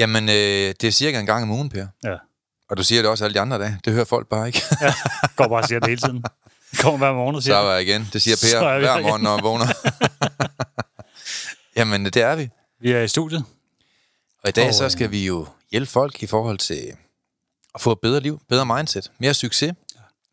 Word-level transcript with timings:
Jamen, 0.00 0.28
øh, 0.28 0.34
det 0.34 0.84
er 0.84 0.90
cirka 0.90 1.20
en 1.20 1.26
gang 1.26 1.42
om 1.42 1.50
ugen, 1.50 1.68
Per. 1.68 1.86
Ja. 2.04 2.16
Og 2.70 2.76
du 2.76 2.82
siger 2.84 3.02
det 3.02 3.10
også 3.10 3.24
alle 3.24 3.34
de 3.34 3.40
andre 3.40 3.58
dage. 3.58 3.80
Det 3.84 3.92
hører 3.92 4.04
folk 4.04 4.28
bare 4.28 4.46
ikke. 4.46 4.62
ja. 4.80 4.94
Går 5.36 5.48
bare 5.48 5.58
og 5.62 5.68
siger 5.68 5.80
det 5.80 5.88
hele 5.88 6.00
tiden. 6.00 6.24
Kommer 6.82 6.98
hver 6.98 7.12
morgen 7.12 7.36
og 7.36 7.42
siger 7.42 7.54
Så 7.54 7.58
er 7.68 7.72
jeg 7.72 7.82
igen. 7.88 8.08
Det 8.12 8.22
siger 8.22 8.34
er 8.56 8.60
Per 8.60 8.78
hver 8.78 8.92
her 8.96 9.02
morgen, 9.02 9.22
når 9.22 9.34
jeg 9.34 9.42
vågner. 9.44 9.66
Jamen, 11.76 12.04
det 12.04 12.16
er 12.16 12.34
vi. 12.36 12.48
Vi 12.80 12.92
er 12.92 13.00
i 13.02 13.08
studiet. 13.08 13.44
Og 14.42 14.48
i 14.48 14.52
dag 14.52 14.68
Og, 14.68 14.74
så 14.74 14.84
øh, 14.84 14.90
skal 14.90 15.10
vi 15.10 15.26
jo 15.26 15.46
hjælpe 15.70 15.90
folk 15.90 16.22
i 16.22 16.26
forhold 16.26 16.58
til 16.58 16.92
at 17.74 17.80
få 17.80 17.92
et 17.92 17.98
bedre 18.02 18.20
liv, 18.20 18.40
bedre 18.48 18.66
mindset, 18.76 19.10
mere 19.18 19.34
succes. 19.34 19.72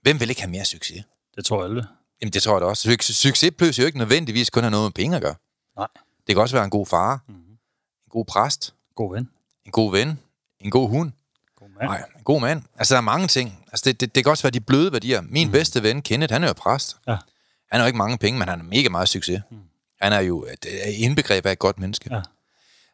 Hvem 0.01 0.19
vil 0.19 0.29
ikke 0.29 0.41
have 0.41 0.51
mere 0.51 0.65
succes? 0.65 1.03
Det 1.35 1.45
tror 1.45 1.63
alle. 1.63 1.87
Jamen, 2.21 2.33
det 2.33 2.43
tror 2.43 2.53
jeg 2.53 2.61
da 2.61 2.65
også. 2.65 2.89
Suc- 2.89 3.13
Succes 3.13 3.51
behøver 3.57 3.75
jo 3.79 3.85
ikke 3.85 3.97
nødvendigvis 3.97 4.49
kun 4.49 4.63
have 4.63 4.71
noget 4.71 4.85
med 4.85 4.91
penge 4.91 5.15
at 5.15 5.21
gøre. 5.21 5.35
Nej. 5.77 5.87
Det 6.27 6.35
kan 6.35 6.41
også 6.41 6.55
være 6.55 6.63
en 6.65 6.69
god 6.69 6.85
far, 6.85 7.19
Mhm. 7.27 7.37
en 7.37 8.09
god 8.09 8.25
præst, 8.25 8.73
God 8.95 9.13
ven. 9.15 9.29
En 9.67 9.71
god 9.71 9.91
ven, 9.91 10.19
en 10.59 10.71
god 10.71 10.89
hund, 10.89 11.11
God 11.59 11.69
mand. 11.69 11.89
Nej, 11.89 12.03
en 12.17 12.23
god 12.23 12.41
mand. 12.41 12.63
Altså, 12.77 12.93
der 12.93 12.97
er 12.97 13.03
mange 13.03 13.27
ting. 13.27 13.59
Altså, 13.71 13.83
det, 13.85 13.99
det, 14.01 14.15
det 14.15 14.23
kan 14.23 14.31
også 14.31 14.43
være 14.43 14.51
de 14.51 14.59
bløde 14.59 14.91
værdier. 14.91 15.21
Min 15.21 15.47
mm. 15.47 15.51
bedste 15.51 15.83
ven, 15.83 16.01
Kenneth, 16.01 16.33
han 16.33 16.43
er 16.43 16.47
jo 16.47 16.53
præst. 16.53 16.97
Ja. 17.07 17.17
Han 17.71 17.79
har 17.79 17.81
jo 17.81 17.85
ikke 17.85 17.97
mange 17.97 18.17
penge, 18.17 18.39
men 18.39 18.47
han 18.47 18.59
har 18.59 18.65
mega 18.67 18.89
meget 18.89 19.09
succes. 19.09 19.41
Mm. 19.51 19.57
Han 20.01 20.13
er 20.13 20.19
jo 20.19 20.45
et, 20.45 20.65
indbegreb 20.97 21.45
af 21.45 21.51
et 21.51 21.59
godt 21.59 21.79
menneske. 21.79 22.09
Ja. 22.15 22.21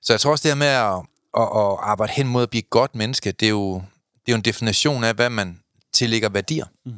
Så 0.02 0.14
jeg 0.14 0.20
tror 0.20 0.32
også, 0.32 0.44
det 0.44 0.52
her 0.52 0.56
med 0.56 0.68
at, 0.68 0.94
at, 1.42 1.62
at 1.62 1.78
arbejde 1.80 2.14
hen 2.14 2.28
mod 2.28 2.44
at 2.44 2.50
blive 2.50 2.60
et 2.60 2.70
godt 2.70 2.96
menneske, 2.96 3.32
det 3.32 3.46
er 3.46 3.50
jo, 3.50 3.74
det 3.76 4.28
er 4.28 4.32
jo 4.32 4.36
en 4.36 4.42
definition 4.42 5.04
af, 5.04 5.14
hvad 5.14 5.30
man 5.30 5.60
tillægger 5.94 6.30
værdier. 6.30 6.66
Mm. 6.86 6.94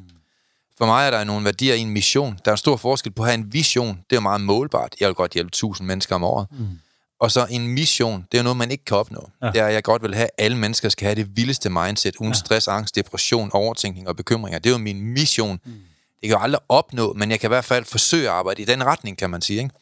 For 0.78 0.86
mig 0.86 1.08
er 1.08 1.12
der 1.12 1.23
nogle 1.23 1.45
værdier 1.45 1.73
i 1.73 1.80
en 1.80 1.89
mission. 1.89 2.39
Der 2.45 2.52
er 2.52 2.54
en 2.54 2.58
stor 2.58 2.78
forskel 2.78 3.12
på 3.12 3.23
at 3.23 3.30
have 3.30 3.38
en 3.39 3.54
vision. 3.54 3.88
Det 3.88 4.16
er 4.16 4.16
jo 4.16 4.22
meget 4.22 4.42
målbart. 4.42 4.95
Jeg 5.00 5.08
vil 5.08 5.16
godt 5.16 5.32
hjælpe 5.32 5.48
1000 5.48 5.88
mennesker 5.88 6.16
om 6.16 6.23
året. 6.23 6.48
Mm. 6.52 6.80
Og 7.19 7.31
så 7.31 7.47
en 7.49 7.67
mission, 7.67 8.25
det 8.31 8.38
er 8.38 8.44
noget, 8.44 8.58
man 8.58 8.71
ikke 8.71 8.85
kan 8.85 8.97
opnå. 8.97 9.30
Ja. 9.41 9.52
Det 9.52 9.61
er, 9.61 9.67
jeg 9.67 9.83
godt 9.83 10.02
vil 10.02 10.16
have, 10.16 10.25
at 10.25 10.45
alle 10.45 10.58
mennesker 10.58 10.89
skal 10.89 11.05
have 11.05 11.15
det 11.15 11.37
vildeste 11.37 11.70
mindset, 11.70 12.15
uden 12.15 12.31
ja. 12.31 12.37
stress, 12.37 12.67
angst, 12.67 12.95
depression, 12.95 13.49
overtænkning 13.53 14.08
og 14.08 14.15
bekymringer. 14.15 14.59
Det 14.59 14.70
er 14.70 14.73
jo 14.73 14.77
min 14.77 15.02
mission. 15.02 15.59
Mm. 15.65 15.71
Det 15.71 16.21
kan 16.21 16.30
jeg 16.30 16.42
aldrig 16.42 16.61
opnå, 16.70 17.14
men 17.14 17.31
jeg 17.31 17.39
kan 17.39 17.48
i 17.48 17.49
hvert 17.54 17.65
fald 17.65 17.86
forsøge 17.86 18.30
at 18.30 18.33
arbejde 18.33 18.61
i 18.61 18.65
den 18.65 18.83
retning, 18.83 19.17
kan 19.17 19.30
man 19.30 19.42
sige. 19.42 19.59
Ikke? 19.59 19.75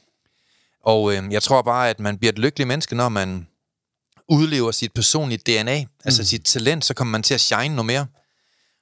Og 0.84 1.16
øh, 1.16 1.24
jeg 1.32 1.44
tror 1.44 1.62
bare, 1.62 1.90
at 1.90 2.00
man 2.00 2.18
bliver 2.18 2.32
et 2.32 2.40
lykkeligt 2.40 2.68
menneske, 2.68 2.96
når 2.96 3.10
man 3.10 3.48
udlever 4.28 4.72
sit 4.72 4.94
personlige 4.94 5.38
DNA, 5.38 5.84
mm. 5.84 5.90
altså 6.06 6.24
sit 6.24 6.44
talent, 6.44 6.86
så 6.86 6.94
kommer 6.94 7.12
man 7.12 7.24
til 7.24 7.34
at 7.34 7.42
shine 7.42 7.76
noget 7.76 7.86
mere. 7.86 8.06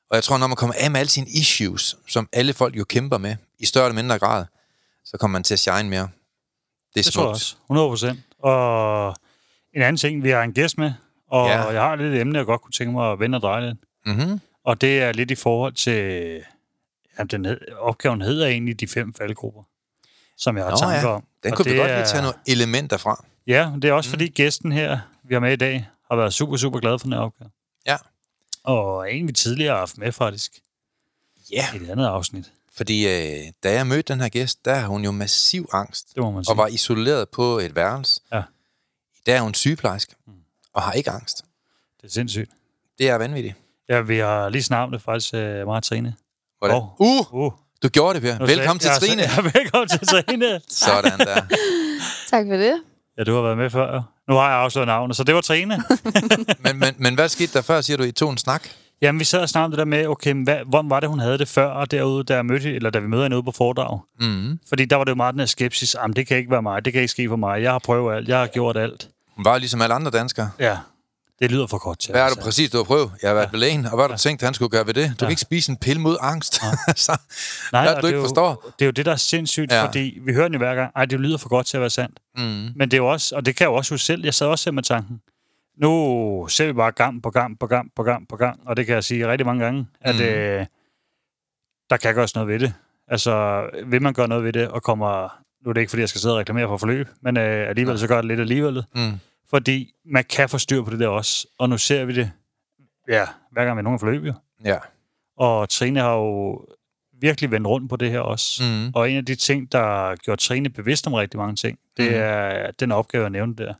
Og 0.09 0.15
jeg 0.15 0.23
tror, 0.23 0.37
når 0.37 0.47
man 0.47 0.55
kommer 0.55 0.75
af 0.79 0.91
med 0.91 0.99
alle 0.99 1.09
sine 1.09 1.29
issues, 1.29 1.97
som 2.07 2.29
alle 2.33 2.53
folk 2.53 2.77
jo 2.77 2.83
kæmper 2.83 3.17
med, 3.17 3.35
i 3.59 3.65
større 3.65 3.85
eller 3.85 3.95
mindre 3.95 4.19
grad, 4.19 4.45
så 5.05 5.17
kommer 5.17 5.33
man 5.33 5.43
til 5.43 5.53
at 5.53 5.59
shine 5.59 5.89
mere. 5.89 6.09
Det 6.93 6.99
er 6.99 7.03
Det 7.03 7.13
tror 7.13 7.21
jeg 7.21 7.29
også. 7.29 7.55
100 7.65 7.89
procent. 7.89 8.19
Og 8.43 9.15
en 9.73 9.81
anden 9.81 9.97
ting, 9.97 10.23
vi 10.23 10.29
har 10.29 10.41
en 10.43 10.53
gæst 10.53 10.77
med, 10.77 10.93
og 11.27 11.47
Ja. 11.47 11.61
jeg 11.67 11.81
har 11.81 11.95
lidt 11.95 12.13
et 12.15 12.21
emne, 12.21 12.37
jeg 12.37 12.45
godt 12.45 12.61
kunne 12.61 12.71
tænke 12.71 12.93
mig 12.93 13.11
at 13.11 13.19
vende 13.19 13.35
og 13.35 13.41
dreje 13.41 13.67
lidt. 13.67 13.77
Mm-hmm. 14.05 14.39
Og 14.63 14.81
det 14.81 15.01
er 15.01 15.11
lidt 15.11 15.31
i 15.31 15.35
forhold 15.35 15.73
til, 15.73 15.93
jamen 17.17 17.27
den 17.27 17.45
hed, 17.45 17.59
opgaven 17.77 18.21
hedder 18.21 18.47
egentlig 18.47 18.79
de 18.79 18.87
fem 18.87 19.13
faldgrupper, 19.13 19.63
som 20.37 20.57
jeg 20.57 20.65
har 20.65 20.71
Nå 20.71 20.77
tanker 20.77 21.09
ja, 21.09 21.15
om. 21.15 21.23
Den 21.43 21.51
Og 21.51 21.57
kunne 21.57 21.71
vi 21.71 21.77
godt 21.77 21.91
lige 21.91 22.05
tage 22.05 22.21
nogle 22.21 22.37
elementer 22.47 22.97
fra. 22.97 23.25
Ja, 23.47 23.71
det 23.75 23.85
er 23.85 23.93
også 23.93 24.07
mm. 24.07 24.11
fordi 24.11 24.27
gæsten 24.27 24.71
her, 24.71 24.99
vi 25.23 25.33
har 25.35 25.39
med 25.41 25.53
i 25.53 25.55
dag, 25.55 25.89
har 26.09 26.15
været 26.17 26.33
super, 26.33 26.57
super 26.57 26.79
glad 26.79 26.99
for 26.99 27.03
den 27.05 27.13
her 27.13 27.19
opgave. 27.19 27.49
Ja. 27.87 27.97
Og 28.63 29.13
en, 29.13 29.27
vi 29.27 29.33
tidligere 29.33 29.71
har 29.71 29.79
haft 29.79 29.97
med 29.97 30.11
faktisk, 30.11 30.51
Ja. 31.51 31.65
i 31.73 31.77
et 31.77 31.89
andet 31.89 32.05
afsnit. 32.05 32.51
Fordi 32.77 33.07
øh, 33.07 33.51
da 33.63 33.73
jeg 33.73 33.87
mødte 33.87 34.13
den 34.13 34.21
her 34.21 34.29
gæst, 34.29 34.65
der 34.65 34.75
har 34.75 34.87
hun 34.87 35.03
jo 35.03 35.11
massiv 35.11 35.69
angst, 35.73 36.07
Det 36.15 36.23
må 36.23 36.31
man 36.31 36.43
sige. 36.43 36.51
og 36.53 36.57
var 36.57 36.67
isoleret 36.67 37.29
på 37.29 37.59
et 37.59 37.75
værelse. 37.75 38.21
Ja. 38.33 38.39
I 39.15 39.19
dag 39.25 39.35
er 39.37 39.41
hun 39.41 39.53
sygeplejerske, 39.53 40.15
og 40.73 40.81
har 40.81 40.91
ikke 40.91 41.09
angst. 41.09 41.37
Det 42.01 42.07
er 42.07 42.11
sindssygt. 42.11 42.51
Det 42.97 43.09
er 43.09 43.15
vanvittigt. 43.15 43.55
Ja, 43.89 44.01
vi 44.01 44.17
har 44.17 44.49
lige 44.49 44.75
om 44.75 44.91
det 44.91 45.01
faktisk, 45.01 45.33
uh, 45.33 45.39
og 45.73 45.83
Trine. 45.83 46.15
Hvordan? 46.59 46.77
Åh. 46.77 46.83
Uh, 46.99 47.33
Uh, 47.33 47.51
du 47.83 47.87
gjorde 47.89 48.13
det, 48.13 48.21
Per. 48.21 48.39
nu 48.39 48.45
Velkommen 48.45 48.79
sagde- 48.79 48.99
til 48.99 49.07
Trine. 49.09 49.21
Ja, 49.35 49.41
velkommen 49.41 49.87
til 49.89 50.07
Trine. 50.07 50.61
Sådan 50.69 51.19
der. 51.19 51.41
Tak 52.31 52.45
for 52.47 52.55
det. 52.57 52.81
Ja, 53.17 53.23
du 53.23 53.35
har 53.35 53.41
været 53.41 53.57
med 53.57 53.69
før. 53.69 54.01
Nu 54.27 54.35
har 54.35 54.49
jeg 54.49 54.57
afsløret 54.59 54.87
navnet, 54.87 55.17
så 55.17 55.23
det 55.23 55.35
var 55.35 55.41
Trine. 55.41 55.83
Men, 56.59 56.79
men, 56.79 56.95
men 56.97 57.15
hvad 57.15 57.29
skete 57.29 57.53
der 57.53 57.61
før, 57.61 57.81
siger 57.81 57.97
du, 57.97 58.03
I 58.03 58.11
tog 58.11 58.31
en 58.31 58.37
snak? 58.37 58.67
Jamen, 59.01 59.19
vi 59.19 59.25
sad 59.25 59.39
og 59.41 59.49
snakkede 59.49 59.71
det 59.71 59.77
der 59.77 59.85
med, 59.85 60.07
okay, 60.07 60.33
hvad, 60.43 60.57
hvordan 60.67 60.89
var 60.89 60.99
det, 60.99 61.09
hun 61.09 61.19
havde 61.19 61.37
det 61.37 61.47
før, 61.47 61.65
og 61.67 61.91
derude, 61.91 62.33
jeg 62.33 62.45
mødte, 62.45 62.75
eller 62.75 62.89
da 62.89 62.99
vi 62.99 63.07
mødte 63.07 63.23
hende 63.23 63.37
ude 63.37 63.43
på 63.43 63.51
foredrag? 63.51 63.99
Mm. 64.19 64.59
Fordi 64.69 64.85
der 64.85 64.95
var 64.95 65.03
det 65.03 65.09
jo 65.11 65.15
meget 65.15 65.33
den 65.33 65.39
her 65.39 65.45
skepsis. 65.45 65.95
Jamen, 66.01 66.15
det 66.15 66.27
kan 66.27 66.37
ikke 66.37 66.51
være 66.51 66.61
mig, 66.61 66.85
det 66.85 66.93
kan 66.93 67.01
ikke 67.01 67.11
ske 67.11 67.29
for 67.29 67.35
mig. 67.35 67.61
Jeg 67.61 67.71
har 67.71 67.79
prøvet 67.79 68.15
alt, 68.15 68.27
jeg 68.27 68.39
har 68.39 68.47
gjort 68.47 68.77
alt. 68.77 69.09
Hun 69.35 69.45
var 69.45 69.57
ligesom 69.57 69.81
alle 69.81 69.95
andre 69.95 70.11
danskere. 70.11 70.49
Ja, 70.59 70.77
det 71.39 71.51
lyder 71.51 71.67
for 71.67 71.77
godt 71.77 71.99
til. 71.99 72.11
Hvad 72.11 72.29
du 72.29 72.35
være 72.35 72.43
præcis 72.43 72.69
du 72.69 72.77
har 72.77 72.83
prøvet? 72.83 73.11
Jeg 73.21 73.29
har 73.29 73.35
været 73.35 73.45
ja. 73.45 73.51
ved 73.51 73.59
lægen, 73.59 73.85
og 73.85 73.91
hvad 73.95 74.03
har 74.03 74.07
du 74.15 74.17
tænkt, 74.17 74.41
han 74.41 74.53
skulle 74.53 74.69
gøre 74.69 74.87
ved 74.87 74.93
det? 74.93 75.03
Du 75.03 75.09
ja. 75.09 75.13
kan 75.15 75.25
Ja. 75.27 75.29
ikke 75.29 75.41
spise 75.41 75.71
en 75.71 75.77
pille 75.77 76.01
mod 76.01 76.17
angst. 76.21 76.53
så, 76.95 77.17
Nej, 77.71 77.83
hvad 77.83 77.95
du 77.95 78.01
det 78.01 78.07
ikke 78.07 78.15
er 78.17 78.21
jo, 78.21 78.23
forstår. 78.27 78.71
Det 78.79 78.85
er 78.85 78.85
jo 78.85 78.91
det, 78.91 79.05
der 79.05 79.11
er 79.11 79.15
sindssygt, 79.15 79.71
Ja. 79.71 79.77
ja. 79.77 79.85
fordi 79.85 80.19
vi 80.25 80.33
hører 80.33 80.47
den 80.47 80.53
jo 80.53 80.57
hver 80.57 80.75
gang, 80.75 80.91
ej, 80.95 81.05
det 81.05 81.19
lyder 81.19 81.37
for 81.37 81.49
godt 81.49 81.65
til 81.67 81.77
at 81.77 81.81
være 81.81 81.89
sandt. 81.89 82.19
Mm. 82.37 82.43
Men 82.75 82.79
det 82.81 82.93
er 82.93 82.97
jo 82.97 83.07
også, 83.11 83.35
og 83.35 83.45
det 83.45 83.55
kan 83.55 83.63
jeg 83.65 83.69
jo 83.69 83.75
også 83.75 83.93
huske 83.93 84.05
selv, 84.05 84.23
jeg 84.25 84.33
sad 84.33 84.47
også 84.47 84.63
selv 84.63 84.73
med 84.73 84.83
tanken, 84.83 85.19
nu 85.81 86.47
ser 86.49 86.65
vi 86.67 86.73
bare 86.73 86.91
gang 86.91 87.23
på 87.23 87.29
gang 87.29 87.59
på 87.59 87.67
gang 87.67 87.91
på 87.95 88.03
gang 88.03 88.27
på 88.27 88.35
gang, 88.35 88.67
og 88.67 88.77
det 88.77 88.85
kan 88.85 88.95
jeg 88.95 89.03
sige 89.03 89.27
rigtig 89.27 89.45
mange 89.45 89.63
gange, 89.63 89.87
at 90.01 90.15
Mhm. 90.15 90.23
øh, 90.23 90.65
der 91.89 91.97
kan 91.97 92.15
gøres 92.15 92.35
noget 92.35 92.47
ved 92.47 92.59
det. 92.59 92.73
Altså, 93.07 93.63
vil 93.85 94.01
man 94.01 94.13
gøre 94.13 94.27
noget 94.27 94.43
ved 94.43 94.53
det, 94.53 94.67
og 94.67 94.83
kommer, 94.83 95.39
nu 95.63 95.69
er 95.69 95.73
det 95.73 95.81
ikke, 95.81 95.89
fordi 95.89 95.99
jeg 96.01 96.09
skal 96.09 96.21
sidde 96.21 96.33
og 96.35 96.39
reklamere 96.39 96.67
for 96.67 96.77
forløb, 96.77 97.07
men 97.21 97.37
øh, 97.37 97.69
alligevel 97.69 97.99
så 97.99 98.07
gør 98.07 98.15
det 98.15 98.25
lidt 98.25 98.39
alligevel, 98.39 98.83
Mm. 98.95 99.11
fordi 99.49 99.93
man 100.05 100.23
kan 100.23 100.49
få 100.49 100.57
styr 100.57 100.83
på 100.83 100.91
det 100.91 100.99
der 100.99 101.07
også, 101.07 101.47
og 101.59 101.69
nu 101.69 101.77
ser 101.77 102.05
vi 102.05 102.13
det, 102.15 102.31
ja, 103.09 103.25
hver 103.51 103.65
gang 103.65 103.77
vi 103.77 103.81
nogen 103.83 103.99
forløb 103.99 104.23
jo. 104.25 104.33
Ja. 104.65 104.77
Og 105.37 105.69
Trine 105.69 105.99
har 105.99 106.13
jo 106.15 106.65
virkelig 107.21 107.51
vendt 107.51 107.67
rundt 107.67 107.89
på 107.89 107.95
det 107.95 108.11
her 108.11 108.19
også. 108.19 108.63
Mm. 108.63 108.91
Og 108.95 109.11
en 109.11 109.17
af 109.17 109.25
de 109.25 109.35
ting, 109.35 109.71
der 109.71 110.15
gjorde 110.15 110.41
Trine 110.41 110.69
bevidst 110.69 111.07
om 111.07 111.13
rigtig 111.13 111.37
mange 111.39 111.55
ting, 111.55 111.79
det 111.97 112.05
Mhm. 112.05 112.15
er 112.21 112.71
den 112.71 112.91
opgave, 112.91 113.21
jeg 113.23 113.29
nævnte 113.29 113.63
der. 113.65 113.73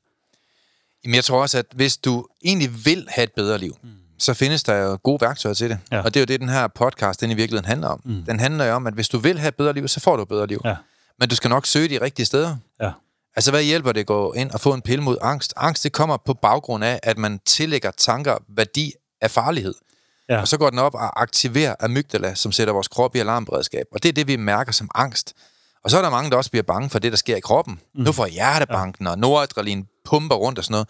Jamen, 1.04 1.16
jeg 1.16 1.24
tror 1.24 1.42
også, 1.42 1.58
at 1.58 1.66
hvis 1.76 1.98
du 1.98 2.26
egentlig 2.44 2.86
vil 2.86 3.08
have 3.10 3.24
et 3.24 3.32
bedre 3.36 3.58
liv, 3.58 3.78
mm. 3.84 3.90
så 4.20 4.34
findes 4.34 4.64
der 4.64 4.76
jo 4.76 5.00
gode 5.04 5.22
værktøjer 5.22 5.54
til 5.54 5.70
det. 5.70 5.80
Ja. 5.92 6.02
Og 6.02 6.14
det 6.14 6.20
er 6.20 6.22
jo 6.22 6.26
det, 6.26 6.40
den 6.40 6.50
her 6.50 6.68
podcast 6.68 7.22
den 7.22 7.32
i 7.32 7.34
virkeligheden 7.34 7.66
handler 7.66 7.88
om. 7.88 8.02
Mm. 8.06 8.24
Den 8.24 8.40
handler 8.40 8.66
jo 8.66 8.74
om, 8.74 8.88
at 8.88 8.94
hvis 8.94 9.10
du 9.10 9.18
vil 9.18 9.40
have 9.40 9.48
et 9.48 9.56
bedre 9.56 9.74
liv, 9.74 9.88
så 9.88 10.00
får 10.00 10.16
du 10.16 10.22
et 10.22 10.28
bedre 10.28 10.48
liv. 10.48 10.62
Ja. 10.66 10.76
Men 11.20 11.30
du 11.30 11.36
skal 11.36 11.50
nok 11.50 11.66
søge 11.66 11.90
de 11.90 12.02
rigtige 12.02 12.26
steder. 12.26 12.56
Ja. 12.82 12.92
Altså, 13.36 13.52
hvad 13.52 13.64
hjælper 13.64 13.92
det 13.92 14.00
at 14.00 14.06
gå 14.06 14.34
ind 14.34 14.52
og 14.52 14.62
få 14.62 14.74
en 14.74 14.82
pille 14.82 15.04
mod 15.04 15.18
angst? 15.22 15.54
Angst, 15.58 15.84
det 15.84 15.92
kommer 15.92 16.18
på 16.18 16.34
baggrund 16.34 16.84
af, 16.84 17.00
at 17.04 17.18
man 17.18 17.40
tillægger 17.46 17.92
tanker 17.92 18.38
værdi 18.48 18.94
af 19.22 19.32
farlighed. 19.32 19.74
Ja. 20.30 20.42
Og 20.42 20.48
så 20.48 20.58
går 20.58 20.70
den 20.70 20.80
op 20.80 20.94
og 20.94 21.22
aktiverer 21.22 21.76
amygdala, 21.80 22.36
som 22.36 22.52
sætter 22.52 22.74
vores 22.74 22.88
krop 22.88 23.16
i 23.16 23.20
alarmberedskab. 23.20 23.86
Og 23.92 24.04
det 24.04 24.10
er 24.10 24.14
det, 24.14 24.28
vi 24.28 24.36
mærker 24.36 24.72
som 24.72 24.90
angst. 24.96 25.34
Og 25.84 25.92
så 25.92 25.98
er 25.98 26.02
der 26.02 26.10
mange, 26.10 26.32
der 26.32 26.38
også 26.38 26.52
bliver 26.52 26.64
bange 26.64 26.90
for 26.90 27.00
det, 27.00 27.12
der 27.12 27.18
sker 27.18 27.36
i 27.36 27.40
kroppen. 27.40 27.80
Mm. 27.96 28.04
Nu 28.04 28.12
får 28.12 28.26
jeg 28.26 28.34
hjertebanken, 28.34 29.06
ja. 29.06 29.12
og 29.12 29.20
noradrenalin 29.20 29.88
pumper 30.12 30.36
rundt 30.36 30.58
og 30.60 30.64
sådan 30.64 30.74
noget. 30.74 30.88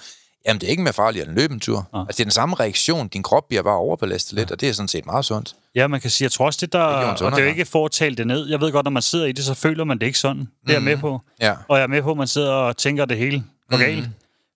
Jamen, 0.48 0.62
det 0.62 0.68
er 0.68 0.72
ikke 0.72 0.84
mere 0.84 0.94
farligt 0.94 1.30
end 1.30 1.40
en 1.40 1.60
tur. 1.60 1.90
Ja. 1.94 2.00
Altså, 2.00 2.12
det 2.18 2.20
er 2.20 2.24
den 2.26 2.32
samme 2.32 2.56
reaktion. 2.60 3.08
Din 3.08 3.24
krop 3.24 3.48
bliver 3.48 3.64
bare 3.64 3.76
overbelastet 3.76 4.34
lidt, 4.34 4.52
og 4.52 4.62
det 4.62 4.70
er 4.70 4.74
sådan 4.74 4.88
set 4.88 5.06
meget 5.06 5.26
sundt. 5.26 5.56
Ja, 5.76 5.88
man 5.88 6.02
kan 6.02 6.10
sige, 6.10 6.26
jeg 6.26 6.32
tror 6.32 6.46
også, 6.46 6.58
det 6.62 6.74
der... 6.74 6.80
Regionens 6.80 7.22
og 7.22 7.32
det 7.32 7.38
er 7.40 7.44
jo 7.44 7.50
ikke 7.50 7.66
for 7.66 7.86
at 7.86 7.92
tale 7.92 8.16
det 8.16 8.28
ned. 8.28 8.48
Jeg 8.50 8.62
ved 8.62 8.72
godt, 8.72 8.84
når 8.84 8.92
man 8.92 9.02
sidder 9.02 9.26
i 9.26 9.32
det, 9.32 9.46
så 9.46 9.54
føler 9.54 9.84
man 9.84 10.00
det 10.00 10.06
ikke 10.06 10.20
sådan. 10.20 10.40
Det 10.40 10.70
er 10.70 10.74
jeg 10.74 10.84
med 10.84 10.98
på. 10.98 11.22
Ja. 11.42 11.56
Og 11.68 11.78
jeg 11.78 11.84
er 11.84 11.88
med 11.88 12.02
på, 12.02 12.12
at 12.12 12.18
man 12.18 12.28
sidder 12.28 12.52
og 12.52 12.78
tænker, 12.78 13.06
det 13.06 13.18
hele 13.18 13.44
går 13.70 13.78
galt. 13.78 14.04
Den 14.04 14.14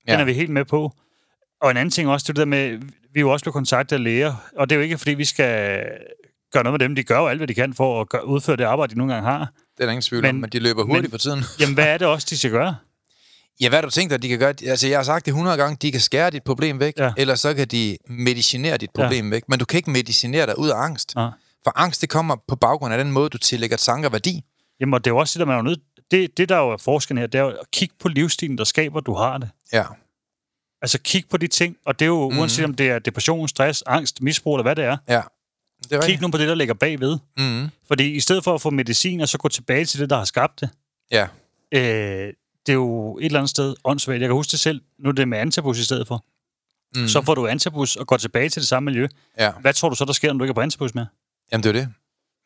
Ja. 0.08 0.20
er 0.20 0.24
vi 0.24 0.34
helt 0.34 0.50
med 0.50 0.66
på. 0.66 0.92
Og 1.62 1.72
en 1.72 1.78
anden 1.78 1.92
ting 1.92 2.10
også, 2.10 2.24
det 2.24 2.30
er 2.30 2.34
det 2.34 2.40
der 2.40 2.46
med, 2.46 2.70
vi 3.14 3.20
er 3.20 3.22
jo 3.22 3.32
også 3.32 3.44
blevet 3.46 3.54
kontaktet 3.54 3.96
af 3.96 4.04
læger, 4.04 4.34
og 4.58 4.70
det 4.70 4.76
er 4.76 4.78
jo 4.78 4.84
ikke, 4.84 4.98
fordi 4.98 5.12
vi 5.14 5.26
skal 5.26 5.82
gøre 6.54 6.64
noget 6.64 6.80
med 6.82 6.88
dem. 6.88 6.96
De 6.96 7.04
gør 7.04 7.18
jo 7.20 7.28
alt, 7.28 7.40
hvad 7.40 7.48
de 7.48 7.54
kan 7.54 7.74
for 7.74 8.02
at 8.02 8.22
udføre 8.24 8.56
det 8.58 8.64
arbejde, 8.64 8.94
de 8.94 8.98
nogle 8.98 9.14
gange 9.14 9.30
har. 9.30 9.40
Det 9.40 9.82
er 9.82 9.86
der 9.86 9.92
ingen 9.92 10.02
tvivl 10.02 10.26
om, 10.26 10.34
Men- 10.36 10.42
men 10.42 10.50
de 10.50 10.60
løber 10.60 10.84
hurtigt 10.84 11.02
men- 11.04 11.12
for 11.12 11.18
tiden. 11.18 11.44
Jamen, 11.60 11.74
hvad 11.76 11.86
er 11.88 11.98
det 11.98 12.08
også, 12.14 12.28
de 12.30 12.38
skal 12.38 12.52
gøre? 12.52 12.76
Ja, 13.62 13.70
hvad 13.70 13.78
har 13.78 13.82
du 13.86 13.90
tænkt 13.92 14.12
dig, 14.12 14.22
de 14.22 14.30
kan 14.30 14.40
gøre? 14.40 14.54
Altså, 14.66 14.88
jeg 14.88 14.98
har 14.98 15.04
sagt 15.04 15.26
det 15.26 15.32
100 15.32 15.58
gange, 15.58 15.78
de 15.82 15.92
kan 15.92 16.02
skære 16.02 16.30
dit 16.30 16.44
problem 16.44 16.80
væk, 16.80 16.94
Ja. 16.98 17.12
eller 17.18 17.36
så 17.36 17.54
kan 17.54 17.68
de 17.68 17.98
medicinere 18.10 18.78
dit 18.78 18.90
problem 18.96 19.26
ja. 19.26 19.30
væk. 19.32 19.44
Men 19.50 19.60
du 19.60 19.66
kan 19.66 19.78
ikke 19.78 19.92
medicinere 19.92 20.46
dig 20.46 20.60
ud 20.60 20.70
af 20.70 20.76
angst. 20.78 21.14
Ja. 21.16 21.30
For 21.64 21.72
angst, 21.80 22.02
det 22.02 22.10
kommer 22.10 22.36
på 22.48 22.56
baggrund 22.56 22.94
af 22.94 23.04
den 23.04 23.12
måde, 23.12 23.30
du 23.30 23.38
tillægger 23.38 23.78
tanker 23.78 24.10
værdi. 24.10 24.44
Jamen, 24.80 24.94
og 24.94 25.06
det 25.06 25.12
er 25.12 25.14
jo 25.14 25.18
også 25.18 25.34
det, 25.34 25.40
der 25.40 25.46
man 25.54 25.58
er 25.58 25.62
nødt... 25.62 25.80
Det, 26.12 26.38
det, 26.38 26.50
der 26.50 26.58
jo 26.58 26.70
er 26.72 26.78
forskellen 26.78 27.20
her, 27.20 27.28
det 27.28 27.38
er 27.40 27.44
jo 27.44 27.50
at 27.50 27.72
kigge 27.72 27.96
på 28.00 28.08
livsstilen, 28.08 28.58
der 28.58 28.64
skaber, 28.64 28.98
at 29.00 29.06
du 29.06 29.14
har 29.14 29.38
det. 29.38 29.50
Ja. 29.74 29.84
Altså, 30.82 31.00
kig 31.02 31.24
på 31.30 31.38
de 31.38 31.48
ting, 31.48 31.76
og 31.86 32.00
det 32.00 32.06
er 32.06 32.10
jo, 32.10 32.30
mm. 32.30 32.38
uanset 32.40 32.66
om 32.66 32.74
det 32.74 32.90
er 32.90 33.00
depression, 33.00 33.48
stress, 33.48 33.84
angst, 33.88 34.22
misbrug 34.22 34.56
eller 34.56 34.64
hvad 34.64 34.76
det 34.76 34.84
er, 34.86 34.98
Ja. 35.10 35.22
Det 35.84 35.92
er 35.92 35.96
kig 35.96 36.04
rigtigt. 36.04 36.22
nu 36.22 36.32
på 36.32 36.38
det, 36.38 36.48
der 36.48 36.56
ligger 36.56 36.74
bagved. 36.74 37.18
Mm-hmm. 37.38 37.70
Fordi 37.88 38.12
i 38.16 38.20
stedet 38.20 38.44
for 38.44 38.54
at 38.56 38.62
få 38.62 38.70
medicin, 38.70 39.22
og 39.22 39.30
så 39.30 39.38
gå 39.38 39.48
tilbage 39.50 39.86
til 39.86 40.00
det, 40.00 40.10
der 40.10 40.18
har 40.18 40.26
skabt 40.26 40.62
det, 40.62 40.70
Ja. 41.12 41.28
øh, 41.72 42.34
det 42.66 42.72
er 42.72 42.74
jo 42.74 43.18
et 43.18 43.26
eller 43.26 43.40
andet 43.40 43.50
sted 43.50 43.76
åndssvagt. 43.84 44.22
Jeg 44.22 44.28
kan 44.28 44.36
huske 44.36 44.52
det 44.52 44.60
selv. 44.60 44.82
Nu 45.00 45.10
er 45.10 45.14
det 45.14 45.28
med 45.28 45.38
antabus 45.38 45.80
i 45.80 45.84
stedet 45.84 46.08
for. 46.08 46.26
Mm. 46.96 47.02
Mm. 47.02 47.08
Så 47.08 47.22
får 47.22 47.36
du 47.36 47.48
antabus 47.48 47.96
og 47.96 48.08
går 48.08 48.18
tilbage 48.18 48.50
til 48.50 48.62
det 48.62 48.68
samme 48.68 48.86
miljø. 48.86 49.08
Ja. 49.40 49.52
Hvad 49.62 49.74
tror 49.74 49.90
du 49.90 49.96
så, 49.96 50.06
der 50.06 50.14
sker, 50.14 50.34
når 50.34 50.38
du 50.38 50.44
ikke 50.44 50.52
er 50.52 50.56
på 50.56 50.62
antabus 50.62 50.96
mere? 50.96 51.08
Jamen, 51.52 51.64
det 51.64 51.70
er 51.70 51.74
det. 51.74 51.90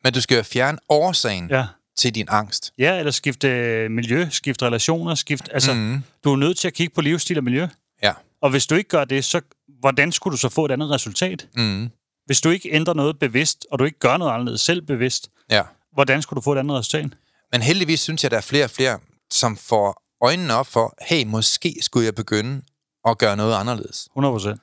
Men 0.04 0.12
du 0.12 0.20
skal 0.20 0.36
jo 0.36 0.42
fjerne 0.42 0.78
årsagen 0.88 1.48
ja. 1.50 1.66
Til 1.96 2.14
din 2.14 2.26
angst. 2.30 2.72
Ja, 2.78 2.98
eller 2.98 3.12
skifte 3.12 3.48
øh, 3.48 3.90
miljø, 3.90 4.26
skifte 4.30 4.66
relationer, 4.66 5.14
skifte... 5.14 5.54
Altså, 5.54 5.74
mm. 5.74 6.02
Du 6.24 6.32
er 6.32 6.36
nødt 6.36 6.58
til 6.58 6.68
at 6.68 6.74
kigge 6.74 6.94
på 6.94 7.00
livsstil 7.00 7.38
og 7.38 7.44
miljø. 7.44 7.68
Ja. 8.02 8.12
Og 8.42 8.50
hvis 8.50 8.66
du 8.66 8.74
ikke 8.74 8.88
gør 8.88 9.04
det, 9.04 9.24
så 9.24 9.40
hvordan 9.80 10.12
skulle 10.12 10.32
du 10.32 10.36
så 10.38 10.48
få 10.48 10.64
et 10.64 10.70
andet 10.70 10.90
resultat? 10.90 11.48
Mm-hmm. 11.56 11.90
Hvis 12.26 12.40
du 12.40 12.50
ikke 12.50 12.68
ændrer 12.72 12.94
noget 12.94 13.18
bevidst, 13.18 13.66
og 13.70 13.78
du 13.78 13.84
ikke 13.84 13.98
gør 13.98 14.16
noget 14.16 14.32
anderledes 14.32 14.60
selv 14.60 14.82
bevidst, 14.82 15.30
Ja. 15.50 15.62
hvordan 15.92 16.22
skulle 16.22 16.36
du 16.36 16.40
få 16.42 16.52
et 16.52 16.58
andet 16.58 16.78
resultat? 16.78 17.10
Men 17.52 17.62
heldigvis 17.62 18.00
synes 18.00 18.22
jeg, 18.22 18.30
der 18.30 18.36
er 18.36 18.40
flere 18.40 18.64
og 18.64 18.70
flere, 18.70 18.98
som 19.30 19.56
får 19.56 20.02
øjnene 20.22 20.54
op 20.54 20.66
for, 20.66 20.94
hey, 21.00 21.24
måske 21.26 21.76
skulle 21.82 22.04
jeg 22.06 22.14
begynde 22.14 22.62
at 23.08 23.18
gøre 23.18 23.36
noget 23.36 23.54
anderledes. 23.54 24.08
100 24.12 24.32
procent. 24.32 24.60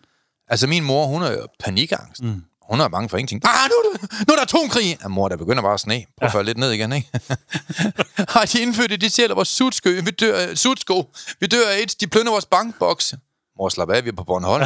Altså 0.49 0.67
min 0.67 0.83
mor, 0.83 1.05
hun 1.05 1.23
er 1.23 1.31
jo 1.31 1.47
panikangst. 1.59 2.21
Mm. 2.23 2.43
Hun 2.69 2.79
er 2.79 2.87
bange 2.87 3.09
for 3.09 3.17
ingenting. 3.17 3.41
Ah, 3.45 3.69
nu, 3.69 3.91
der- 3.91 4.07
nu 4.27 4.31
er 4.31 4.35
der 4.35 4.41
atomkrig! 4.43 4.97
Ja, 5.03 5.07
mor, 5.07 5.29
der 5.29 5.37
begynder 5.37 5.61
bare 5.63 5.73
at 5.73 5.79
sne. 5.79 6.05
Prøv 6.21 6.29
Ja. 6.33 6.41
lidt 6.41 6.57
ned 6.57 6.71
igen, 6.71 6.91
ikke? 6.93 7.09
Har 8.33 8.45
de 8.53 8.61
indført 8.61 8.89
det? 8.89 9.01
De 9.01 9.09
sælger 9.09 9.35
vores 9.35 9.47
sutsko. 9.49 9.89
Vi 9.89 10.11
dør, 10.11 10.55
sutsko. 10.55 11.11
Vi 11.39 11.47
dør 11.47 11.67
AIDS. 11.69 11.95
De 11.95 12.07
plønder 12.07 12.31
vores 12.31 12.45
bankboks. 12.45 13.13
Mor, 13.57 13.69
slap 13.69 13.89
af, 13.89 14.03
vi 14.03 14.09
er 14.09 14.13
på 14.13 14.23
Bornholm. 14.23 14.63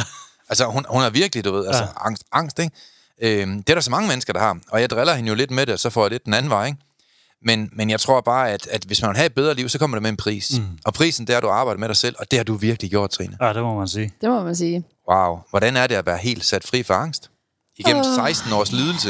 altså, 0.48 0.64
hun, 0.66 0.84
hun 0.88 1.02
er 1.02 1.10
virkelig, 1.10 1.44
du 1.44 1.52
ved, 1.52 1.66
altså, 1.66 1.82
Ja. 1.82 1.88
angst, 2.06 2.24
angst, 2.32 2.58
ikke? 2.58 2.76
Øhm, 3.22 3.62
det 3.62 3.70
er 3.70 3.74
der 3.74 3.80
så 3.82 3.90
mange 3.90 4.08
mennesker, 4.08 4.32
der 4.32 4.40
har. 4.40 4.58
Og 4.70 4.80
jeg 4.80 4.90
driller 4.90 5.14
hende 5.14 5.28
jo 5.28 5.34
lidt 5.34 5.50
med 5.50 5.66
det, 5.66 5.72
og 5.72 5.78
så 5.80 5.90
får 5.90 6.02
jeg 6.04 6.10
lidt 6.10 6.24
den 6.24 6.34
anden 6.34 6.50
vej, 6.50 6.66
ikke? 6.66 6.78
Men, 7.44 7.70
men 7.72 7.90
jeg 7.90 8.00
tror 8.00 8.20
bare, 8.20 8.50
at, 8.50 8.66
at 8.66 8.82
hvis 8.84 9.02
man 9.02 9.08
vil 9.08 9.16
have 9.16 9.26
et 9.26 9.34
bedre 9.34 9.54
liv, 9.54 9.68
så 9.68 9.78
kommer 9.78 9.96
det 9.96 10.02
med 10.02 10.10
en 10.10 10.16
pris. 10.16 10.58
Mm. 10.58 10.64
Og 10.84 10.94
prisen, 10.94 11.26
det 11.26 11.32
er, 11.32 11.36
at 11.36 11.42
du 11.42 11.48
arbejder 11.48 11.78
med 11.80 11.88
dig 11.88 11.96
selv, 11.96 12.14
og 12.18 12.30
det 12.30 12.38
har 12.38 12.44
du 12.44 12.54
virkelig 12.54 12.90
gjort, 12.90 13.10
Trine. 13.10 13.36
Ja, 13.40 13.52
det 13.52 13.62
må 13.62 13.78
man 13.78 13.88
sige. 13.88 14.12
Det 14.20 14.28
må 14.28 14.44
man 14.44 14.56
sige. 14.56 14.84
Wow. 15.10 15.38
Hvordan 15.50 15.76
er 15.76 15.86
det 15.86 15.94
at 15.94 16.06
være 16.06 16.18
helt 16.18 16.44
sat 16.44 16.64
fri 16.64 16.82
for 16.82 16.94
angst? 16.94 17.30
Igennem 17.78 18.02
Åh. 18.18 18.26
16 18.26 18.52
års 18.52 18.72
lidelse. 18.72 19.08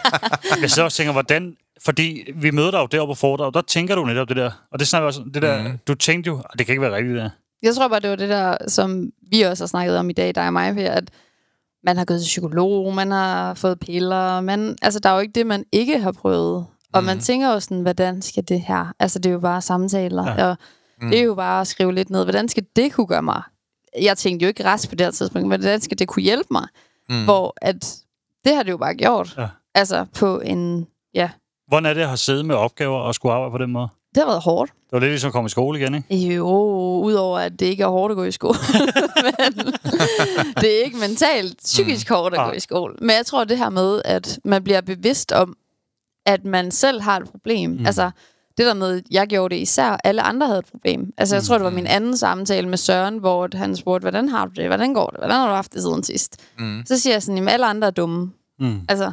Jeg 0.62 0.70
så 0.70 0.82
også 0.82 0.96
tænker, 0.96 1.12
hvordan... 1.12 1.56
Fordi 1.84 2.22
vi 2.34 2.50
møder 2.50 2.70
dig 2.70 2.78
jo 2.78 2.86
deroppe 2.86 3.14
på 3.14 3.18
foredrag, 3.18 3.54
der 3.54 3.62
tænker 3.62 3.94
du 3.94 4.04
netop 4.04 4.28
det 4.28 4.36
der. 4.36 4.50
Og 4.72 4.78
det 4.78 4.88
snakker 4.88 5.04
vi 5.04 5.08
også 5.08 5.22
det 5.34 5.42
der, 5.42 5.68
mm. 5.68 5.78
du 5.88 5.94
tænkte 5.94 6.28
jo, 6.28 6.36
"Ah, 6.36 6.58
det 6.58 6.66
kan 6.66 6.72
ikke 6.72 6.82
være 6.82 6.96
rigtigt 6.96 7.16
der. 7.16 7.30
Jeg 7.62 7.74
tror 7.74 7.88
bare, 7.88 8.00
det 8.00 8.10
var 8.10 8.16
det 8.16 8.28
der, 8.28 8.56
som 8.68 9.10
vi 9.30 9.40
også 9.42 9.64
har 9.64 9.68
snakket 9.68 9.98
om 9.98 10.10
i 10.10 10.12
dag, 10.12 10.34
dig 10.34 10.46
og 10.46 10.52
mig, 10.52 10.74
Per, 10.74 10.90
at 10.90 11.04
man 11.84 11.96
har 11.96 12.04
gået 12.04 12.20
til 12.20 12.26
psykolog, 12.26 12.94
man 12.94 13.10
har 13.10 13.54
fået 13.54 13.80
piller, 13.80 14.40
man, 14.40 14.76
altså 14.82 15.00
der 15.00 15.08
er 15.08 15.14
jo 15.14 15.20
ikke 15.20 15.32
det, 15.32 15.46
man 15.46 15.64
ikke 15.72 15.98
har 16.00 16.12
prøvet. 16.12 16.66
Og 16.94 17.00
mm. 17.02 17.06
man 17.06 17.16
Mhm. 17.16 17.22
tænker 17.24 17.52
jo 17.52 17.60
sådan, 17.60 17.80
hvordan 17.80 18.22
skal 18.22 18.44
det 18.48 18.60
her? 18.60 18.86
Altså 18.98 19.18
det 19.18 19.28
er 19.28 19.32
jo 19.32 19.40
bare 19.40 19.60
samtaler, 19.62 20.26
Ja. 20.26 20.34
ja. 20.44 20.46
og 20.50 20.56
Mm. 21.00 21.10
det 21.10 21.18
er 21.18 21.22
jo 21.24 21.34
bare 21.34 21.60
at 21.60 21.66
skrive 21.66 21.94
lidt 21.94 22.10
ned, 22.10 22.24
hvordan 22.24 22.48
skal 22.48 22.64
det 22.76 22.92
kunne 22.92 23.06
gøre 23.06 23.22
mig? 23.22 23.42
Jeg 24.02 24.18
tænkte 24.18 24.44
jo 24.44 24.48
ikke 24.48 24.64
rest 24.64 24.88
på 24.88 24.94
det 24.94 25.06
her 25.06 25.10
tidspunkt, 25.10 25.48
men 25.48 25.60
hvordan 25.60 25.80
skal 25.80 25.98
det 25.98 26.08
kunne 26.08 26.22
hjælpe 26.22 26.48
mig? 26.50 26.66
Mm. 27.08 27.14
Mm. 27.16 27.24
Hvor 27.24 27.54
at, 27.62 27.96
det 28.44 28.54
har 28.56 28.62
det 28.62 28.70
jo 28.70 28.76
bare 28.76 28.94
gjort. 28.94 29.34
Ja. 29.38 29.46
Altså 29.74 30.06
på 30.18 30.40
en, 30.40 30.86
ja, 31.14 31.30
Hvordan 31.68 31.86
er 31.90 31.94
det 31.94 32.00
at 32.00 32.06
have 32.08 32.16
siddet 32.16 32.46
med 32.46 32.54
opgaver 32.54 32.98
og 32.98 33.14
skulle 33.14 33.32
arbejde 33.34 33.50
på 33.52 33.58
den 33.58 33.72
måde? 33.72 33.88
det 34.14 34.22
har 34.22 34.30
været 34.30 34.42
hårdt. 34.42 34.70
Det 34.72 34.92
var 34.92 34.98
lidt 34.98 35.10
ligesom 35.10 35.28
at 35.28 35.32
komme 35.32 35.46
i 35.46 35.50
skole 35.50 35.78
igen, 35.80 35.94
ikke? 35.94 36.34
Jo, 36.34 36.48
udover 37.04 37.38
at 37.38 37.60
det 37.60 37.66
ikke 37.66 37.82
er 37.82 37.88
hårdt 37.88 38.10
at 38.10 38.16
gå 38.16 38.24
i 38.24 38.32
skole. 38.32 38.54
Men 39.34 39.74
det 40.60 40.80
er 40.80 40.84
ikke 40.84 40.96
mentalt, 40.96 41.58
psykisk 41.64 42.08
hårdt 42.08 42.34
at 42.34 42.40
Ah. 42.40 42.46
gå 42.48 42.52
i 42.56 42.60
skole. 42.60 42.94
Men 43.00 43.10
jeg 43.10 43.26
tror 43.26 43.44
det 43.44 43.58
her 43.58 43.70
med, 43.70 44.02
at 44.04 44.38
man 44.44 44.64
bliver 44.64 44.80
bevidst 44.80 45.32
om, 45.32 45.56
at 46.26 46.44
man 46.44 46.70
selv 46.70 47.00
har 47.00 47.20
et 47.20 47.30
problem. 47.30 47.70
Mm. 47.70 47.76
Mm. 47.78 47.86
Altså, 47.86 48.10
det 48.58 48.66
der 48.66 48.74
med, 48.74 49.02
jeg 49.10 49.26
gjorde 49.26 49.54
det 49.54 49.60
især, 49.60 49.96
alle 50.04 50.22
andre 50.22 50.46
havde 50.46 50.58
et 50.58 50.66
problem. 50.70 51.12
Altså, 51.16 51.36
jeg 51.36 51.42
tror, 51.42 51.58
det 51.58 51.64
var 51.64 51.70
min 51.70 51.86
anden 51.86 52.16
samtale 52.16 52.68
med 52.68 52.78
Søren, 52.78 53.18
hvor 53.18 53.56
han 53.56 53.76
spurgte, 53.76 54.04
hvordan 54.04 54.28
har 54.28 54.46
du 54.46 54.52
det? 54.56 54.66
Hvordan 54.66 54.94
går 54.94 55.06
det? 55.06 55.18
Hvordan 55.18 55.36
har 55.36 55.48
du 55.48 55.54
haft 55.54 55.72
det 55.74 55.82
siden 55.82 56.02
sidst? 56.02 56.40
Mm. 56.58 56.82
Så 56.86 56.98
siger 56.98 57.14
jeg 57.14 57.22
sådan, 57.22 57.48
at 57.48 57.54
alle 57.54 57.66
andre 57.66 57.86
er 57.86 57.90
dumme. 57.92 58.32
Mm. 58.60 58.80
Altså, 58.88 59.12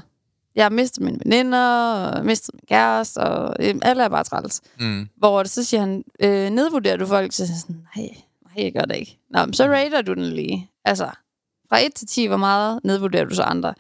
jeg 0.55 0.65
har 0.65 0.69
mistet 0.69 1.03
mine 1.03 1.19
veninder, 1.25 1.93
og 1.93 2.25
mistet 2.25 2.53
min 2.53 2.61
kæreste, 2.69 3.17
og 3.17 3.55
øhm, 3.59 3.79
alle 3.83 4.03
er 4.03 4.09
bare 4.09 4.23
træls. 4.23 4.61
Mm. 4.79 5.07
Hvor 5.17 5.43
så 5.43 5.63
siger 5.63 5.81
han, 5.81 6.03
øh, 6.19 6.49
nedvurderer 6.49 6.97
du 6.97 7.05
folk? 7.05 7.31
Så 7.31 7.37
siger 7.45 7.55
jeg 7.55 7.59
sådan, 7.59 7.87
nej, 7.95 8.07
nej, 8.45 8.63
jeg 8.63 8.73
gør 8.73 8.81
det 8.81 8.95
ikke. 8.95 9.19
Nå, 9.29 9.45
men 9.45 9.53
så 9.53 9.65
rater 9.65 10.01
du 10.01 10.13
den 10.13 10.25
lige. 10.25 10.69
Altså, 10.85 11.09
fra 11.69 11.85
1 11.85 11.93
til 11.93 12.07
10, 12.07 12.25
hvor 12.25 12.37
meget 12.37 12.79
nedvurderer 12.83 13.25
du 13.25 13.35
så 13.35 13.43
andre? 13.43 13.73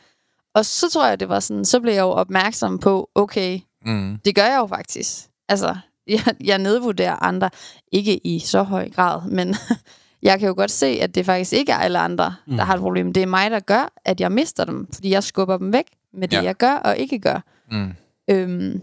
Og 0.55 0.65
så 0.65 0.89
tror 0.89 1.07
jeg, 1.07 1.19
det 1.19 1.29
var 1.29 1.39
sådan, 1.39 1.65
så 1.65 1.79
blev 1.79 1.93
jeg 1.93 2.01
jo 2.01 2.09
opmærksom 2.09 2.79
på, 2.79 3.09
okay, 3.15 3.59
Mm. 3.85 4.19
det 4.25 4.35
gør 4.35 4.45
jeg 4.45 4.57
jo 4.59 4.67
faktisk. 4.67 5.27
Altså, 5.49 5.75
jeg, 6.07 6.21
jeg 6.43 6.57
nedvurderer 6.57 7.23
andre, 7.23 7.49
ikke 7.91 8.27
i 8.27 8.39
så 8.39 8.63
høj 8.63 8.89
grad, 8.89 9.21
men 9.29 9.55
jeg 10.23 10.39
kan 10.39 10.47
jo 10.47 10.53
godt 10.57 10.71
se, 10.71 10.87
at 10.87 11.15
det 11.15 11.25
faktisk 11.25 11.53
ikke 11.53 11.71
er 11.71 11.77
alle 11.77 11.99
andre, 11.99 12.35
Mm. 12.47 12.57
der 12.57 12.63
har 12.63 12.73
et 12.73 12.79
problem. 12.81 13.13
Det 13.13 13.23
er 13.23 13.27
mig, 13.27 13.51
der 13.51 13.59
gør, 13.59 13.93
at 14.05 14.21
jeg 14.21 14.31
mister 14.31 14.65
dem, 14.65 14.87
fordi 14.93 15.09
jeg 15.09 15.23
skubber 15.23 15.57
dem 15.57 15.73
væk 15.73 15.85
med 16.13 16.27
det, 16.27 16.37
Ja. 16.37 16.43
jeg 16.43 16.55
gør 16.55 16.73
og 16.73 16.97
ikke 16.97 17.19
gør. 17.19 17.43
Mm. 17.71 17.93
Øhm, 18.29 18.81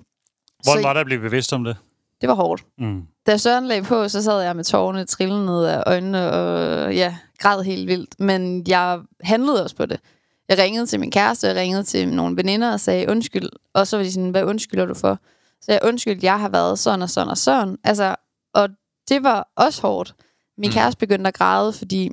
Hvordan 0.65 0.85
var 0.85 0.93
det 0.93 1.01
at 1.01 1.07
blive 1.07 1.21
bevidst 1.21 1.53
om 1.53 1.65
det? 1.65 1.77
det 2.21 2.29
var 2.29 2.35
hårdt. 2.35 2.65
Mm. 2.79 3.03
Da 3.27 3.37
Søren 3.37 3.67
lagde 3.67 3.83
på, 3.83 4.09
så 4.09 4.23
sad 4.23 4.41
jeg 4.43 4.57
med 4.57 4.65
tårerne 4.65 5.05
trillende 5.05 5.47
ned 5.47 5.65
af 5.65 5.83
øjnene 5.87 6.31
og 6.33 6.95
ja, 6.95 7.17
græd 7.39 7.63
helt 7.63 7.87
vildt. 7.89 8.21
Men 8.21 8.65
jeg 8.69 9.01
handlede 9.23 9.63
også 9.65 9.77
på 9.77 9.87
det. 9.87 10.01
Jeg 10.49 10.59
ringede 10.59 10.87
til 10.87 11.01
min 11.01 11.11
kæreste, 11.11 11.47
jeg 11.47 11.57
ringede 11.57 11.83
til 11.83 12.09
nogle 12.09 12.37
veninder 12.37 12.73
og 12.73 12.81
sagde 12.81 13.09
undskyld. 13.09 13.49
Og 13.75 13.87
så 13.87 13.97
var 13.97 14.05
de 14.05 14.13
sådan, 14.13 14.31
hvad 14.31 14.45
undskylder 14.45 14.87
du 14.87 14.95
for? 14.95 15.19
Så 15.63 15.73
jeg 15.73 15.81
undskyld, 15.85 16.19
jeg 16.23 16.41
har 16.41 16.49
været 16.49 16.79
sådan 16.79 17.03
og 17.03 17.11
sådan 17.11 17.29
og 17.29 17.39
sådan. 17.39 17.77
Altså, 17.85 18.17
og 18.55 18.69
det 19.09 19.23
var 19.23 19.49
også 19.57 19.83
hårdt. 19.83 20.15
Min 20.59 20.69
Mm. 20.71 20.73
kæreste 20.75 20.99
begyndte 20.99 21.29
at 21.29 21.35
græde, 21.35 21.73
fordi 21.73 22.11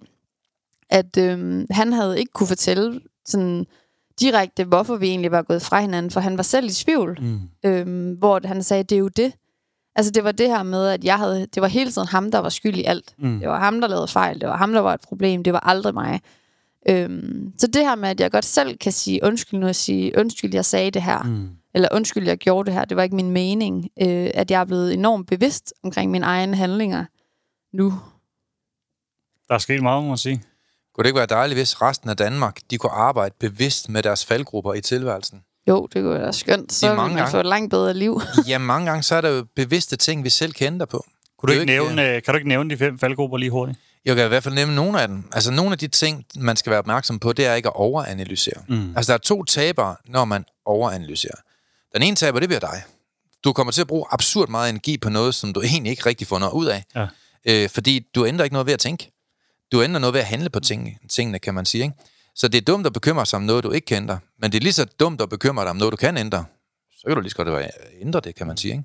at 0.89 1.17
øhm, 1.17 1.67
han 1.71 1.93
havde 1.93 2.19
ikke 2.19 2.31
kunne 2.33 2.47
fortælle 2.47 3.01
sådan 3.25 3.65
direkte, 4.19 4.63
hvorfor 4.63 4.95
vi 4.95 5.07
egentlig 5.07 5.31
var 5.31 5.41
gået 5.41 5.61
fra 5.61 5.79
hinanden, 5.81 6.11
for 6.11 6.19
han 6.19 6.37
var 6.37 6.43
selv 6.43 6.65
i 6.69 6.73
tvivl 6.73 7.17
Mm. 7.21 7.39
øhm, 7.65 8.13
hvor 8.13 8.47
han 8.47 8.63
sagde, 8.63 8.83
det 8.83 8.95
er 8.95 8.99
jo 8.99 9.07
det. 9.07 9.33
Altså 9.95 10.11
det 10.11 10.23
var 10.23 10.31
det 10.31 10.47
her 10.47 10.63
med, 10.63 10.87
at 10.87 11.03
jeg 11.03 11.17
havde, 11.17 11.45
det 11.45 11.61
var 11.61 11.67
hele 11.67 11.91
tiden 11.91 12.07
ham, 12.07 12.31
der 12.31 12.39
var 12.39 12.49
skyld 12.49 12.77
i 12.77 12.83
alt. 12.83 13.13
Mm. 13.17 13.39
Det 13.39 13.49
var 13.49 13.59
ham, 13.59 13.81
der 13.81 13.87
lavede 13.87 14.07
fejl. 14.07 14.41
Det 14.41 14.49
var 14.49 14.57
ham, 14.57 14.73
der 14.73 14.79
var 14.79 14.93
et 14.93 15.01
problem. 15.01 15.43
Det 15.43 15.53
var 15.53 15.59
aldrig 15.59 15.93
mig. 15.93 16.21
Øhm, 16.89 17.53
så 17.57 17.67
det 17.67 17.81
her 17.81 17.95
med, 17.95 18.09
at 18.09 18.19
jeg 18.19 18.31
godt 18.31 18.45
selv 18.45 18.77
kan 18.77 18.91
sige 18.91 19.19
undskyld 19.23 19.59
nu, 19.59 19.67
og 19.67 19.75
sige 19.75 20.17
undskyld, 20.17 20.53
jeg 20.53 20.65
sagde 20.65 20.91
det 20.91 21.01
her. 21.01 21.23
Mm. 21.23 21.49
Eller 21.73 21.89
undskyld, 21.91 22.27
jeg 22.27 22.37
gjorde 22.37 22.65
det 22.65 22.73
her. 22.73 22.85
Det 22.85 22.97
var 22.97 23.03
ikke 23.03 23.15
min 23.15 23.31
mening. 23.31 23.89
Øh, 24.01 24.29
at 24.33 24.51
jeg 24.51 24.61
er 24.61 24.65
blevet 24.65 24.93
enormt 24.93 25.27
bevidst 25.27 25.73
omkring 25.83 26.11
mine 26.11 26.25
egne 26.25 26.55
handlinger 26.57 27.05
nu. 27.73 27.93
Der 29.47 29.53
er 29.53 29.59
sket 29.59 29.83
meget, 29.83 30.03
må 30.03 30.09
man 30.09 30.17
sige. 30.17 30.43
Kunne 30.95 31.03
det 31.03 31.09
ikke 31.09 31.17
være 31.17 31.25
dejligt, 31.25 31.57
hvis 31.59 31.81
resten 31.81 32.09
af 32.09 32.17
Danmark 32.17 32.59
de 32.71 32.77
kunne 32.77 32.91
arbejde 32.91 33.35
bevidst 33.39 33.89
med 33.89 34.03
deres 34.03 34.25
faldgrupper 34.25 34.73
i 34.73 34.81
tilværelsen? 34.81 35.41
Jo, 35.67 35.87
det 35.93 36.01
kunne 36.01 36.19
være 36.19 36.33
skønt. 36.33 36.73
Så 36.73 36.87
mange 36.87 37.01
man 37.01 37.15
gange. 37.15 37.31
få 37.31 37.37
et 37.39 37.45
langt 37.45 37.69
bedre 37.69 37.93
liv. 37.93 38.21
Ja, 38.47 38.57
mange 38.57 38.85
gange 38.87 39.03
så 39.03 39.15
er 39.15 39.21
der 39.21 39.29
jo 39.29 39.45
bevidste 39.55 39.95
ting, 39.95 40.23
vi 40.23 40.29
selv 40.29 40.53
kan 40.53 40.67
ændre 40.73 40.87
på. 40.87 41.05
Kunne 41.37 41.47
du 41.47 41.51
ikke 41.51 41.73
ikke, 41.73 41.85
nævne, 41.85 42.15
øh, 42.15 42.23
kan 42.23 42.33
du 42.33 42.35
ikke 42.37 42.47
nævne 42.47 42.69
de 42.69 42.77
fem 42.77 42.99
faldgrupper 42.99 43.37
lige 43.37 43.51
hurtigt? 43.51 43.79
Jeg 44.05 44.15
kan 44.15 44.25
i 44.25 44.27
hvert 44.27 44.43
fald 44.43 44.55
nævne 44.55 44.75
nogle 44.75 45.01
af 45.01 45.07
dem. 45.07 45.23
Altså 45.31 45.51
nogle 45.51 45.71
af 45.71 45.77
de 45.77 45.87
ting, 45.87 46.25
man 46.35 46.55
skal 46.55 46.69
være 46.69 46.79
opmærksom 46.79 47.19
på, 47.19 47.33
det 47.33 47.45
er 47.45 47.53
ikke 47.53 47.69
at 47.69 47.75
overanalysere. 47.75 48.63
Mm. 48.67 48.93
Altså 48.95 49.11
der 49.11 49.17
er 49.17 49.21
to 49.21 49.43
tabere, 49.43 49.95
når 50.05 50.25
man 50.25 50.45
overanalyserer. 50.65 51.35
Den 51.93 52.01
ene 52.01 52.15
taber, 52.15 52.39
det 52.39 52.49
bliver 52.49 52.59
dig. 52.59 52.83
Du 53.43 53.53
kommer 53.53 53.71
til 53.71 53.81
at 53.81 53.87
bruge 53.87 54.05
absurd 54.11 54.49
meget 54.49 54.69
energi 54.69 54.97
på 54.97 55.09
noget, 55.09 55.35
som 55.35 55.53
du 55.53 55.61
egentlig 55.71 55.89
ikke 55.89 56.05
rigtig 56.05 56.27
får 56.27 56.39
noget 56.39 56.53
ud 56.53 56.65
af. 56.65 56.83
Ja. 56.95 57.07
Øh, 57.45 57.69
fordi 57.69 58.07
du 58.15 58.25
ændrer 58.25 58.43
ikke 58.43 58.53
noget 58.53 58.65
ved 58.65 58.73
at 58.73 58.79
tænke. 58.79 59.11
Du 59.71 59.83
ændrer 59.83 59.99
noget 59.99 60.13
ved 60.13 60.21
at 60.21 60.27
handle 60.27 60.49
på 60.49 60.59
ting, 60.59 60.97
tingene, 61.09 61.39
kan 61.39 61.53
man 61.53 61.65
sige. 61.65 61.83
Ikke? 61.83 61.95
Så 62.35 62.47
det 62.47 62.57
er 62.57 62.61
dumt 62.61 62.85
at 62.85 62.93
bekymre 62.93 63.25
sig 63.25 63.37
om 63.37 63.43
noget, 63.43 63.63
du 63.63 63.71
ikke 63.71 63.85
kan 63.85 63.97
ændre. 63.97 64.19
Men 64.41 64.51
det 64.51 64.57
er 64.57 64.61
lige 64.61 64.73
så 64.73 64.85
dumt 64.85 65.21
at 65.21 65.29
bekymre 65.29 65.63
dig 65.63 65.69
om 65.69 65.75
noget, 65.75 65.91
du 65.91 65.97
kan 65.97 66.17
ændre. 66.17 66.45
Så 66.97 67.03
kan 67.07 67.15
du 67.15 67.21
lige 67.21 67.31
så 67.31 67.35
godt 67.35 67.71
ændre 68.01 68.19
det, 68.19 68.35
kan 68.35 68.47
man 68.47 68.57
sige. 68.57 68.71
Ikke? 68.71 68.83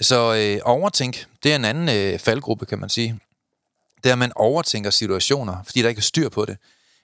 Så 0.00 0.34
øh, 0.34 0.60
overtænk, 0.64 1.26
det 1.42 1.52
er 1.52 1.56
en 1.56 1.64
anden 1.64 1.88
øh, 1.88 2.18
faldgruppe, 2.18 2.66
kan 2.66 2.78
man 2.78 2.88
sige. 2.88 3.20
Det 4.04 4.08
er, 4.08 4.12
at 4.12 4.18
man 4.18 4.32
overtænker 4.36 4.90
situationer, 4.90 5.56
fordi 5.64 5.82
der 5.82 5.88
ikke 5.88 5.98
er 5.98 6.02
styr 6.02 6.28
på 6.28 6.44
det. 6.44 6.56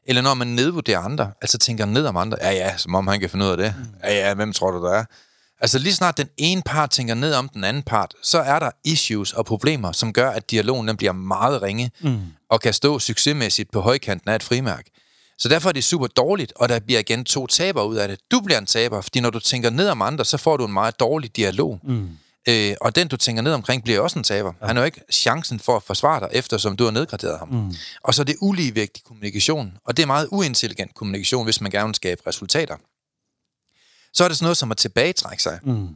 Eller 0.07 0.23
når 0.23 0.35
man 0.35 0.47
nedvurderer 0.47 0.99
andre, 0.99 1.33
altså 1.41 1.59
tænker 1.59 1.85
ned 1.85 2.07
om 2.07 2.17
andre. 2.17 2.39
Ja, 2.41 2.51
ja, 2.51 2.77
som 2.77 2.95
om 2.95 3.07
han 3.07 3.21
kan 3.21 3.31
finde 3.31 3.45
ud 3.45 3.51
af 3.51 3.57
det. 3.57 3.75
Ja, 4.05 4.29
ja, 4.29 4.35
hvem 4.35 4.53
tror 4.53 4.71
du, 4.71 4.85
der 4.85 4.93
er? 4.93 5.05
Altså 5.61 5.79
lige 5.79 5.95
snart 5.95 6.19
den 6.19 6.29
ene 6.37 6.63
part 6.63 6.91
tænker 6.91 7.15
ned 7.15 7.35
om 7.35 7.49
den 7.49 7.65
anden 7.65 7.83
part, 7.83 8.15
så 8.23 8.39
er 8.39 8.59
der 8.59 8.71
issues 8.85 9.33
og 9.33 9.47
problemer, 9.47 9.93
som 9.93 10.13
gør, 10.13 10.31
at 10.31 10.51
dialogen 10.51 10.89
den 10.89 10.97
bliver 10.97 11.13
meget 11.13 11.63
ringe, 11.63 11.91
mm. 12.01 12.21
og 12.51 12.61
kan 12.61 12.73
stå 12.73 12.99
succesmæssigt 12.99 13.71
på 13.71 13.81
højkanten 13.81 14.31
af 14.31 14.35
et 14.37 14.43
frimærk. 14.43 14.87
Så 15.39 15.49
derfor 15.49 15.69
er 15.69 15.73
det 15.73 15.85
super 15.85 16.07
dårligt, 16.07 16.53
og 16.57 16.69
der 16.69 16.81
bliver 16.81 17.01
igen 17.01 17.25
to 17.25 17.47
taber 17.47 17.83
ud 17.83 17.97
af 17.97 18.09
det. 18.09 18.19
Du 18.31 18.41
bliver 18.41 18.59
en 18.59 18.67
taber, 18.67 19.01
fordi 19.01 19.21
når 19.21 19.31
du 19.31 19.41
tænker 19.41 19.71
ned 19.71 19.89
om 19.89 20.03
andre, 20.03 20.25
så 20.25 20.37
får 20.37 20.57
du 20.57 20.67
en 20.67 20.73
meget 20.73 21.01
dårlig 21.01 21.37
dialog. 21.37 21.81
Mm. 21.83 22.09
Øh, 22.49 22.75
og 22.81 22.97
den, 22.97 23.09
du 23.09 23.17
tænker 23.17 23.43
ned 23.43 23.53
omkring, 23.53 23.85
bliver 23.85 24.01
også 24.01 24.19
en 24.19 24.25
taber. 24.25 24.53
Ja. 24.61 24.67
Han 24.67 24.77
har 24.77 24.83
jo 24.83 24.87
ikke 24.87 25.01
chancen 25.13 25.61
for 25.61 25.77
at 25.77 25.83
forsvare 25.83 26.21
dig, 26.21 26.29
eftersom 26.33 26.77
du 26.77 26.85
har 26.85 26.91
nedgraderet 26.91 27.39
ham. 27.39 27.49
Mm. 27.49 27.75
Og 28.03 28.15
så 28.15 28.23
er 28.23 28.25
det 28.25 28.37
uligevægtig 28.41 29.05
kommunikation, 29.05 29.79
og 29.85 29.97
det 29.97 30.03
er 30.03 30.07
meget 30.07 30.29
uintelligent 30.31 30.95
kommunikation, 30.95 31.45
hvis 31.45 31.61
man 31.61 31.71
gerne 31.71 31.87
vil 31.87 31.95
skabe 31.95 32.23
resultater. 32.27 32.77
Så 34.13 34.25
er 34.25 34.29
det 34.29 34.37
sådan 34.37 34.45
noget 34.45 34.57
som 34.57 34.71
at 34.71 34.77
tilbagetrække 34.77 35.43
sig. 35.43 35.59
Mm. 35.63 35.89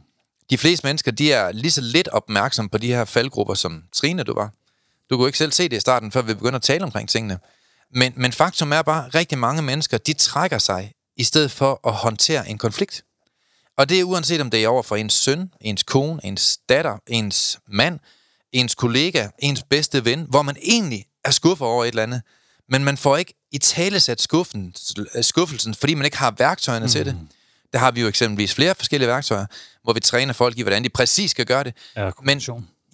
De 0.49 0.57
fleste 0.57 0.87
mennesker, 0.87 1.11
de 1.11 1.33
er 1.33 1.51
lige 1.51 1.71
så 1.71 1.81
lidt 1.81 2.07
opmærksomme 2.07 2.69
på 2.69 2.77
de 2.77 2.87
her 2.87 3.05
faldgrupper, 3.05 3.53
som 3.53 3.83
Trine, 3.93 4.23
du 4.23 4.33
var. 4.33 4.51
Du 5.09 5.17
kunne 5.17 5.27
ikke 5.27 5.37
selv 5.37 5.51
se 5.51 5.69
det 5.69 5.77
i 5.77 5.79
starten, 5.79 6.11
før 6.11 6.21
vi 6.21 6.33
begynder 6.33 6.55
at 6.55 6.61
tale 6.61 6.83
omkring 6.83 7.09
tingene. 7.09 7.39
Men, 7.93 8.13
men 8.15 8.31
faktum 8.31 8.73
er 8.73 8.81
bare, 8.81 9.05
at 9.05 9.15
rigtig 9.15 9.37
mange 9.37 9.61
mennesker, 9.61 9.97
de 9.97 10.13
trækker 10.13 10.57
sig, 10.57 10.93
i 11.15 11.23
stedet 11.23 11.51
for 11.51 11.87
at 11.87 11.93
håndtere 11.93 12.49
en 12.49 12.57
konflikt. 12.57 13.03
Og 13.79 13.89
det 13.89 13.99
er 13.99 14.03
uanset 14.03 14.41
om 14.41 14.49
det 14.49 14.63
er 14.63 14.67
over 14.67 14.83
for 14.83 14.95
ens 14.95 15.13
søn, 15.13 15.53
ens 15.61 15.83
kone, 15.83 16.19
ens 16.23 16.59
datter, 16.69 16.97
ens 17.07 17.59
mand, 17.67 17.99
ens 18.51 18.75
kollega, 18.75 19.27
ens 19.39 19.63
bedste 19.69 20.05
ven, 20.05 20.25
hvor 20.29 20.41
man 20.41 20.55
egentlig 20.61 21.05
er 21.25 21.31
skuffet 21.31 21.67
over 21.67 21.83
et 21.83 21.87
eller 21.87 22.03
andet, 22.03 22.21
men 22.69 22.83
man 22.83 22.97
får 22.97 23.17
ikke 23.17 23.33
i 23.51 23.57
tale 23.57 23.99
sat 23.99 24.21
skuffen, 24.21 24.75
skuffelsen, 25.21 25.75
fordi 25.75 25.93
man 25.93 26.05
ikke 26.05 26.17
har 26.17 26.35
værktøjerne 26.37 26.85
mm. 26.85 26.91
til 26.91 27.05
det. 27.05 27.17
Der 27.73 27.79
har 27.79 27.91
vi 27.91 28.01
jo 28.01 28.07
eksempelvis 28.07 28.53
flere 28.53 28.75
forskellige 28.75 29.07
værktøjer, 29.07 29.45
hvor 29.83 29.93
vi 29.93 29.99
træner 29.99 30.33
folk 30.33 30.57
i, 30.57 30.61
hvordan 30.61 30.83
de 30.83 30.89
præcis 30.89 31.31
skal 31.31 31.45
gøre 31.45 31.63
det. 31.63 31.73
Ja, 31.95 32.11
men, 32.23 32.41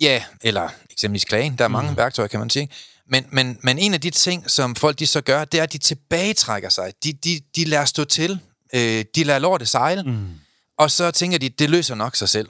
ja, 0.01 0.23
eller 0.41 0.69
eksempelvis 0.91 1.25
klagen. 1.25 1.57
Der 1.57 1.63
er 1.63 1.67
mange 1.67 1.91
mm. 1.91 1.97
værktøjer, 1.97 2.27
kan 2.27 2.39
man 2.39 2.49
sige. 2.49 2.69
Men, 3.09 3.25
men, 3.29 3.57
men 3.61 3.79
en 3.79 3.93
af 3.93 4.01
de 4.01 4.09
ting, 4.09 4.51
som 4.51 4.75
folk 4.75 4.99
de 4.99 5.07
så 5.07 5.21
gør, 5.21 5.45
det 5.45 5.59
er, 5.59 5.63
at 5.63 5.73
de 5.73 5.77
tilbagetrækker 5.77 6.69
sig. 6.69 6.93
De, 7.03 7.13
de, 7.13 7.41
de 7.55 7.65
lader 7.65 7.85
stå 7.85 8.03
til. 8.03 8.39
Øh, 8.73 9.05
de 9.15 9.23
lader 9.23 9.39
lortet 9.39 9.67
sejle. 9.67 10.03
Mm. 10.03 10.29
Og 10.77 10.91
så 10.91 11.11
tænker 11.11 11.37
de, 11.37 11.49
det 11.49 11.69
løser 11.69 11.95
nok 11.95 12.15
sig 12.15 12.29
selv. 12.29 12.49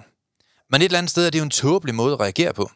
Men 0.69 0.81
et 0.81 0.85
eller 0.85 0.97
andet 0.97 1.09
sted 1.09 1.25
er 1.25 1.29
det 1.29 1.39
jo 1.39 1.43
en 1.43 1.49
tåbelig 1.49 1.95
måde 1.95 2.13
at 2.13 2.19
reagere 2.19 2.53
på. 2.53 2.71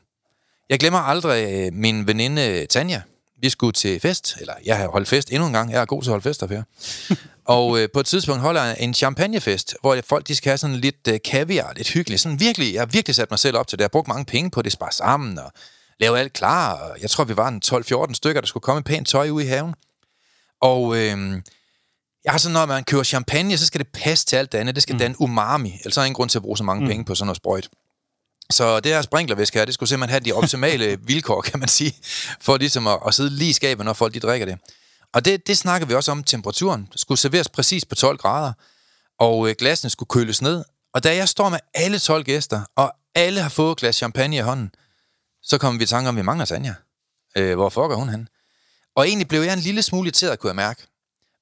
Jeg 0.70 0.80
glemmer 0.80 1.00
aldrig 1.00 1.54
øh, 1.54 1.74
min 1.74 2.08
veninde 2.08 2.66
Tanja. 2.66 3.02
Vi 3.42 3.50
skulle 3.50 3.74
til 3.74 4.00
fest, 4.00 4.38
eller 4.40 4.54
jeg 4.66 4.78
har 4.78 4.88
holdt 4.88 5.08
fest 5.08 5.32
endnu 5.32 5.48
en 5.48 5.54
gang. 5.54 5.72
Jeg 5.72 5.82
er 5.82 5.86
god 5.86 6.04
til 6.04 6.10
at 6.10 6.12
holde 6.12 6.24
fester, 6.24 6.48
Per. 6.48 6.64
og 7.56 7.80
øh, 7.80 7.90
på 7.94 8.00
et 8.00 8.06
tidspunkt 8.06 8.42
holder 8.42 8.64
jeg 8.64 8.78
en 8.80 8.94
champagnefest, 8.94 9.76
hvor 9.82 9.98
folk 10.06 10.28
de 10.28 10.36
skal 10.36 10.50
have 10.50 10.58
sådan 10.58 10.76
lidt 10.76 11.08
øh, 11.08 11.20
kaviar, 11.26 11.74
lidt 11.76 11.90
hyggeligt. 11.90 12.22
Sådan 12.22 12.40
virkelig, 12.40 12.74
jeg 12.74 12.82
har 12.82 12.86
virkelig 12.86 13.16
sat 13.16 13.32
mig 13.32 13.40
selv 13.40 13.58
op 13.58 13.68
til 13.68 13.78
det. 13.78 13.82
Jeg 13.82 13.86
har 13.86 13.90
brugt 13.90 14.08
mange 14.08 14.26
penge 14.26 14.52
på 14.52 14.62
det, 14.62 14.72
spare 14.72 14.92
sammen 14.92 15.40
og 15.40 15.52
lave 16.00 16.20
alt 16.20 16.34
klar. 16.34 16.74
Og 16.74 17.02
jeg 17.02 17.10
tror, 17.10 17.24
vi 17.24 17.38
var 17.38 17.48
en 17.48 17.62
12-14 17.66 18.14
stykker, 18.14 18.42
der 18.42 18.48
skulle 18.48 18.62
komme 18.62 18.84
pænt 18.84 19.08
tøj 19.08 19.30
ud 19.30 19.42
i 19.42 19.46
haven. 19.46 19.74
Og 20.62 20.98
øh, 20.98 21.42
jeg 22.30 22.34
har 22.34 22.38
sådan, 22.38 22.54
når 22.54 22.66
man 22.66 22.84
køber 22.84 23.04
champagne, 23.04 23.58
så 23.58 23.66
skal 23.66 23.80
det 23.80 23.88
passe 23.88 24.26
til 24.26 24.36
alt 24.36 24.52
det 24.52 24.58
andet. 24.58 24.76
Det 24.76 24.84
skal 24.84 24.94
mm. 24.94 25.00
danne 25.00 25.22
umami. 25.22 25.70
Ellers 25.70 25.98
er 25.98 26.02
der 26.02 26.06
ingen 26.06 26.16
grund 26.16 26.30
til 26.30 26.38
at 26.38 26.42
bruge 26.42 26.58
så 26.58 26.64
mange 26.64 26.82
mm. 26.82 26.88
penge 26.88 27.06
på 27.06 27.16
sådan 27.16 27.26
noget 27.26 27.38
sprøjt. 27.38 27.70
Så 28.50 28.80
det 28.80 28.92
her 28.92 29.02
sprinklervæske 29.02 29.58
her, 29.58 29.66
det 29.66 29.74
skulle 29.74 29.90
simpelthen 29.90 30.10
have 30.14 30.20
de 30.26 30.34
optimale 30.34 30.98
vilkår, 31.12 31.42
kan 31.42 31.60
man 31.60 31.68
sige, 31.68 31.96
for 32.42 32.58
ligesom 32.58 32.88
at, 32.88 33.00
at 33.08 33.14
sidde 33.14 33.30
lige 33.30 33.50
i 33.50 33.54
skabet, 33.54 33.86
når 33.86 33.94
folk 33.94 34.14
de 34.14 34.20
drikker 34.20 34.46
det. 34.46 34.58
Og 35.14 35.26
det, 35.26 35.48
det 35.48 35.58
snakker 35.58 35.88
vi 35.88 35.94
også 35.94 36.12
om, 36.12 36.24
temperaturen. 36.24 36.88
Skulle 36.96 37.20
serveres 37.20 37.50
præcis 37.50 37.86
på 37.86 37.96
12 37.96 38.18
grader, 38.18 38.54
og 39.20 39.50
øh, 39.50 39.56
glassene 39.58 39.90
skulle 39.90 40.08
køles 40.08 40.42
ned. 40.42 40.64
Og 40.94 41.04
da 41.04 41.16
jeg 41.16 41.30
står 41.30 41.50
med 41.50 41.60
alle 41.74 42.00
12 42.00 42.24
gæster, 42.24 42.62
og 42.76 42.94
alle 43.16 43.42
har 43.42 43.50
fået 43.50 43.72
et 43.72 43.78
glas 43.78 43.96
champagne 43.96 44.36
i 44.36 44.40
hånden, 44.40 44.72
så 45.44 45.58
kommer 45.58 45.78
vi 45.78 45.84
i 45.84 45.88
tanke 45.88 46.10
om, 46.10 46.16
at 46.16 46.22
vi 46.22 46.26
mangler 46.26 46.46
Sanja. 46.46 46.74
Øh, 47.38 47.56
hvor 47.56 47.70
fucker 47.70 47.96
hun 47.96 48.10
hen? 48.10 48.28
Og 48.96 49.08
egentlig 49.08 49.28
blev 49.28 49.42
jeg 49.42 49.54
en 49.54 49.60
lille 49.60 49.82
smule 49.82 50.08
irriteret, 50.08 50.40
kunne 50.40 50.48
jeg 50.48 50.56
mærke. 50.56 50.88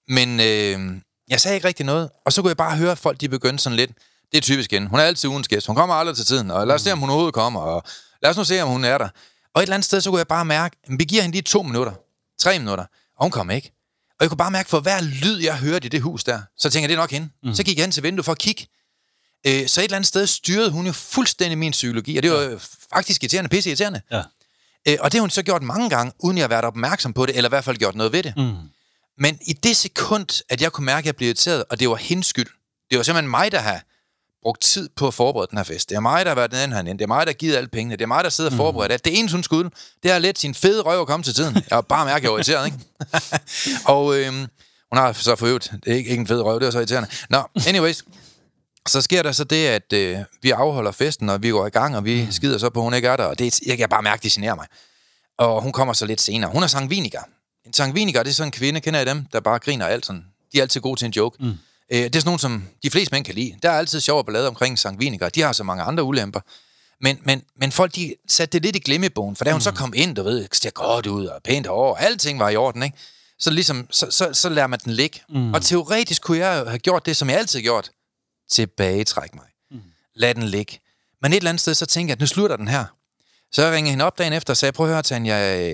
Men 0.07 0.39
øh, 0.39 1.01
jeg 1.27 1.41
sagde 1.41 1.55
ikke 1.55 1.67
rigtig 1.67 1.85
noget, 1.85 2.09
og 2.25 2.33
så 2.33 2.41
kunne 2.41 2.49
jeg 2.49 2.57
bare 2.57 2.77
høre, 2.77 2.91
at 2.91 2.97
folk 2.97 3.21
de 3.21 3.29
begyndte 3.29 3.63
sådan 3.63 3.75
lidt, 3.75 3.91
det 4.31 4.37
er 4.37 4.41
typisk 4.41 4.71
hende. 4.71 4.87
Hun 4.87 4.99
er 4.99 5.03
altid 5.03 5.29
ugens 5.29 5.47
gæst. 5.47 5.67
Hun 5.67 5.75
kommer 5.75 5.95
aldrig 5.95 6.15
til 6.15 6.25
tiden, 6.25 6.51
og 6.51 6.67
lad 6.67 6.75
os 6.75 6.81
se, 6.81 6.91
om 6.91 6.99
hun 6.99 7.09
overhovedet 7.09 7.33
kommer, 7.33 7.59
og 7.59 7.83
lad 8.21 8.31
os 8.31 8.37
nu 8.37 8.43
se, 8.43 8.61
om 8.61 8.69
hun 8.69 8.85
er 8.85 8.97
der. 8.97 9.09
Og 9.53 9.61
et 9.61 9.63
eller 9.63 9.75
andet 9.75 9.85
sted, 9.85 10.01
så 10.01 10.09
kunne 10.09 10.19
jeg 10.19 10.27
bare 10.27 10.45
mærke, 10.45 10.77
at 10.83 10.89
vi 10.99 11.03
giver 11.03 11.21
hende 11.21 11.35
lige 11.35 11.41
to 11.41 11.61
minutter, 11.61 11.93
tre 12.39 12.59
minutter, 12.59 12.85
og 13.17 13.25
hun 13.25 13.31
kom 13.31 13.49
ikke. 13.51 13.71
Og 14.09 14.23
jeg 14.23 14.29
kunne 14.29 14.37
bare 14.37 14.51
mærke, 14.51 14.69
for 14.69 14.79
hver 14.79 15.01
lyd, 15.01 15.39
jeg 15.39 15.57
hørte 15.57 15.85
i 15.85 15.89
det 15.89 16.01
hus 16.01 16.23
der, 16.23 16.41
så 16.57 16.69
tænker 16.69 16.83
jeg, 16.83 16.89
det 16.89 16.95
er 16.95 17.01
nok 17.01 17.11
hende. 17.11 17.29
Mm. 17.43 17.53
Så 17.53 17.63
gik 17.63 17.77
jeg 17.77 17.83
hen 17.83 17.91
til 17.91 18.03
vinduet 18.03 18.25
for 18.25 18.31
at 18.31 18.37
kigge. 18.37 18.67
Øh, 19.47 19.67
så 19.67 19.81
et 19.81 19.83
eller 19.83 19.95
andet 19.95 20.07
sted 20.07 20.27
styrede 20.27 20.71
hun 20.71 20.85
jo 20.85 20.91
fuldstændig 20.91 21.57
min 21.57 21.71
psykologi, 21.71 22.17
og 22.17 22.23
det 22.23 22.31
var 22.31 22.41
ja. 22.41 22.55
faktisk 22.93 23.23
irriterende, 23.23 23.49
pisse 23.49 23.69
irriterende. 23.69 24.01
Ja. 24.11 24.23
Øh, 24.87 24.97
og 24.99 25.11
det 25.11 25.13
har 25.13 25.21
hun 25.21 25.29
så 25.29 25.43
gjort 25.43 25.63
mange 25.63 25.89
gange, 25.89 26.13
uden 26.19 26.37
jeg 26.37 26.43
har 26.43 26.49
været 26.49 26.65
opmærksom 26.65 27.13
på 27.13 27.25
det, 27.25 27.37
eller 27.37 27.49
i 27.49 27.51
hvert 27.51 27.63
fald 27.63 27.77
gjort 27.77 27.95
noget 27.95 28.11
ved 28.11 28.23
det. 28.23 28.33
Mm. 28.37 28.55
Men 29.17 29.39
i 29.41 29.53
det 29.53 29.77
sekund, 29.77 30.43
at 30.49 30.61
jeg 30.61 30.71
kunne 30.71 30.85
mærke, 30.85 30.99
at 30.99 31.05
jeg 31.05 31.15
blev 31.15 31.27
irriteret, 31.27 31.63
og 31.69 31.79
det 31.79 31.89
var 31.89 31.95
hendes 31.95 32.27
skyld, 32.27 32.47
det 32.89 32.97
var 32.97 33.03
simpelthen 33.03 33.29
mig, 33.29 33.51
der 33.51 33.59
har 33.59 33.81
brugt 34.43 34.61
tid 34.61 34.89
på 34.95 35.07
at 35.07 35.13
forberede 35.13 35.47
den 35.49 35.57
her 35.57 35.63
fest. 35.63 35.89
Det 35.89 35.95
er 35.95 35.99
mig, 35.99 36.25
der 36.25 36.31
har 36.31 36.35
været 36.35 36.51
den 36.51 36.73
her 36.73 36.81
Det 36.81 37.01
er 37.01 37.07
mig, 37.07 37.25
der 37.25 37.31
har 37.31 37.37
givet 37.37 37.55
alle 37.55 37.69
pengene. 37.69 37.95
Det 37.95 38.01
er 38.01 38.07
mig, 38.07 38.23
der 38.23 38.29
sidder 38.29 38.49
og 38.49 38.53
mm. 38.53 38.57
forbereder 38.57 38.97
det. 38.97 39.05
Det 39.05 39.19
eneste, 39.19 39.35
hun 39.35 39.43
skulle, 39.43 39.69
det 40.03 40.11
er 40.11 40.19
let 40.19 40.39
sin 40.39 40.55
fede 40.55 40.81
røv 40.81 41.01
at 41.01 41.07
komme 41.07 41.23
til 41.23 41.33
tiden. 41.33 41.55
Jeg 41.55 41.63
har 41.71 41.81
bare 41.81 42.05
mærket, 42.05 42.17
at 42.17 42.23
jeg 42.23 42.31
var 42.31 42.37
irriteret, 42.37 42.65
ikke? 42.65 42.79
og 43.93 44.17
øhm, 44.17 44.47
hun 44.91 44.97
har 44.97 45.13
så 45.13 45.35
for 45.35 45.47
øvrigt, 45.47 45.71
det 45.85 45.91
er 45.91 45.95
ikke, 45.95 46.09
ikke 46.09 46.21
en 46.21 46.27
fed 46.27 46.41
røv, 46.41 46.59
det 46.59 46.67
er 46.67 46.71
så 46.71 46.77
irriterende. 46.77 47.09
Nå, 47.29 47.43
anyways. 47.67 48.03
Så 48.87 49.01
sker 49.01 49.23
der 49.23 49.31
så 49.31 49.43
det, 49.43 49.67
at 49.67 49.93
øh, 49.93 50.17
vi 50.41 50.51
afholder 50.51 50.91
festen, 50.91 51.29
og 51.29 51.43
vi 51.43 51.49
går 51.49 51.67
i 51.67 51.69
gang, 51.69 51.97
og 51.97 52.05
vi 52.05 52.25
mm. 52.25 52.31
skider 52.31 52.57
så 52.57 52.69
på, 52.69 52.79
at 52.79 52.83
hun 52.83 52.93
ikke 52.93 53.07
er 53.07 53.15
der. 53.17 53.25
Og 53.25 53.39
det, 53.39 53.59
jeg 53.65 53.77
kan 53.77 53.89
bare 53.89 54.01
mærke, 54.01 54.19
at 54.19 54.23
det 54.23 54.31
generer 54.31 54.55
mig. 54.55 54.67
Og 55.37 55.61
hun 55.61 55.71
kommer 55.71 55.93
så 55.93 56.05
lidt 56.05 56.21
senere. 56.21 56.51
Hun 56.51 56.63
er 56.63 56.67
sangviniker. 56.67 57.21
En 57.67 57.73
sangviniker, 57.73 58.23
det 58.23 58.29
er 58.29 58.33
sådan 58.33 58.47
en 58.47 58.51
kvinde, 58.51 58.81
kender 58.81 58.99
jeg 58.99 59.07
dem, 59.07 59.25
der 59.33 59.39
bare 59.39 59.59
griner 59.59 59.85
alt 59.85 60.05
sådan. 60.05 60.25
De 60.53 60.57
er 60.57 60.61
altid 60.61 60.81
gode 60.81 60.99
til 60.99 61.05
en 61.05 61.11
joke. 61.11 61.37
Mm. 61.39 61.47
Øh, 61.91 62.03
det 62.03 62.15
er 62.15 62.19
sådan 62.19 62.27
nogle, 62.27 62.39
som 62.39 62.67
de 62.83 62.89
fleste 62.89 63.15
mænd 63.15 63.25
kan 63.25 63.35
lide. 63.35 63.55
Der 63.63 63.69
er 63.69 63.77
altid 63.77 63.99
sjov 63.99 64.25
ballade 64.25 64.47
omkring 64.47 64.79
sangviniker. 64.79 65.29
De 65.29 65.41
har 65.41 65.53
så 65.53 65.63
mange 65.63 65.83
andre 65.83 66.03
ulemper. 66.03 66.39
Men, 67.01 67.19
men, 67.23 67.41
men 67.55 67.71
folk, 67.71 67.95
de 67.95 68.15
satte 68.27 68.53
det 68.53 68.65
lidt 68.65 68.75
i 68.75 68.79
glemmebogen, 68.79 69.35
for 69.35 69.43
da 69.43 69.51
hun 69.51 69.57
mm. 69.57 69.61
så 69.61 69.71
kom 69.71 69.93
ind, 69.95 70.15
du 70.15 70.23
ved, 70.23 70.47
ser 70.51 70.69
godt 70.69 71.07
ud, 71.07 71.25
og 71.25 71.41
pænt 71.43 71.67
hår, 71.67 71.91
og 71.91 72.01
alting 72.01 72.39
var 72.39 72.49
i 72.49 72.55
orden, 72.55 72.83
ikke? 72.83 72.97
Så, 73.39 73.49
ligesom, 73.49 73.87
så, 73.91 74.07
så, 74.11 74.33
så 74.33 74.49
lærer 74.49 74.67
man 74.67 74.79
den 74.85 74.93
ligge. 74.93 75.19
Mm. 75.29 75.53
Og 75.53 75.61
teoretisk 75.61 76.21
kunne 76.21 76.37
jeg 76.37 76.53
have 76.53 76.79
gjort 76.79 77.05
det, 77.05 77.17
som 77.17 77.29
jeg 77.29 77.37
altid 77.37 77.59
har 77.59 77.63
gjort. 77.63 77.91
Tilbagetræk 78.49 79.35
mig. 79.35 79.45
Mm. 79.71 79.79
Lad 80.15 80.35
den 80.35 80.43
ligge. 80.43 80.79
Men 81.21 81.31
et 81.31 81.37
eller 81.37 81.49
andet 81.49 81.61
sted, 81.61 81.73
så 81.73 81.85
tænker 81.85 82.11
jeg, 82.11 82.15
at 82.15 82.19
nu 82.19 82.25
slutter 82.25 82.57
den 82.57 82.67
her. 82.67 82.85
Så 83.51 83.63
jeg 83.63 83.73
ringede 83.73 83.89
hende 83.89 84.05
op 84.05 84.17
dagen 84.17 84.33
efter 84.33 84.53
og 84.53 84.57
sagde, 84.57 84.71
prøv 84.71 84.85
at 84.85 84.91
høre, 84.93 85.03
Tanja, 85.03 85.73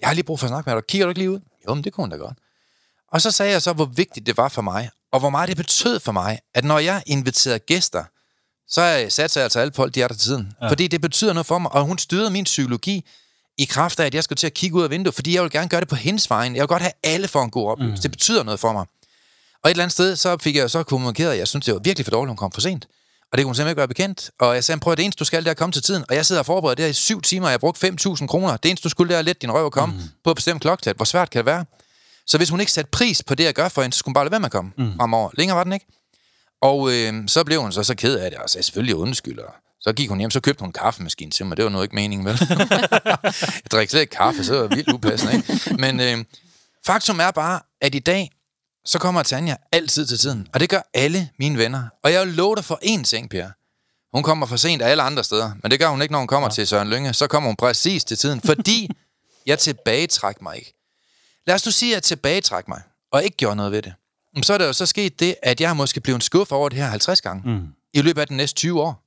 jeg, 0.00 0.08
har 0.08 0.14
lige 0.14 0.24
brug 0.24 0.38
for 0.38 0.46
at 0.46 0.50
snakke 0.50 0.70
med 0.70 0.76
dig. 0.76 0.86
Kigger 0.86 1.06
du 1.06 1.08
ikke 1.08 1.20
lige 1.20 1.30
ud? 1.30 1.40
Jo, 1.68 1.74
men 1.74 1.84
det 1.84 1.92
kunne 1.92 2.02
hun 2.02 2.10
da 2.10 2.16
godt. 2.16 2.38
Og 3.12 3.20
så 3.20 3.30
sagde 3.30 3.52
jeg 3.52 3.62
så, 3.62 3.72
hvor 3.72 3.84
vigtigt 3.84 4.26
det 4.26 4.36
var 4.36 4.48
for 4.48 4.62
mig, 4.62 4.90
og 5.12 5.20
hvor 5.20 5.30
meget 5.30 5.48
det 5.48 5.56
betød 5.56 6.00
for 6.00 6.12
mig, 6.12 6.38
at 6.54 6.64
når 6.64 6.78
jeg 6.78 7.02
inviterede 7.06 7.58
gæster, 7.58 8.04
så 8.68 9.06
satte 9.08 9.38
jeg 9.38 9.44
altså 9.44 9.60
alle 9.60 9.72
folk, 9.72 9.94
de 9.94 10.02
er 10.02 10.08
der 10.08 10.14
til 10.14 10.22
tiden. 10.22 10.52
Ja. 10.62 10.70
Fordi 10.70 10.86
det 10.86 11.00
betyder 11.00 11.32
noget 11.32 11.46
for 11.46 11.58
mig, 11.58 11.72
og 11.72 11.84
hun 11.84 11.98
styrede 11.98 12.30
min 12.30 12.44
psykologi 12.44 13.04
i 13.58 13.64
kraft 13.64 14.00
af, 14.00 14.06
at 14.06 14.14
jeg 14.14 14.24
skulle 14.24 14.36
til 14.36 14.46
at 14.46 14.54
kigge 14.54 14.76
ud 14.76 14.82
af 14.82 14.90
vinduet, 14.90 15.14
fordi 15.14 15.34
jeg 15.34 15.42
vil 15.42 15.50
gerne 15.50 15.68
gøre 15.68 15.80
det 15.80 15.88
på 15.88 15.96
hendes 15.96 16.30
vejen. 16.30 16.56
Jeg 16.56 16.60
vil 16.60 16.68
godt 16.68 16.82
have 16.82 16.92
alle 17.02 17.28
for 17.28 17.42
en 17.42 17.50
god 17.50 17.70
oplevelse. 17.70 17.98
Mm. 17.98 18.02
Det 18.02 18.10
betyder 18.10 18.42
noget 18.42 18.60
for 18.60 18.72
mig. 18.72 18.86
Og 19.62 19.70
et 19.70 19.70
eller 19.70 19.84
andet 19.84 19.92
sted, 19.92 20.16
så 20.16 20.36
fik 20.36 20.56
jeg 20.56 20.70
så 20.70 20.82
kommunikeret, 20.82 21.32
at 21.32 21.38
jeg 21.38 21.48
synes, 21.48 21.64
det 21.64 21.74
var 21.74 21.80
virkelig 21.80 22.06
for 22.06 22.10
dårligt, 22.10 22.30
hun 22.30 22.36
kom 22.36 22.52
for 22.52 22.60
sent. 22.60 22.86
Og 23.32 23.38
det 23.38 23.44
kunne 23.44 23.48
hun 23.48 23.54
simpelthen 23.54 23.70
ikke 23.70 23.78
være 23.78 23.88
bekendt. 23.88 24.30
Og 24.40 24.54
jeg 24.54 24.64
sagde, 24.64 24.80
prøv 24.80 24.92
at 24.92 24.96
det 24.96 25.04
eneste, 25.04 25.18
du 25.20 25.24
skal, 25.24 25.40
det 25.40 25.46
er 25.46 25.50
at 25.50 25.56
komme 25.56 25.72
til 25.72 25.82
tiden. 25.82 26.04
Og 26.08 26.14
jeg 26.14 26.26
sidder 26.26 26.40
og 26.40 26.46
forbereder 26.46 26.74
det 26.74 26.84
her 26.84 26.90
i 26.90 26.92
syv 26.92 27.22
timer, 27.22 27.46
og 27.46 27.50
jeg 27.50 27.54
har 27.54 27.58
brugt 27.58 27.84
5.000 27.84 28.26
kroner. 28.26 28.56
Det 28.56 28.68
eneste, 28.68 28.84
du 28.84 28.88
skulle, 28.88 29.08
det 29.08 29.14
er 29.14 29.18
at 29.18 29.24
lette 29.24 29.40
din 29.40 29.52
røv 29.52 29.66
at 29.66 29.72
komme 29.72 29.94
mm. 29.94 30.02
på 30.24 30.30
et 30.30 30.36
bestemt 30.36 30.62
klokkeslæt. 30.62 30.96
Hvor 30.96 31.04
svært 31.04 31.30
kan 31.30 31.38
det 31.38 31.46
være? 31.46 31.64
Så 32.26 32.36
hvis 32.36 32.50
hun 32.50 32.60
ikke 32.60 32.72
satte 32.72 32.90
pris 32.90 33.22
på 33.22 33.34
det, 33.34 33.44
jeg 33.44 33.54
gør 33.54 33.68
for 33.68 33.82
hende, 33.82 33.94
så 33.94 33.98
skulle 33.98 34.10
hun 34.10 34.14
bare 34.14 34.24
lade 34.24 34.30
være 34.30 34.40
med 34.40 34.46
at 34.46 34.52
komme 34.52 34.72
mm. 34.78 34.96
fremover. 34.96 35.30
Længere 35.34 35.56
var 35.56 35.64
den 35.64 35.72
ikke. 35.72 35.86
Og 36.62 36.92
øh, 36.92 37.28
så 37.28 37.44
blev 37.44 37.60
hun 37.60 37.72
så, 37.72 37.82
så 37.82 37.94
ked 37.94 38.18
af 38.18 38.30
det, 38.30 38.38
og 38.38 38.50
sagde 38.50 38.64
selvfølgelig 38.64 38.96
undskyld. 38.96 39.38
Og 39.38 39.54
så 39.80 39.92
gik 39.92 40.08
hun 40.08 40.18
hjem, 40.18 40.30
så 40.30 40.40
købte 40.40 40.60
hun 40.60 40.68
en 40.68 40.72
kaffemaskine 40.72 41.30
til 41.30 41.46
mig. 41.46 41.56
Det 41.56 41.64
var 41.64 41.70
noget 41.70 41.84
ikke 41.84 41.94
meningen, 41.94 42.26
vel? 42.26 42.38
jeg 43.62 43.70
drikker 43.70 43.90
slet 43.90 44.00
ikke 44.00 44.16
kaffe, 44.16 44.44
så 44.44 44.60
var 44.60 44.66
vildt 44.66 44.92
upassende, 44.92 45.34
ikke? 45.36 45.76
Men 45.78 46.00
øh, 46.00 46.24
faktum 46.86 47.20
er 47.20 47.30
bare, 47.30 47.60
at 47.80 47.94
i 47.94 47.98
dag, 47.98 48.30
så 48.88 48.98
kommer 48.98 49.22
Tanja 49.22 49.56
altid 49.72 50.06
til 50.06 50.18
tiden. 50.18 50.48
Og 50.52 50.60
det 50.60 50.68
gør 50.68 50.80
alle 50.94 51.30
mine 51.38 51.58
venner. 51.58 51.88
Og 52.04 52.12
jeg 52.12 52.26
vil 52.26 52.34
love 52.34 52.56
dig 52.56 52.64
for 52.64 52.80
én 52.82 53.02
ting, 53.02 53.30
Per. 53.30 53.48
Hun 54.16 54.22
kommer 54.22 54.46
for 54.46 54.56
sent 54.56 54.82
af 54.82 54.90
alle 54.90 55.02
andre 55.02 55.24
steder. 55.24 55.52
Men 55.62 55.70
det 55.70 55.80
gør 55.80 55.88
hun 55.88 56.02
ikke, 56.02 56.12
når 56.12 56.18
hun 56.18 56.28
kommer 56.28 56.48
ja. 56.48 56.52
til 56.52 56.66
Søren 56.66 56.90
Lynge. 56.90 57.14
Så 57.14 57.26
kommer 57.26 57.48
hun 57.48 57.56
præcis 57.56 58.04
til 58.04 58.18
tiden, 58.18 58.40
fordi 58.40 58.90
jeg 59.46 59.58
tilbagetrækker 59.58 60.42
mig 60.42 60.56
ikke. 60.56 60.74
Lad 61.46 61.54
os 61.54 61.66
nu 61.66 61.72
sige, 61.72 61.92
at 61.92 61.94
jeg 61.94 62.02
tilbagetrækker 62.02 62.68
mig, 62.68 62.82
og 63.12 63.24
ikke 63.24 63.36
gjorde 63.36 63.56
noget 63.56 63.72
ved 63.72 63.82
det. 63.82 63.94
Så 64.42 64.54
er 64.54 64.58
der 64.58 64.66
jo 64.66 64.72
så 64.72 64.86
sket 64.86 65.20
det, 65.20 65.34
at 65.42 65.60
jeg 65.60 65.76
måske 65.76 66.00
blevet 66.00 66.22
skuffet 66.22 66.52
over 66.52 66.68
det 66.68 66.78
her 66.78 66.86
50 66.86 67.20
gange 67.20 67.50
mm. 67.50 67.66
i 67.94 68.02
løbet 68.02 68.20
af 68.20 68.26
de 68.26 68.36
næste 68.36 68.56
20 68.56 68.82
år. 68.82 69.04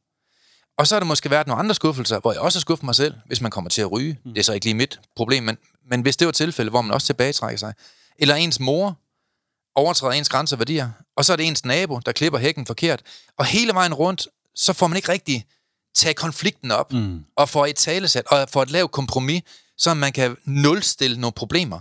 Og 0.78 0.88
så 0.88 0.96
har 0.96 1.00
der 1.00 1.08
måske 1.08 1.30
været 1.30 1.48
nogle 1.48 1.60
andre 1.60 1.76
skuffelser, 1.76 2.20
hvor 2.20 2.32
jeg 2.32 2.42
også 2.42 2.60
har 2.60 2.62
skuffet 2.62 2.84
mig 2.84 2.96
selv, 2.96 3.14
hvis 3.26 3.42
man 3.42 3.52
kommer 3.52 3.70
til 3.70 3.82
at 3.82 3.92
ryge. 3.92 4.20
Mm. 4.26 4.34
Det 4.34 4.40
er 4.40 4.44
så 4.44 4.54
ikke 4.54 4.66
lige 4.66 4.76
mit 4.76 5.00
problem, 5.16 5.44
men, 5.44 5.58
men 5.90 6.02
hvis 6.02 6.18
det 6.18 6.26
var 6.26 6.32
tilfælde, 6.32 6.70
hvor 6.70 6.82
man 6.82 6.94
også 6.94 7.06
tilbagetrækker 7.06 7.58
sig, 7.58 7.74
eller 8.20 8.36
ens 8.36 8.60
mor 8.60 8.98
overtræder 9.76 10.14
ens 10.14 10.30
grænser 10.30 10.92
og 11.16 11.26
så 11.26 11.34
er 11.34 11.38
det 11.38 11.48
ens 11.48 11.66
nabo, 11.66 12.00
der 12.06 12.12
klipper 12.12 12.40
hækken 12.40 12.66
forkert, 12.66 13.02
og 13.38 13.46
hele 13.46 13.74
vejen 13.74 13.94
rundt, 13.94 14.28
så 14.56 14.74
får 14.74 14.88
man 14.88 14.96
ikke 14.96 15.12
rigtig 15.12 15.46
tage 15.96 16.14
konflikten 16.14 16.72
op, 16.72 16.94
mm. 16.94 17.26
og 17.36 17.50
få 17.50 17.66
et 17.66 17.76
talesæt, 17.76 18.26
og 18.28 18.50
få 18.50 18.62
et 18.62 18.72
lavt 18.72 18.92
kompromis, 18.92 19.42
så 19.78 19.94
man 19.94 20.14
kan 20.14 20.38
nulstille 20.46 21.20
nogle 21.20 21.34
problemer. 21.34 21.80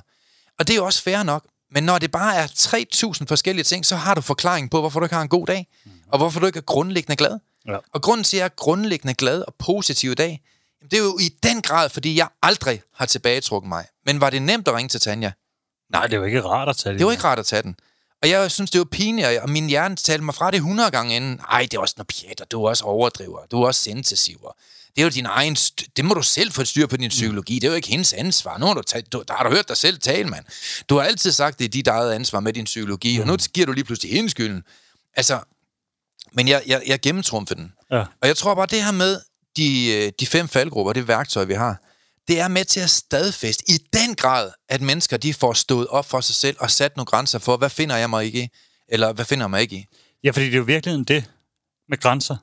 Og 0.58 0.66
det 0.66 0.74
er 0.74 0.76
jo 0.76 0.84
også 0.84 1.02
fair 1.02 1.22
nok, 1.22 1.44
men 1.70 1.84
når 1.84 1.98
det 1.98 2.10
bare 2.10 2.36
er 2.36 2.46
3.000 2.46 3.24
forskellige 3.26 3.64
ting, 3.64 3.86
så 3.86 3.96
har 3.96 4.14
du 4.14 4.20
forklaring 4.20 4.70
på, 4.70 4.80
hvorfor 4.80 5.00
du 5.00 5.06
ikke 5.06 5.14
har 5.14 5.22
en 5.22 5.28
god 5.28 5.46
dag, 5.46 5.66
mm. 5.84 5.90
og 6.08 6.18
hvorfor 6.18 6.40
du 6.40 6.46
ikke 6.46 6.56
er 6.56 6.62
grundlæggende 6.62 7.16
glad. 7.16 7.38
Ja. 7.66 7.76
Og 7.92 8.02
grunden 8.02 8.24
til, 8.24 8.36
at 8.36 8.38
jeg 8.38 8.44
er 8.44 8.54
grundlæggende 8.56 9.14
glad 9.14 9.42
og 9.42 9.54
positiv 9.58 10.10
i 10.10 10.14
dag, 10.14 10.40
det 10.82 10.94
er 10.94 11.02
jo 11.02 11.18
i 11.20 11.28
den 11.42 11.62
grad, 11.62 11.88
fordi 11.88 12.16
jeg 12.16 12.28
aldrig 12.42 12.82
har 12.94 13.06
tilbagetrukket 13.06 13.68
mig. 13.68 13.86
Men 14.06 14.20
var 14.20 14.30
det 14.30 14.42
nemt 14.42 14.68
at 14.68 14.74
ringe 14.74 14.88
til 14.88 15.00
Tanja? 15.00 15.32
Nej, 15.90 16.06
det 16.06 16.12
er 16.12 16.18
jo 16.18 16.24
ikke 16.24 16.42
rart 16.42 16.68
at 16.68 16.76
tage 16.76 16.92
det. 16.92 16.98
Det 16.98 17.06
var 17.06 17.12
ikke 17.12 17.24
rart 17.24 17.38
at 17.38 17.46
tage 17.46 17.62
den. 17.62 17.76
Og 18.22 18.28
jeg 18.28 18.50
synes, 18.50 18.70
det 18.70 18.78
var 18.78 18.84
pinligt, 18.84 19.28
og 19.42 19.50
min 19.50 19.66
hjerne 19.68 19.96
talte 19.96 20.24
mig 20.24 20.34
fra 20.34 20.50
det 20.50 20.56
100 20.56 20.90
gange 20.90 21.16
inden. 21.16 21.40
Ej, 21.50 21.62
det 21.62 21.74
er 21.74 21.80
også 21.80 21.94
noget 21.98 22.06
pjat, 22.06 22.40
og 22.40 22.50
du 22.50 22.64
er 22.64 22.68
også 22.68 22.84
overdriver, 22.84 23.38
du 23.50 23.62
er 23.62 23.66
også 23.66 23.82
sensitiv. 23.82 24.38
og 24.42 24.56
Det 24.96 25.02
er 25.02 25.04
jo 25.04 25.10
din 25.10 25.26
egen... 25.26 25.54
Det 25.96 26.04
må 26.04 26.14
du 26.14 26.22
selv 26.22 26.52
få 26.52 26.64
styr 26.64 26.86
på 26.86 26.96
din 26.96 27.08
psykologi. 27.08 27.54
Det 27.54 27.64
er 27.64 27.68
jo 27.68 27.74
ikke 27.74 27.88
hendes 27.88 28.12
ansvar. 28.12 28.58
Nu 28.58 28.66
har 28.66 28.74
du, 28.74 28.82
talt, 28.82 29.12
du, 29.12 29.22
der 29.28 29.34
har 29.34 29.44
du 29.44 29.50
hørt 29.50 29.68
dig 29.68 29.76
selv 29.76 29.98
tale, 29.98 30.28
mand. 30.28 30.44
Du 30.88 30.96
har 30.96 31.02
altid 31.02 31.32
sagt, 31.32 31.58
det 31.58 31.64
er 31.64 31.68
dit 31.68 31.86
eget 31.86 32.12
ansvar 32.12 32.40
med 32.40 32.52
din 32.52 32.64
psykologi, 32.64 33.18
og 33.18 33.26
nu 33.26 33.36
giver 33.36 33.66
du 33.66 33.72
lige 33.72 33.84
pludselig 33.84 34.12
hende 34.12 34.30
skylden. 34.30 34.62
Altså, 35.16 35.40
men 36.32 36.48
jeg, 36.48 36.62
jeg, 36.66 36.82
jeg 36.86 37.00
gennemtrumfer 37.00 37.54
den. 37.54 37.72
Ja. 37.90 38.04
Og 38.22 38.28
jeg 38.28 38.36
tror 38.36 38.54
bare, 38.54 38.66
det 38.66 38.84
her 38.84 38.92
med 38.92 39.20
de, 39.56 39.92
øh, 39.92 40.12
de 40.20 40.26
fem 40.26 40.48
faldgrupper, 40.48 40.92
det 40.92 41.08
værktøj, 41.08 41.44
vi 41.44 41.54
har, 41.54 41.76
det 42.30 42.40
er 42.40 42.48
med 42.48 42.64
til 42.64 42.80
at 42.80 42.90
stadfæste 42.90 43.64
i 43.68 43.78
den 43.92 44.14
grad, 44.14 44.50
at 44.68 44.80
mennesker 44.80 45.16
de 45.16 45.34
får 45.34 45.52
stået 45.52 45.86
op 45.86 46.06
for 46.06 46.20
sig 46.20 46.34
selv 46.34 46.56
og 46.60 46.70
sat 46.70 46.96
nogle 46.96 47.06
grænser 47.06 47.38
for, 47.38 47.56
hvad 47.56 47.70
finder 47.70 47.96
jeg 47.96 48.10
mig 48.10 48.24
ikke 48.24 48.42
i, 48.42 48.48
eller 48.88 49.12
hvad 49.12 49.24
finder 49.24 49.44
jeg 49.44 49.50
mig 49.50 49.60
ikke 49.60 49.76
i. 49.76 49.86
Ja, 50.24 50.30
fordi 50.30 50.46
det 50.46 50.52
er 50.52 50.58
jo 50.58 50.64
virkeligheden 50.64 51.04
det 51.04 51.30
med 51.88 51.98
grænser. 51.98 52.36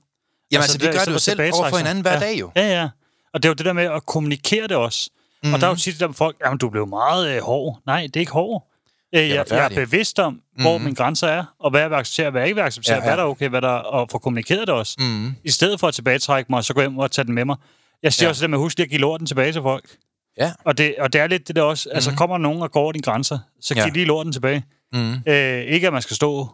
Jamen 0.51 0.61
altså, 0.61 0.75
altså 0.75 0.87
vi 0.87 0.93
gør 0.97 1.01
i 1.01 1.05
det 1.05 1.13
jo 1.13 1.19
selv 1.19 1.41
over 1.53 1.69
for 1.69 1.77
hinanden 1.77 2.01
hver 2.01 2.13
ja. 2.13 2.19
dag 2.19 2.39
jo. 2.39 2.51
Ja, 2.55 2.81
ja. 2.81 2.89
Og 3.33 3.43
det 3.43 3.47
er 3.47 3.49
jo 3.49 3.53
det 3.53 3.65
der 3.65 3.73
med 3.73 3.83
at 3.83 4.05
kommunikere 4.05 4.67
det 4.67 4.77
også. 4.77 5.09
Mm-hmm. 5.13 5.53
Og 5.53 5.61
der 5.61 5.67
er 5.67 5.71
jo 5.71 5.75
tit 5.75 5.93
det 5.93 5.99
der 5.99 6.07
med 6.07 6.15
folk, 6.15 6.35
jamen 6.45 6.57
du 6.57 6.69
blev 6.69 6.87
meget 6.87 7.35
øh, 7.35 7.41
hård. 7.41 7.79
Nej, 7.85 8.01
det 8.01 8.15
er 8.15 8.19
ikke 8.19 8.31
hård. 8.31 8.67
Øh, 9.15 9.29
jeg, 9.29 9.45
jeg 9.49 9.65
er 9.65 9.69
bevidst 9.69 10.19
om, 10.19 10.41
hvor 10.61 10.71
mm-hmm. 10.71 10.83
mine 10.85 10.95
grænser 10.95 11.27
er, 11.27 11.45
og 11.59 11.69
hvad 11.69 11.81
jeg 11.81 11.89
vil 11.89 11.95
acceptere, 11.95 12.27
og 12.27 12.31
hvad 12.31 12.41
jeg 12.41 12.47
ikke 12.47 12.55
vil 12.55 12.61
acceptere, 12.61 12.95
Ja, 12.95 13.01
ja, 13.01 13.09
hvad 13.09 13.17
der 13.17 13.23
er 13.23 13.27
okay, 13.27 13.49
hvad 13.49 13.61
der 13.61 13.69
og 13.69 14.09
få 14.11 14.17
kommunikeret 14.17 14.67
det 14.67 14.75
også. 14.75 14.95
Mm. 14.99 15.35
I 15.43 15.51
stedet 15.51 15.79
for 15.79 15.87
at 15.87 15.93
tilbagetrække 15.93 16.51
mig, 16.51 16.63
så 16.63 16.73
gå 16.73 16.81
hjem 16.81 16.97
og 16.97 17.11
tage 17.11 17.25
den 17.25 17.33
med 17.33 17.45
mig. 17.45 17.55
Jeg 18.03 18.13
siger 18.13 18.25
Ja. 18.25 18.27
ja. 18.27 18.29
også 18.29 18.41
det 18.41 18.49
med, 18.49 18.57
husk 18.57 18.77
lige 18.77 18.85
at 18.85 18.89
give 18.89 19.01
lorten 19.01 19.27
tilbage 19.27 19.51
til 19.51 19.61
folk. 19.61 19.95
Ja. 20.37 20.51
Og 20.65 20.77
det, 20.77 20.95
og 20.99 21.13
det 21.13 21.21
er 21.21 21.27
lidt 21.27 21.47
det 21.47 21.55
der 21.55 21.61
også, 21.61 21.89
altså 21.89 22.11
kommer 22.15 22.37
der 22.37 22.41
nogen 22.43 22.61
og 22.61 22.71
går 22.71 22.81
over 22.81 22.91
dine 22.91 23.03
grænser, 23.03 23.39
så 23.61 23.73
giv 23.73 23.81
Ja. 23.81 23.85
ja. 23.87 23.93
lige 23.93 24.05
lorten 24.05 24.33
tilbage. 24.33 24.63
Mm. 24.93 25.13
Øh, 25.27 25.61
ikke 25.61 25.87
at 25.87 25.93
man 25.93 26.01
skal 26.01 26.15
stå, 26.15 26.49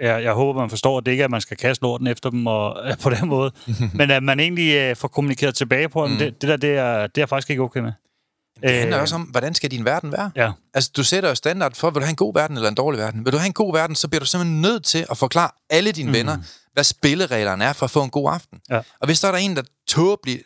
jeg, 0.00 0.22
jeg 0.22 0.32
håber 0.32 0.60
man 0.60 0.70
forstår, 0.70 0.98
at 0.98 1.06
det 1.06 1.12
ikke 1.12 1.20
er, 1.20 1.24
at 1.24 1.30
man 1.30 1.40
skal 1.40 1.56
kaste 1.56 1.82
lorten 1.82 2.06
efter 2.06 2.30
dem 2.30 2.46
og, 2.46 2.88
øh, 2.88 2.98
på 3.02 3.10
den 3.10 3.28
måde, 3.28 3.52
men 3.94 4.10
at 4.10 4.22
man 4.22 4.40
egentlig 4.40 4.74
øh, 4.74 4.96
får 4.96 5.08
kommunikeret 5.08 5.54
tilbage 5.54 5.88
på 5.88 6.04
dem, 6.04 6.12
Mm. 6.12 6.18
det, 6.18 6.40
det 6.42 6.48
der, 6.48 6.56
det 6.56 6.70
er, 6.76 7.06
det 7.06 7.22
er 7.22 7.26
faktisk 7.26 7.50
ikke 7.50 7.62
okay 7.62 7.80
med. 7.80 7.92
Det 8.62 8.70
handler 8.78 8.98
også 9.00 9.14
om, 9.14 9.22
hvordan 9.22 9.54
skal 9.54 9.70
din 9.70 9.84
verden 9.84 10.12
være? 10.12 10.30
Ja, 10.36 10.52
Altså, 10.74 10.90
du 10.96 11.04
sætter 11.04 11.28
jo 11.28 11.34
standard 11.34 11.74
for, 11.74 11.90
vil 11.90 11.94
du 11.94 12.04
have 12.04 12.10
en 12.10 12.16
god 12.16 12.34
verden 12.34 12.56
eller 12.56 12.68
en 12.68 12.74
dårlig 12.74 12.98
verden? 13.00 13.24
Vil 13.24 13.32
du 13.32 13.38
have 13.38 13.46
en 13.46 13.52
god 13.52 13.72
verden, 13.72 13.96
så 13.96 14.08
bliver 14.08 14.20
du 14.20 14.26
simpelthen 14.26 14.60
nødt 14.62 14.84
til 14.84 15.06
at 15.10 15.18
forklare 15.18 15.50
alle 15.70 15.92
dine 15.92 16.08
mm. 16.08 16.14
venner, 16.14 16.36
hvad 16.72 16.84
spillereglerne 16.84 17.64
er 17.64 17.72
for 17.72 17.84
at 17.84 17.90
få 17.90 18.02
en 18.02 18.10
god 18.10 18.32
aften. 18.32 18.60
Ja. 18.70 18.76
Og 19.00 19.06
hvis 19.06 19.20
der 19.20 19.28
er 19.28 19.32
der 19.32 19.38
en, 19.38 19.56
der 19.56 19.62
tåbelig 19.88 20.40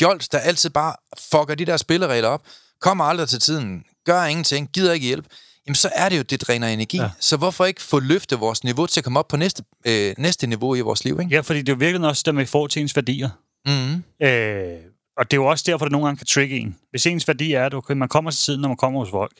fjols, 0.00 0.28
der 0.28 0.38
altid 0.38 0.70
bare 0.70 0.94
fucker 1.30 1.54
de 1.54 1.64
der 1.64 1.76
spilleregler 1.76 2.28
op, 2.28 2.42
kommer 2.80 3.04
aldrig 3.04 3.28
til 3.28 3.40
tiden, 3.40 3.84
gør 4.06 4.24
ingenting, 4.24 4.68
gider 4.72 4.92
ikke 4.92 5.06
hjælp, 5.06 5.24
jamen 5.66 5.74
så 5.74 5.90
er 5.94 6.08
det 6.08 6.16
jo, 6.18 6.22
det 6.22 6.40
dræner 6.40 6.68
energi. 6.68 6.96
Ja. 6.96 7.10
Så 7.20 7.36
hvorfor 7.36 7.64
ikke 7.64 7.82
få 7.82 8.00
løftet 8.00 8.40
vores 8.40 8.64
niveau 8.64 8.86
til 8.86 9.00
at 9.00 9.04
komme 9.04 9.18
op 9.18 9.28
på 9.28 9.36
næste, 9.36 9.62
øh, 9.86 10.14
næste 10.18 10.46
niveau 10.46 10.74
i 10.74 10.80
vores 10.80 11.04
liv, 11.04 11.20
ikke? 11.20 11.34
ja 11.34 11.40
fordi 11.40 11.58
det 11.58 11.68
er 11.68 11.72
jo 11.72 11.78
virkelig 11.78 12.08
også 12.08 12.22
der 12.26 12.32
med 12.32 12.46
får 12.46 12.66
til 12.66 12.82
ens 12.82 12.96
værdier. 12.96 13.28
Mm. 13.66 13.92
Øh, 14.26 14.78
og 15.18 15.30
det 15.30 15.36
er 15.36 15.40
jo 15.40 15.46
også 15.46 15.64
derfor, 15.66 15.84
det 15.84 15.92
nogle 15.92 16.06
gange 16.06 16.18
kan 16.18 16.26
trigge 16.26 16.56
en. 16.58 16.76
Hvis 16.90 17.06
ens 17.06 17.28
værdi 17.28 17.52
er, 17.52 17.66
at 17.66 17.74
okay, 17.74 17.94
man 17.94 18.08
kommer 18.08 18.30
til 18.30 18.40
tiden, 18.40 18.60
når 18.60 18.68
man 18.68 18.76
kommer 18.76 19.00
hos 19.00 19.10
folk. 19.10 19.32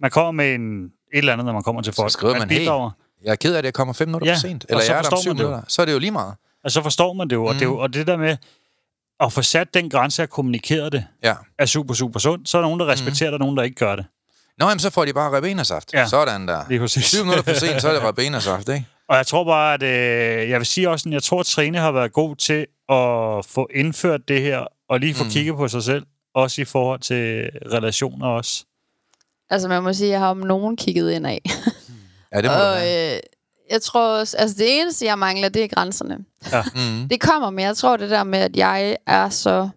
Man 0.00 0.10
kommer 0.10 0.32
med 0.32 0.54
en, 0.54 0.84
et 0.84 0.90
eller 1.12 1.32
andet, 1.32 1.44
når 1.44 1.52
man 1.52 1.62
kommer 1.62 1.82
til 1.82 1.92
folk. 1.92 2.12
skriver 2.12 2.38
man, 2.38 2.50
hey, 2.50 2.58
bidrager. 2.58 2.90
Jeg 3.24 3.30
er 3.30 3.36
ked 3.36 3.54
af, 3.54 3.58
at 3.58 3.64
jeg 3.64 3.74
kommer 3.74 3.94
fem 3.94 4.08
minutter 4.08 4.28
Ja, 4.28 4.34
for 4.34 4.40
sent. 4.40 4.66
Eller 4.68 4.82
så 4.82 4.92
jeg 4.92 4.98
er 4.98 5.02
der 5.02 5.10
om 5.16 5.22
syv 5.22 5.28
man 5.30 5.36
minutter. 5.36 5.62
Så 5.68 5.82
er 5.82 5.86
det 5.86 5.92
jo 5.92 5.98
lige 5.98 6.10
meget. 6.10 6.34
Og 6.64 6.70
så 6.70 6.82
forstår 6.82 7.12
man 7.12 7.30
det 7.30 7.36
jo. 7.36 7.44
Og, 7.44 7.54
det, 7.54 7.62
Mm. 7.62 7.72
jo 7.72 7.78
og 7.78 7.94
det 7.94 8.06
der 8.06 8.16
med 8.16 8.36
at 9.20 9.32
få 9.32 9.42
sat 9.42 9.74
den 9.74 9.90
grænse 9.90 10.22
at 10.22 10.30
kommunikere 10.30 10.90
det, 10.90 11.04
Ja. 11.24 11.34
er 11.58 11.66
super, 11.66 11.94
super 11.94 12.20
sundt. 12.20 12.48
Så 12.48 12.58
er 12.58 12.62
der 12.62 12.68
nogen, 12.68 12.80
der 12.80 12.86
respekterer 12.86 13.30
det, 13.30 13.34
og 13.34 13.40
nogen, 13.40 13.56
der 13.56 13.62
ikke 13.62 13.76
gør 13.76 13.96
det. 13.96 14.04
Nå, 14.58 14.66
jamen, 14.66 14.78
så 14.78 14.90
får 14.90 15.04
de 15.04 15.12
bare 15.12 15.36
rebenersaft. 15.36 15.92
Ja. 15.94 16.06
Sådan 16.06 16.48
der. 16.48 16.64
Lige 16.68 16.80
præcis. 16.80 17.04
Syv 17.04 17.24
minutter 17.24 17.42
for 17.52 17.54
sent, 17.60 17.82
så 17.82 17.88
er 17.88 17.92
det 17.92 18.02
rebenersaft, 18.02 18.68
ikke? 18.68 18.86
Og 19.08 19.16
jeg 19.16 19.26
tror 19.26 19.44
bare, 19.44 19.74
at 19.74 19.82
øh, 19.82 20.50
jeg 20.50 20.58
vil 20.58 20.66
sige 20.66 20.90
også, 20.90 21.08
at 21.08 21.12
jeg 21.12 21.22
tror, 21.22 21.40
at 21.40 21.46
Trine 21.46 21.78
har 21.78 21.92
været 21.92 22.12
god 22.12 22.36
til 22.36 22.66
at 22.88 23.44
få 23.46 23.68
indført 23.74 24.20
det 24.28 24.42
her, 24.42 24.64
og 24.88 25.00
lige 25.00 25.14
få 25.14 25.22
Mm. 25.24 25.26
mm. 25.28 25.32
kigget 25.32 25.56
på 25.56 25.68
sig 25.68 25.82
selv, 25.82 26.06
også 26.34 26.60
i 26.60 26.64
forhold 26.64 27.00
til 27.00 27.50
relationer 27.72 28.26
også. 28.26 28.64
Altså, 29.50 29.68
man 29.68 29.82
må 29.82 29.92
sige, 29.92 30.06
at 30.08 30.12
jeg 30.12 30.20
har 30.20 30.28
om 30.30 30.36
nogen 30.36 30.76
kigget 30.76 31.12
ind 31.12 31.26
af. 31.26 31.40
Ja, 32.32 32.36
det 32.36 32.44
må 32.44 32.50
og 32.50 32.58
du 32.58 32.78
have. 32.78 33.14
øh, 33.16 33.20
jeg 33.70 33.82
tror 33.82 34.18
også, 34.18 34.36
altså 34.36 34.56
det 34.58 34.80
eneste, 34.80 35.06
jeg 35.06 35.18
mangler, 35.18 35.48
det 35.48 35.64
er 35.64 35.68
grænserne. 35.68 36.16
Mm. 36.74 37.08
Det 37.10 37.20
kommer, 37.20 37.50
men 37.50 37.64
jeg 37.64 37.76
tror 37.76 37.96
det 37.96 38.10
der 38.10 38.24
med, 38.24 38.38
at 38.38 38.56
jeg 38.56 38.96
er 39.06 39.28
så 39.28 39.68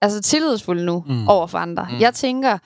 altså, 0.00 0.20
tillidsfuld 0.22 0.84
nu 0.84 1.04
mm. 1.06 1.28
Over 1.28 1.46
for 1.46 1.58
andre. 1.58 1.88
Mm. 1.90 2.00
Jeg 2.00 2.14
tænker, 2.14 2.58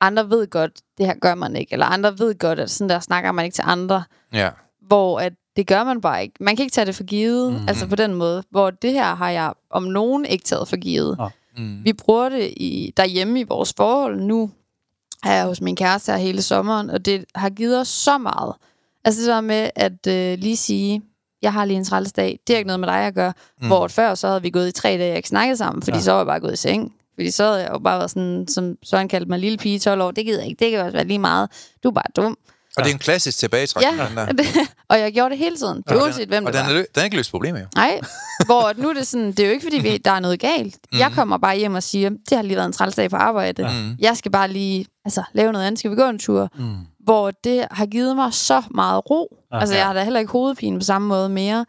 andre 0.00 0.30
ved 0.30 0.46
godt, 0.46 0.72
det 0.98 1.06
her 1.06 1.14
gør 1.14 1.34
man 1.34 1.56
ikke. 1.56 1.72
Eller 1.72 1.86
andre 1.86 2.18
ved 2.18 2.38
godt, 2.38 2.60
at 2.60 2.70
sådan 2.70 2.88
der 2.88 3.00
snakker 3.00 3.32
man 3.32 3.44
ikke 3.44 3.54
til 3.54 3.64
andre. 3.66 4.04
Ja. 4.32 4.50
Hvor 4.80 5.20
at 5.20 5.32
det 5.56 5.66
gør 5.66 5.84
man 5.84 6.00
bare 6.00 6.22
ikke. 6.22 6.34
Man 6.40 6.56
kan 6.56 6.62
ikke 6.62 6.72
tage 6.72 6.86
det 6.86 6.94
for 6.94 7.04
givet, 7.04 7.52
mm. 7.52 7.68
altså 7.68 7.86
på 7.86 7.96
den 7.96 8.14
måde. 8.14 8.42
Hvor 8.50 8.70
det 8.70 8.92
her 8.92 9.14
har 9.14 9.30
jeg 9.30 9.52
om 9.70 9.82
nogen 9.82 10.24
ikke 10.24 10.44
taget 10.44 10.68
for 10.68 10.76
givet. 10.76 11.18
Nå. 11.18 11.28
Mm. 11.56 11.84
Vi 11.84 11.92
bruger 11.92 12.28
det 12.28 12.54
i, 12.56 12.92
derhjemme 12.96 13.40
i 13.40 13.42
vores 13.42 13.74
forhold. 13.76 14.20
Nu 14.20 14.50
er 15.24 15.32
jeg 15.32 15.44
hos 15.44 15.60
min 15.60 15.76
kæreste 15.76 16.12
her 16.12 16.18
hele 16.18 16.42
sommeren, 16.42 16.90
og 16.90 17.04
det 17.04 17.24
har 17.34 17.50
givet 17.50 17.80
os 17.80 17.88
så 17.88 18.18
meget. 18.18 18.54
Altså 19.08 19.20
det 19.20 19.28
der 19.28 19.40
med 19.40 19.70
at 19.76 20.06
øh, 20.08 20.38
lige 20.38 20.56
sige, 20.56 21.02
jeg 21.42 21.52
har 21.52 21.64
lige 21.64 21.76
en 21.76 21.84
træls 21.84 22.12
dag, 22.12 22.38
det 22.46 22.54
er 22.54 22.58
ikke 22.58 22.66
noget 22.66 22.80
med 22.80 22.88
dig 22.88 22.96
at 23.06 23.14
gøre. 23.14 23.32
Mm. 23.60 23.66
Hvor 23.66 23.88
før 23.88 24.14
så 24.14 24.28
havde 24.28 24.42
vi 24.42 24.50
gået 24.50 24.68
i 24.68 24.72
tre 24.72 24.88
dage 24.88 25.12
og 25.12 25.16
ikke 25.16 25.28
snakket 25.28 25.58
sammen, 25.58 25.82
fordi 25.82 25.90
Ja. 25.90 25.96
ja. 25.98 26.02
så 26.04 26.12
var 26.12 26.18
jeg 26.18 26.26
bare 26.26 26.40
gået 26.40 26.52
i 26.52 26.56
seng. 26.56 26.92
Fordi 27.14 27.30
så 27.30 27.44
havde 27.44 27.62
jeg 27.62 27.70
jo 27.72 27.78
bare 27.78 27.98
været 27.98 28.10
sådan, 28.10 28.46
som 28.48 28.74
Søren 28.84 29.08
kaldte 29.08 29.28
mig 29.28 29.38
lille 29.38 29.58
pige 29.58 29.78
12 29.78 30.00
år, 30.02 30.10
det 30.10 30.24
gider 30.24 30.38
jeg 30.38 30.48
ikke, 30.48 30.64
det 30.64 30.70
kan 30.70 30.80
også 30.80 30.92
være 30.92 31.04
lige 31.06 31.18
meget. 31.18 31.50
Du 31.84 31.88
er 31.88 31.92
bare 31.92 32.04
dum. 32.16 32.36
Og 32.76 32.84
det 32.84 32.90
er 32.90 32.94
en 32.94 32.98
klassisk 32.98 33.38
tilbagetrækning, 33.38 34.08
den 34.08 34.16
der. 34.16 34.22
Ja, 34.22 34.32
det, 34.38 34.46
og 34.88 34.98
jeg 35.00 35.12
gjorde 35.12 35.30
det 35.30 35.38
hele 35.38 35.56
tiden. 35.56 35.82
Det 35.82 35.90
er 35.96 36.02
uanset 36.02 36.28
hvem 36.28 36.44
Og 36.46 36.52
det 36.52 36.60
den 36.60 36.66
var. 36.68 36.74
er, 36.80 36.84
den 36.94 37.00
er 37.00 37.04
ikke 37.04 37.16
løst 37.16 37.30
problemet, 37.30 37.60
jo. 37.60 37.66
Nej, 37.76 38.00
hvor 38.46 38.72
nu 38.76 38.88
er 38.88 38.94
det 38.94 39.06
sådan, 39.06 39.26
det 39.32 39.40
er 39.40 39.46
jo 39.46 39.52
ikke 39.52 39.64
fordi, 39.66 39.78
vi, 39.78 39.96
der 39.98 40.10
er 40.10 40.20
noget 40.20 40.40
galt. 40.40 40.76
Mm. 40.92 40.98
Jeg 40.98 41.10
kommer 41.14 41.38
bare 41.38 41.56
hjem 41.58 41.74
og 41.74 41.82
siger, 41.82 42.08
det 42.10 42.36
har 42.36 42.42
lige 42.42 42.56
været 42.56 42.66
en 42.66 42.72
træls 42.72 42.94
dag 42.94 43.10
på 43.10 43.16
arbejde. 43.16 43.62
Mm. 43.62 43.96
Jeg 43.98 44.16
skal 44.16 44.30
bare 44.32 44.48
lige 44.48 44.86
altså, 45.04 45.22
lave 45.32 45.52
noget 45.52 45.66
andet. 45.66 45.78
Skal 45.78 45.90
vi 45.90 45.96
gå 45.96 46.08
en 46.08 46.18
tur? 46.18 46.48
Mm. 46.58 46.74
Hvor 47.08 47.30
det 47.30 47.66
har 47.70 47.86
givet 47.86 48.16
mig 48.16 48.32
så 48.32 48.62
meget 48.70 49.10
ro. 49.10 49.36
Ja. 49.52 49.60
altså, 49.60 49.74
jeg 49.74 49.86
har 49.86 49.92
da 49.92 50.04
heller 50.04 50.20
ikke 50.20 50.32
hovedpine 50.32 50.78
på 50.78 50.84
samme 50.84 51.08
måde 51.08 51.28
mere, 51.28 51.66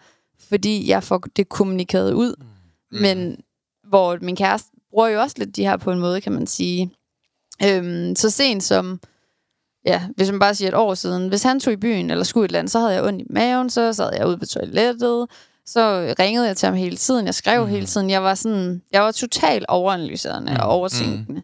fordi 0.50 0.90
jeg 0.90 1.04
får 1.04 1.24
det 1.36 1.50
kommunikeret 1.50 2.14
ud. 2.14 2.36
Mm. 2.92 3.02
Men 3.02 3.38
hvor 3.88 4.18
min 4.22 4.36
kæreste 4.36 4.70
bruger 4.90 5.08
jo 5.08 5.22
også 5.22 5.36
lidt 5.40 5.56
de 5.56 5.64
her 5.64 5.78
på 5.78 5.92
en 5.92 6.00
måde, 6.00 6.22
kan 6.22 6.32
man 6.32 6.48
sige. 6.48 6.92
Øhm, 7.64 8.16
så 8.16 8.30
sent 8.30 8.64
som, 8.64 9.00
ja, 9.86 10.04
hvis 10.16 10.32
man 10.32 10.40
bare 10.40 10.56
siger 10.56 10.70
et 10.70 10.76
år 10.76 10.94
siden, 10.94 11.30
hvis 11.30 11.44
han 11.44 11.60
tog 11.60 11.74
i 11.74 11.78
byen 11.78 12.10
eller 12.10 12.24
skulle 12.24 12.46
et 12.46 12.50
eller 12.50 12.60
andet, 12.60 12.72
så 12.72 12.80
havde 12.80 12.94
jeg 12.94 13.04
ondt 13.04 13.22
i 13.22 13.26
maven, 13.30 13.70
så 13.70 13.94
sad 13.94 14.14
jeg 14.16 14.28
ude 14.28 14.38
på 14.38 14.46
toilettet, 14.46 15.28
så 15.66 16.14
ringede 16.20 16.48
jeg 16.48 16.58
til 16.58 16.66
ham 16.68 16.76
hele 16.76 16.98
tiden, 16.98 17.26
jeg 17.26 17.36
skrev 17.36 17.64
mm. 17.64 17.70
hele 17.70 17.86
tiden, 17.86 18.10
jeg 18.10 18.24
var 18.24 18.34
sådan, 18.36 18.82
jeg 18.92 19.04
var 19.04 19.12
totalt 19.12 19.66
overanalyserende 19.68 20.52
mm. 20.52 20.60
og 20.60 20.68
overtænkende. 20.68 21.42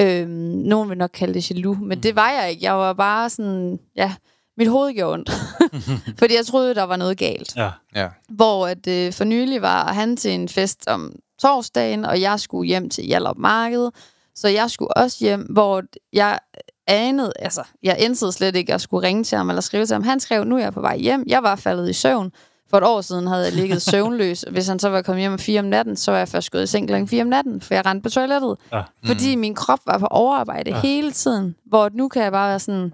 Øhm, 0.00 0.30
nogen 0.64 0.88
vil 0.88 0.98
nok 0.98 1.10
kalde 1.14 1.34
det 1.34 1.50
jaloux, 1.50 1.78
men 1.80 2.02
det 2.02 2.16
var 2.16 2.30
jeg 2.30 2.50
ikke. 2.50 2.64
Jeg 2.64 2.74
var 2.74 2.92
bare 2.92 3.30
sådan, 3.30 3.78
ja, 3.96 4.14
mit 4.56 4.68
hoved 4.68 4.94
gjorde 4.94 5.12
ondt. 5.12 5.30
Fordi 6.18 6.34
jeg 6.34 6.46
troede, 6.46 6.74
der 6.74 6.82
var 6.82 6.96
noget 6.96 7.18
galt. 7.18 7.56
Ja. 7.56 7.70
Ja. 7.94 8.08
Hvor 8.28 8.66
at, 8.66 8.86
øh, 8.86 9.12
for 9.12 9.24
nylig 9.24 9.62
var 9.62 9.92
han 9.92 10.16
til 10.16 10.30
en 10.30 10.48
fest 10.48 10.84
om 10.86 11.12
torsdagen, 11.38 12.04
og 12.04 12.20
jeg 12.20 12.40
skulle 12.40 12.68
hjem 12.68 12.90
til 12.90 13.04
Hjallup 13.04 13.36
Marked. 13.38 13.90
Så 14.34 14.48
jeg 14.48 14.70
skulle 14.70 14.96
også 14.96 15.16
hjem, 15.20 15.40
hvor 15.40 15.82
jeg 16.12 16.38
anede, 16.86 17.32
altså, 17.38 17.62
jeg 17.82 17.96
indsede 17.98 18.32
slet 18.32 18.56
ikke 18.56 18.74
at 18.74 18.80
skulle 18.80 19.08
ringe 19.08 19.24
til 19.24 19.38
ham 19.38 19.48
eller 19.48 19.60
skrive 19.60 19.86
til 19.86 19.94
ham. 19.94 20.02
Han 20.02 20.20
skrev, 20.20 20.44
nu 20.44 20.56
er 20.56 20.60
jeg 20.60 20.72
på 20.72 20.80
vej 20.80 20.96
hjem. 20.96 21.24
Jeg 21.26 21.42
var 21.42 21.56
faldet 21.56 21.90
i 21.90 21.92
søvn. 21.92 22.32
For 22.70 22.76
et 22.78 22.84
år 22.84 23.00
siden 23.00 23.26
havde 23.26 23.44
jeg 23.44 23.52
ligget 23.52 23.82
søvnløs. 23.92 24.44
Hvis 24.50 24.66
han 24.68 24.78
så 24.78 24.88
var 24.88 25.02
kommet 25.02 25.20
hjem 25.22 25.32
om 25.32 25.38
4 25.38 25.58
om 25.60 25.64
natten, 25.66 25.96
så 25.96 26.10
var 26.10 26.18
jeg 26.18 26.28
først 26.28 26.50
gået 26.50 26.62
i 26.62 26.66
seng 26.66 26.88
klokken 26.88 27.08
4 27.08 27.22
om 27.22 27.28
natten, 27.28 27.60
for 27.60 27.74
jeg 27.74 27.86
rendte 27.86 28.02
på 28.02 28.10
toilettet. 28.10 28.56
Ja. 28.72 28.82
Fordi 29.06 29.34
min 29.34 29.54
krop 29.54 29.78
var 29.86 29.98
på 29.98 30.06
overarbejde 30.06 30.70
ja. 30.70 30.80
hele 30.80 31.12
tiden. 31.12 31.56
Hvor 31.66 31.90
nu 31.94 32.08
kan 32.08 32.22
jeg 32.22 32.32
bare 32.32 32.48
være 32.50 32.58
sådan, 32.60 32.92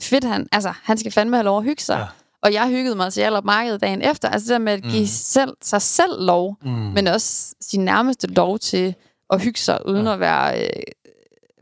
fedt 0.00 0.24
han, 0.24 0.48
altså 0.52 0.72
han 0.82 0.98
skal 0.98 1.12
fandme 1.12 1.36
have 1.36 1.44
lov 1.44 1.58
at 1.58 1.64
hygge 1.64 1.82
sig. 1.82 1.94
Ja. 1.94 2.00
Ja. 2.00 2.06
Og 2.42 2.52
jeg 2.52 2.68
hyggede 2.68 2.96
mig 2.96 3.12
til 3.12 3.20
Hjallup 3.20 3.44
Marked 3.44 3.78
dagen 3.78 4.02
efter. 4.02 4.28
Altså 4.28 4.44
det 4.46 4.50
der 4.52 4.58
med 4.58 4.72
at 4.72 4.82
give 4.82 5.00
mm. 5.00 5.06
selv, 5.06 5.54
sig 5.62 5.82
selv 5.82 6.24
lov, 6.26 6.56
Mm. 6.62 6.70
men 6.70 7.06
også 7.06 7.54
sin 7.60 7.84
nærmeste 7.84 8.26
lov 8.26 8.58
til 8.58 8.94
at 9.30 9.42
hygge 9.42 9.58
sig, 9.60 9.86
uden 9.86 10.06
ja. 10.06 10.12
at 10.12 10.20
være 10.20 10.62
øh, 10.64 10.68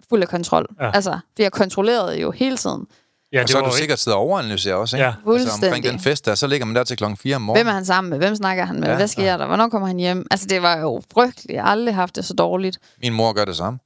fuld 0.09 0.23
af 0.23 0.29
kontrol. 0.29 0.67
Ja. 0.81 0.91
Altså, 0.95 1.11
for 1.11 1.43
jeg 1.43 1.53
kontrollerede 1.53 2.21
jo 2.21 2.31
hele 2.31 2.57
tiden. 2.57 2.87
Ja, 3.33 3.43
og 3.43 3.49
så 3.49 3.57
har 3.57 3.63
var 3.63 3.71
du 3.71 3.75
jo 3.75 3.79
sikkert 3.79 3.99
siddet 3.99 4.17
og 4.17 4.23
overanalyserer 4.23 4.75
også, 4.75 4.97
ikke? 4.97 5.05
Ja. 5.05 5.33
Altså 5.35 5.67
omkring 5.67 5.85
den 5.85 6.01
fest 6.01 6.25
der, 6.27 6.35
så 6.35 6.47
ligger 6.47 6.67
man 6.67 6.77
der 6.77 6.85
til 6.85 6.97
klokken 6.97 7.17
4 7.17 7.37
om 7.37 7.43
Hvem 7.43 7.47
morgenen. 7.47 7.67
er 7.69 7.73
han 7.73 7.85
sammen 7.85 8.11
med? 8.11 8.19
Hvem 8.19 8.37
snakker 8.37 8.65
han 8.65 8.75
med? 8.77 8.85
Ja, 8.85 8.91
Ja, 8.91 8.97
Hvad 8.97 9.09
sker 9.09 9.23
ja. 9.25 9.39
der? 9.39 9.47
Hvornår 9.47 9.69
kommer 9.69 9.89
han 9.89 9.97
hjem? 9.97 10.27
Altså, 10.31 10.47
det 10.47 10.63
var 10.63 10.77
jo 10.79 11.03
frygteligt. 11.15 11.51
Jeg 11.55 11.63
har 11.63 11.71
aldrig 11.71 11.95
haft 11.95 12.17
det 12.17 12.25
så 12.25 12.35
dårligt. 12.35 12.79
Min 13.03 13.13
mor 13.13 13.33
gør 13.33 13.45
det 13.45 13.57
samme. 13.57 13.79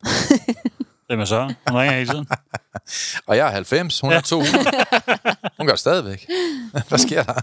Hvem 1.07 1.21
er 1.21 1.25
så? 1.25 1.43
Hun 1.69 1.79
ringer 1.79 1.93
hele 1.97 2.11
tiden. 2.11 2.27
Og 3.27 3.37
jeg 3.37 3.47
er 3.47 3.51
90, 3.53 4.01
hun 4.01 4.13
er 4.13 4.21
200. 4.21 4.65
hun 5.59 5.67
gør 5.67 5.73
det 5.73 5.81
stadigvæk. 5.81 6.27
Hvad 6.89 6.99
sker 6.99 7.23
der? 7.23 7.35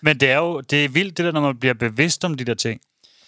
Men 0.00 0.20
det 0.20 0.30
er 0.30 0.36
jo 0.36 0.60
det 0.60 0.84
er 0.84 0.88
vildt, 0.88 1.16
det 1.16 1.24
der, 1.24 1.32
når 1.32 1.40
man 1.40 1.56
bliver 1.58 1.74
bevidst 1.74 2.24
om 2.24 2.34
de 2.36 2.44
der 2.44 2.54
ting. 2.54 2.80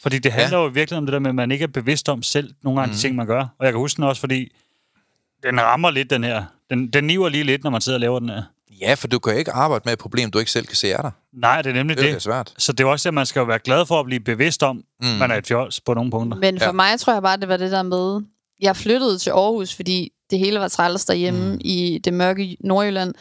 Fordi 0.02 0.18
det 0.18 0.32
handler 0.32 0.58
ja. 0.58 0.64
jo 0.64 0.70
virkelig 0.74 0.98
om 0.98 1.06
det 1.06 1.12
der 1.12 1.18
med, 1.18 1.28
at 1.30 1.34
man 1.34 1.50
ikke 1.50 1.62
er 1.62 1.66
bevidst 1.68 2.08
om 2.08 2.22
selv 2.22 2.54
nogle 2.62 2.80
af 2.80 2.86
de 2.86 2.92
Mhm. 2.92 2.98
ting, 3.00 3.16
man 3.16 3.26
gør. 3.26 3.40
Og 3.58 3.64
jeg 3.64 3.72
kan 3.72 3.78
huske 3.78 3.96
den 3.96 4.04
også, 4.04 4.20
fordi 4.20 4.52
den 5.42 5.60
rammer 5.60 5.90
lidt, 5.90 6.10
den 6.10 6.24
her. 6.24 6.44
Den, 6.70 6.88
den 6.88 7.04
niver 7.04 7.28
lige 7.28 7.44
lidt, 7.44 7.64
når 7.64 7.70
man 7.70 7.80
sidder 7.80 7.96
og 7.96 8.00
laver 8.00 8.18
den 8.18 8.28
her. 8.28 8.42
Ja, 8.80 8.94
for 8.94 9.08
du 9.08 9.18
kan 9.18 9.32
jo 9.32 9.38
ikke 9.38 9.52
arbejde 9.52 9.82
med 9.84 9.92
et 9.92 9.98
problem, 9.98 10.30
du 10.30 10.38
ikke 10.38 10.50
selv 10.50 10.66
kan 10.66 10.76
se 10.76 10.90
er 10.90 11.02
der. 11.02 11.10
Nej, 11.32 11.62
det 11.62 11.70
er 11.70 11.74
nemlig 11.74 11.96
Det 11.96 12.02
er 12.02 12.06
det. 12.06 12.14
det 12.14 12.22
svært. 12.22 12.52
Så 12.58 12.72
det 12.72 12.84
er 12.84 12.88
også 12.88 13.02
det, 13.02 13.08
at 13.10 13.14
man 13.14 13.26
skal 13.26 13.40
jo 13.40 13.46
være 13.46 13.58
glad 13.58 13.86
for 13.86 14.00
at 14.00 14.06
blive 14.06 14.20
bevidst 14.20 14.62
om, 14.62 14.76
mm. 15.02 15.06
man 15.08 15.30
er 15.30 15.34
et 15.36 15.46
fjols 15.46 15.80
på 15.80 15.94
nogle 15.94 16.10
punkter. 16.10 16.38
Men 16.38 16.58
for 16.58 16.66
Ja. 16.66 16.72
mig 16.72 17.00
tror 17.00 17.12
jeg 17.12 17.22
bare, 17.22 17.36
det 17.36 17.48
var 17.48 17.56
det 17.56 17.70
der 17.70 17.82
med, 17.82 18.20
jeg 18.60 18.76
flyttede 18.76 19.18
til 19.18 19.30
Aarhus, 19.30 19.74
fordi 19.74 20.12
det 20.30 20.38
hele 20.38 20.60
var 20.60 20.68
træls 20.68 21.04
derhjemme 21.04 21.52
mm. 21.52 21.58
i 21.60 22.00
det 22.04 22.14
mørke 22.14 22.56
Nordjylland. 22.60 23.14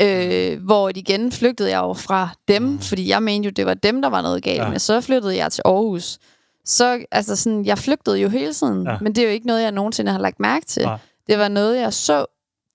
Øh, 0.00 0.62
hvor 0.64 0.90
igen 0.94 1.32
flygtede 1.32 1.70
jeg 1.70 1.78
jo 1.78 1.92
fra 1.92 2.28
dem, 2.48 2.62
mm. 2.62 2.78
fordi 2.80 3.08
jeg 3.08 3.22
mente 3.22 3.46
jo, 3.46 3.50
det 3.50 3.66
var 3.66 3.74
dem, 3.74 4.02
der 4.02 4.08
var 4.08 4.22
noget 4.22 4.42
galt 4.42 4.58
Ja. 4.62 4.68
med. 4.68 4.78
Så 4.78 5.00
flyttede 5.00 5.36
jeg 5.36 5.52
til 5.52 5.62
Aarhus. 5.64 6.18
Så 6.64 7.04
altså 7.10 7.36
sådan, 7.36 7.64
jeg 7.64 7.78
flygtede 7.78 8.16
jo 8.18 8.28
hele 8.28 8.52
tiden, 8.54 8.86
ja. 8.86 8.96
men 9.00 9.14
det 9.14 9.22
er 9.22 9.26
jo 9.26 9.32
ikke 9.32 9.46
noget, 9.46 9.62
jeg 9.62 9.72
nogensinde 9.72 10.12
har 10.12 10.18
lagt 10.18 10.40
mærke 10.40 10.66
til. 10.66 10.82
Nej. 10.82 10.98
Det 11.28 11.38
var 11.38 11.48
noget, 11.48 11.78
jeg 11.80 11.92
så, 11.92 12.26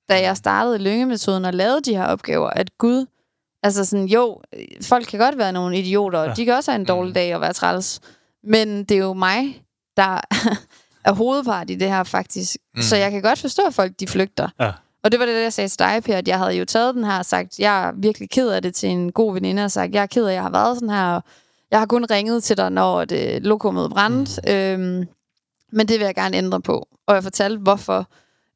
da 0.09 0.21
jeg 0.21 0.37
startede 0.37 0.77
lyngemetoden 0.77 1.45
og 1.45 1.53
lavede 1.53 1.81
de 1.81 1.95
her 1.95 2.05
opgaver, 2.05 2.49
at 2.49 2.77
Gud, 2.77 3.05
altså 3.63 3.85
sådan, 3.85 4.05
jo, 4.05 4.41
folk 4.81 5.05
kan 5.07 5.19
godt 5.19 5.37
være 5.37 5.51
nogle 5.51 5.77
idioter, 5.79 6.19
og 6.19 6.27
Ja. 6.27 6.33
de 6.33 6.45
kan 6.45 6.53
også 6.53 6.71
have 6.71 6.79
en 6.79 6.85
dårlig 6.85 7.15
dag 7.15 7.35
og 7.35 7.41
være 7.41 7.53
træls, 7.53 7.99
men 8.43 8.83
det 8.83 8.95
er 8.97 9.01
jo 9.01 9.13
mig, 9.13 9.63
der 9.97 10.19
er 11.05 11.11
hovedpart 11.11 11.69
i 11.69 11.75
det 11.75 11.89
her 11.89 12.03
faktisk. 12.03 12.55
Mm. 12.75 12.81
Så 12.81 12.95
jeg 12.95 13.11
kan 13.11 13.21
godt 13.21 13.39
forstå, 13.39 13.61
at 13.67 13.73
folk 13.73 13.91
de 13.99 14.07
flygter. 14.07 14.49
Ja. 14.59 14.71
Og 15.03 15.11
det 15.11 15.19
var 15.19 15.25
det, 15.25 15.43
jeg 15.43 15.53
sagde 15.53 15.67
til 15.67 15.79
dig, 15.79 16.03
Per, 16.05 16.17
at 16.17 16.27
jeg 16.27 16.37
havde 16.39 16.51
jo 16.53 16.65
taget 16.65 16.95
den 16.95 17.03
her 17.03 17.17
og 17.17 17.25
sagt, 17.25 17.59
jeg 17.59 17.87
er 17.87 17.91
virkelig 17.95 18.29
ked 18.29 18.49
af 18.49 18.61
det 18.61 18.75
til 18.75 18.89
en 18.89 19.11
god 19.11 19.33
veninde, 19.33 19.65
og 19.65 19.71
sagt, 19.71 19.93
jeg 19.93 20.01
er 20.01 20.05
ked 20.05 20.25
af, 20.25 20.29
at 20.29 20.33
jeg 20.33 20.43
har 20.43 20.49
været 20.49 20.75
sådan 20.77 20.89
her, 20.89 21.05
og 21.15 21.23
jeg 21.71 21.79
har 21.79 21.85
kun 21.85 22.05
ringet 22.11 22.43
til 22.43 22.57
dig, 22.57 22.69
når 22.69 23.05
det 23.05 23.43
lokummet 23.43 23.89
brændte. 23.91 24.41
Mm. 24.45 24.51
Øhm, 24.51 25.07
men 25.71 25.87
det 25.87 25.99
vil 25.99 26.05
jeg 26.05 26.15
gerne 26.15 26.37
ændre 26.37 26.61
på. 26.61 26.87
Og 27.07 27.15
jeg 27.15 27.23
fortalte, 27.23 27.57
hvorfor. 27.61 28.07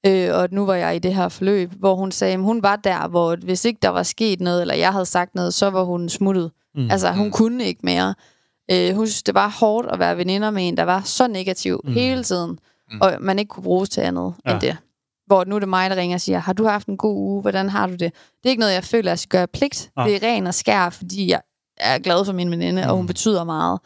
Øh, 0.05 0.29
og 0.33 0.47
nu 0.51 0.65
var 0.65 0.75
jeg 0.75 0.95
i 0.95 0.99
det 0.99 1.15
her 1.15 1.29
forløb, 1.29 1.73
hvor 1.79 1.95
hun 1.95 2.11
sagde, 2.11 2.33
at 2.33 2.39
hun 2.39 2.63
var 2.63 2.75
der, 2.75 3.07
hvor 3.07 3.35
hvis 3.35 3.65
ikke 3.65 3.79
der 3.81 3.89
var 3.89 4.03
sket 4.03 4.41
noget, 4.41 4.61
eller 4.61 4.75
jeg 4.75 4.91
havde 4.91 5.05
sagt 5.05 5.35
noget, 5.35 5.53
så 5.53 5.69
var 5.69 5.83
hun 5.83 6.09
smuttet. 6.09 6.51
Mm. 6.75 6.91
Altså, 6.91 7.11
hun 7.11 7.31
kunne 7.31 7.63
ikke 7.63 7.81
mere. 7.83 8.15
Øh, 8.71 8.95
hun 8.95 9.07
synes, 9.07 9.23
det 9.23 9.35
var 9.35 9.55
hårdt 9.59 9.87
at 9.91 9.99
være 9.99 10.17
veninder 10.17 10.51
med 10.51 10.67
en, 10.67 10.77
der 10.77 10.83
var 10.83 11.01
så 11.05 11.27
negativ 11.27 11.81
mm. 11.83 11.93
hele 11.93 12.23
tiden, 12.23 12.59
mm. 12.91 13.01
og 13.01 13.17
man 13.19 13.39
ikke 13.39 13.49
kunne 13.49 13.63
bruges 13.63 13.89
til 13.89 14.01
andet 14.01 14.33
ja. 14.45 14.51
End 14.53 14.61
det. 14.61 14.77
Hvor 15.25 15.43
nu 15.43 15.55
er 15.55 15.59
det 15.59 15.69
mig, 15.69 15.89
der 15.89 15.95
ringer 15.95 16.15
og 16.15 16.21
siger, 16.21 16.39
har 16.39 16.53
du 16.53 16.65
haft 16.65 16.87
en 16.87 16.97
god 16.97 17.15
uge? 17.15 17.41
Hvordan 17.41 17.69
har 17.69 17.87
du 17.87 17.91
det? 17.91 17.99
Det 17.99 18.45
er 18.45 18.49
ikke 18.49 18.59
noget, 18.59 18.73
jeg 18.73 18.83
føler, 18.83 19.11
jeg 19.11 19.19
skal 19.19 19.39
gøre 19.39 19.47
pligt. 19.47 19.91
Ja. 19.97 20.03
Det 20.03 20.15
er 20.15 20.27
ren 20.27 20.47
og 20.47 20.53
skær, 20.53 20.89
fordi 20.89 21.31
jeg 21.31 21.41
er 21.77 21.99
glad 21.99 22.25
for 22.25 22.33
min 22.33 22.51
veninde, 22.51 22.81
mm. 22.81 22.89
og 22.89 22.95
hun 22.95 23.07
betyder 23.07 23.43
meget. 23.43 23.79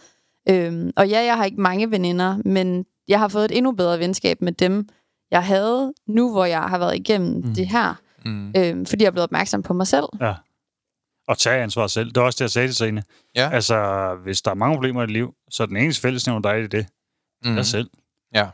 Øhm, 0.50 0.91
og 0.97 1.10
ja, 1.10 1.24
jeg 1.24 1.38
har 1.38 1.45
ikke 1.45 1.62
mange 1.62 1.91
veninder, 1.91 2.38
men 2.45 2.86
jeg 3.08 3.19
har 3.19 3.28
fået 3.28 3.45
et 3.45 3.58
endnu 3.58 3.71
bedre 3.71 4.00
venskab 4.00 4.41
med 4.41 4.52
dem, 4.52 4.88
jeg 5.32 5.44
havde 5.46 5.94
nu, 6.08 6.32
hvor 6.32 6.46
jeg 6.46 6.62
har 6.62 6.78
været 6.78 6.96
igennem 6.96 7.36
mm. 7.46 7.54
det 7.56 7.67
her. 7.67 7.94
Mm. 8.26 8.54
Øhm, 8.58 8.86
fordi 8.86 9.04
jeg 9.04 9.08
er 9.08 9.12
blevet 9.12 9.24
opmærksom 9.24 9.63
på 9.63 9.74
mig 9.74 9.88
selv. 9.88 10.06
Ja. 10.22 10.34
Og 11.28 11.38
tage 11.38 11.63
ansvar 11.63 11.88
selv. 11.88 12.08
Det 12.10 12.17
er 12.17 12.22
også 12.22 12.38
det, 12.38 12.41
jeg 12.41 12.52
sagde 12.52 12.67
til 12.67 12.76
Trine. 12.76 13.04
Ja. 13.36 13.50
Altså, 13.50 14.10
hvis 14.24 14.41
der 14.41 14.52
er 14.52 14.56
mange 14.56 14.76
problemer 14.76 15.04
i 15.04 15.06
dit 15.06 15.13
liv, 15.13 15.34
så 15.50 15.63
er 15.63 15.67
den 15.67 15.78
eneste 15.78 16.02
fællesnævner, 16.02 16.41
der 16.41 16.50
er 16.50 16.56
i 16.56 16.67
det, 16.67 16.88
Mm. 17.46 17.56
dig 17.56 17.65
selv. 17.65 17.89
Ja. 18.36 18.48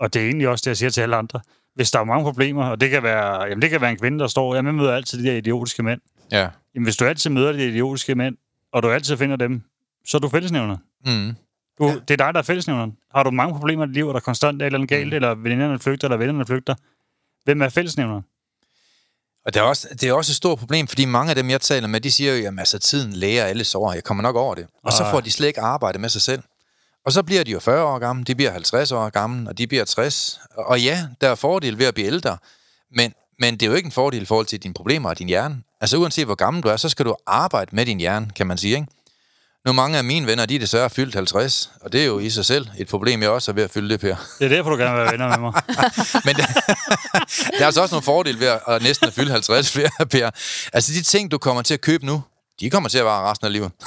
Og 0.00 0.14
det 0.14 0.22
er 0.22 0.26
egentlig 0.26 0.48
også 0.48 0.62
det, 0.62 0.66
jeg 0.66 0.76
siger 0.76 0.90
til 0.90 1.00
alle 1.00 1.16
andre. 1.16 1.40
Hvis 1.74 1.90
der 1.90 1.98
er 2.00 2.04
mange 2.04 2.24
problemer, 2.24 2.64
og 2.64 2.80
det 2.80 2.90
kan 2.90 3.02
være, 3.02 3.42
jamen 3.42 3.62
det 3.62 3.70
kan 3.70 3.80
være 3.80 3.90
en 3.90 3.96
kvinde, 3.98 4.18
der 4.18 4.26
står, 4.26 4.54
jamen 4.54 4.66
jeg 4.66 4.82
møder 4.82 4.94
altid 4.94 5.22
de 5.24 5.28
der 5.30 5.36
idiotiske 5.36 5.82
mænd. 5.82 6.00
Ja. 6.32 6.48
Jamen 6.74 6.84
hvis 6.84 6.96
du 6.96 7.04
altid 7.04 7.30
møder 7.30 7.52
de 7.52 7.68
idiotiske 7.68 8.14
mænd, 8.14 8.36
og 8.72 8.82
du 8.82 8.90
altid 8.90 9.16
finder 9.16 9.36
dem, 9.36 9.62
så 10.06 10.16
er 10.16 10.20
du 10.20 10.28
fællesnævner. 10.28 10.76
Mm. 11.06 11.34
Du, 11.78 11.88
Ja. 11.88 11.94
Det 11.94 12.10
er 12.10 12.16
dig, 12.24 12.34
der 12.34 12.38
er 12.38 12.42
fællesnævneren. 12.42 12.96
Har 13.14 13.22
du 13.22 13.30
mange 13.30 13.54
problemer 13.54 13.84
i 13.84 13.86
dit 13.86 13.94
liv, 13.94 14.08
og 14.08 14.14
der 14.14 14.20
konstant 14.20 14.62
er 14.62 14.66
et 14.66 14.66
eller 14.66 14.78
andet 14.78 14.88
galt, 14.88 15.06
mm. 15.08 15.12
eller 15.14 15.34
veninderne 15.34 15.78
flygter, 15.78 16.08
eller 16.08 16.16
vennerne 16.16 16.46
flygter, 16.46 16.74
hvem 17.44 17.62
er 17.62 17.68
fællesnævneren? 17.68 18.24
Og 19.46 19.54
det 19.54 19.60
er, 19.60 19.64
også, 19.64 19.88
det 20.00 20.02
er 20.08 20.12
også 20.12 20.32
et 20.32 20.36
stort 20.36 20.58
problem, 20.58 20.86
fordi 20.86 21.04
mange 21.04 21.30
af 21.30 21.36
dem, 21.36 21.50
jeg 21.50 21.60
taler 21.60 21.88
med, 21.88 22.00
de 22.00 22.10
siger 22.10 22.36
jo, 22.36 22.48
at 22.48 22.54
altså, 22.58 22.78
tiden 22.78 23.12
læger 23.12 23.44
alle 23.44 23.64
sår. 23.64 23.92
Jeg 23.92 24.04
kommer 24.04 24.22
nok 24.22 24.36
over 24.36 24.54
det. 24.54 24.66
Og 24.84 24.92
så 24.92 25.02
Ah. 25.04 25.10
får 25.10 25.20
de 25.20 25.30
slet 25.30 25.46
ikke 25.46 25.60
arbejde 25.60 25.98
med 25.98 26.08
sig 26.08 26.22
selv. 26.22 26.42
Og 27.06 27.12
så 27.12 27.22
bliver 27.22 27.44
de 27.44 27.50
jo 27.50 27.60
40 27.60 27.84
år 27.84 27.98
gamle, 27.98 28.24
de 28.24 28.34
bliver 28.34 28.50
50 28.50 28.92
år 28.92 29.08
gamle, 29.10 29.48
og 29.48 29.58
de 29.58 29.66
bliver 29.66 29.84
60. 29.84 30.40
Og 30.56 30.80
ja, 30.80 31.06
der 31.20 31.28
er 31.28 31.34
fordel 31.34 31.78
ved 31.78 31.86
at 31.86 31.94
blive 31.94 32.06
ældre, 32.06 32.38
men, 32.90 33.12
men 33.38 33.54
det 33.54 33.62
er 33.62 33.66
jo 33.70 33.74
ikke 33.76 33.86
en 33.86 33.92
fordel 33.92 34.22
i 34.22 34.24
forhold 34.24 34.46
til 34.46 34.62
dine 34.62 34.74
problemer 34.74 35.08
og 35.08 35.18
din 35.18 35.28
hjerne. 35.28 35.62
Altså 35.80 35.96
uanset 35.96 36.24
hvor 36.26 36.34
gammel 36.34 36.62
du 36.62 36.68
er, 36.68 36.76
så 36.76 36.88
skal 36.88 37.04
du 37.06 37.16
arbejde 37.26 37.76
med 37.76 37.86
din 37.86 37.98
hjerne, 37.98 38.30
kan 38.36 38.46
man 38.46 38.58
sige, 38.58 38.74
ikke? 38.74 38.86
Nu 39.66 39.72
mange 39.72 39.98
af 39.98 40.04
mine 40.04 40.26
venner, 40.26 40.46
de 40.46 40.54
er 40.54 40.58
desværre 40.58 40.90
fyldt 40.90 41.14
50, 41.14 41.70
og 41.80 41.92
det 41.92 42.02
er 42.02 42.06
jo 42.06 42.18
i 42.18 42.30
sig 42.30 42.44
selv 42.44 42.68
et 42.78 42.88
problem, 42.88 43.22
jeg 43.22 43.30
også 43.30 43.50
er 43.50 43.54
ved 43.54 43.62
at 43.62 43.70
fylde 43.70 43.88
det, 43.88 44.00
Per. 44.00 44.16
Det 44.38 44.44
er 44.44 44.48
derfor, 44.48 44.70
du 44.70 44.76
gerne 44.76 44.94
vil 44.94 45.02
være 45.04 45.12
venner 45.12 45.28
med 45.28 45.38
mig. 45.38 45.52
Men 46.26 46.36
der, 46.36 46.46
der 47.58 47.62
er 47.62 47.66
altså 47.66 47.82
også 47.82 47.94
nogle 47.94 48.04
fordele 48.04 48.40
ved 48.40 48.46
at, 48.68 48.82
næsten 48.82 49.08
at 49.08 49.14
fylde 49.14 49.30
50 49.30 49.70
flere, 49.72 50.06
Per. 50.10 50.30
Altså 50.72 50.92
de 50.92 51.02
ting, 51.02 51.30
du 51.30 51.38
kommer 51.38 51.62
til 51.62 51.74
at 51.74 51.80
købe 51.80 52.06
nu, 52.06 52.22
de 52.60 52.70
kommer 52.70 52.88
til 52.88 52.98
at 52.98 53.04
vare 53.04 53.30
resten 53.30 53.46
af 53.46 53.52
livet. 53.52 53.70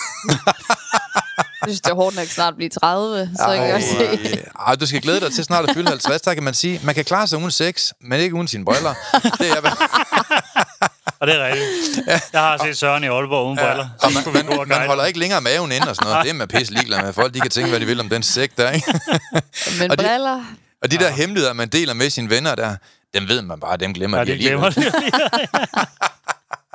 Jeg 1.62 1.72
synes, 1.72 1.82
det 1.82 1.92
er 1.92 1.96
hårdt 1.96 2.16
nok 2.16 2.28
snart 2.28 2.56
blive 2.56 2.70
30, 2.70 3.30
så 3.38 3.52
jeg 3.52 3.72
kan 3.72 3.82
se. 3.82 4.06
Ej, 4.06 4.44
ej, 4.68 4.76
du 4.76 4.86
skal 4.86 5.02
glæde 5.02 5.20
dig 5.20 5.34
til 5.34 5.44
snart 5.44 5.70
at 5.70 5.76
fylde 5.76 5.90
50, 5.90 6.22
der 6.22 6.34
kan 6.34 6.44
man 6.44 6.54
sige, 6.54 6.82
man 6.84 6.96
kan 6.96 7.06
klare 7.06 7.28
sig 7.28 7.38
uden 7.38 7.52
sex, 7.52 7.92
men 8.02 8.20
ikke 8.20 8.36
uden 8.36 8.48
sine 8.48 8.66
briller. 8.66 8.94
Det 9.40 9.50
er, 9.50 10.90
Og 11.20 11.28
det 11.28 11.36
er 11.36 11.46
rigtigt. 11.48 12.08
Jeg 12.34 12.42
har 12.42 12.58
set 12.66 12.78
Søren 12.78 13.04
i 13.04 13.08
Aalborg 13.08 13.46
uden 13.46 13.58
briller. 13.58 13.90
og 14.02 14.12
man, 14.34 14.46
man 14.46 14.68
guide. 14.68 14.88
holder 14.88 15.06
ikke 15.06 15.20
længere 15.20 15.42
maven 15.42 15.72
ind 15.72 15.84
og 15.84 15.96
sådan 15.96 16.10
noget. 16.12 16.24
Det 16.24 16.30
er 16.30 16.34
man 16.34 16.48
pisse 16.48 16.74
ligeglad 16.74 17.02
med. 17.02 17.14
Folk 17.14 17.34
de 17.34 17.40
kan 17.40 17.50
tænke, 17.52 17.70
hvad 17.70 17.80
de 17.80 17.86
vil 17.86 18.00
om 18.00 18.10
den 18.10 18.24
sæk 18.24 18.58
der, 18.58 18.72
ikke? 18.72 18.94
Men 19.80 19.92
Og 19.92 19.98
briller, 19.98 20.44
Og 20.84 20.92
de 20.92 20.98
der 20.98 21.10
hemmeligheder, 21.10 21.54
man 21.54 21.70
deler 21.70 21.94
med 21.94 22.10
sine 22.10 22.30
venner 22.30 22.56
der, 22.56 22.76
dem 23.14 23.28
ved 23.28 23.42
man 23.42 23.60
bare, 23.60 23.78
dem 23.78 23.94
glemmer 23.94 24.18
Ja, 24.18 24.24
de 24.24 24.32
det 24.32 24.40
glemmer 24.40 24.66
alligevel. 24.66 24.94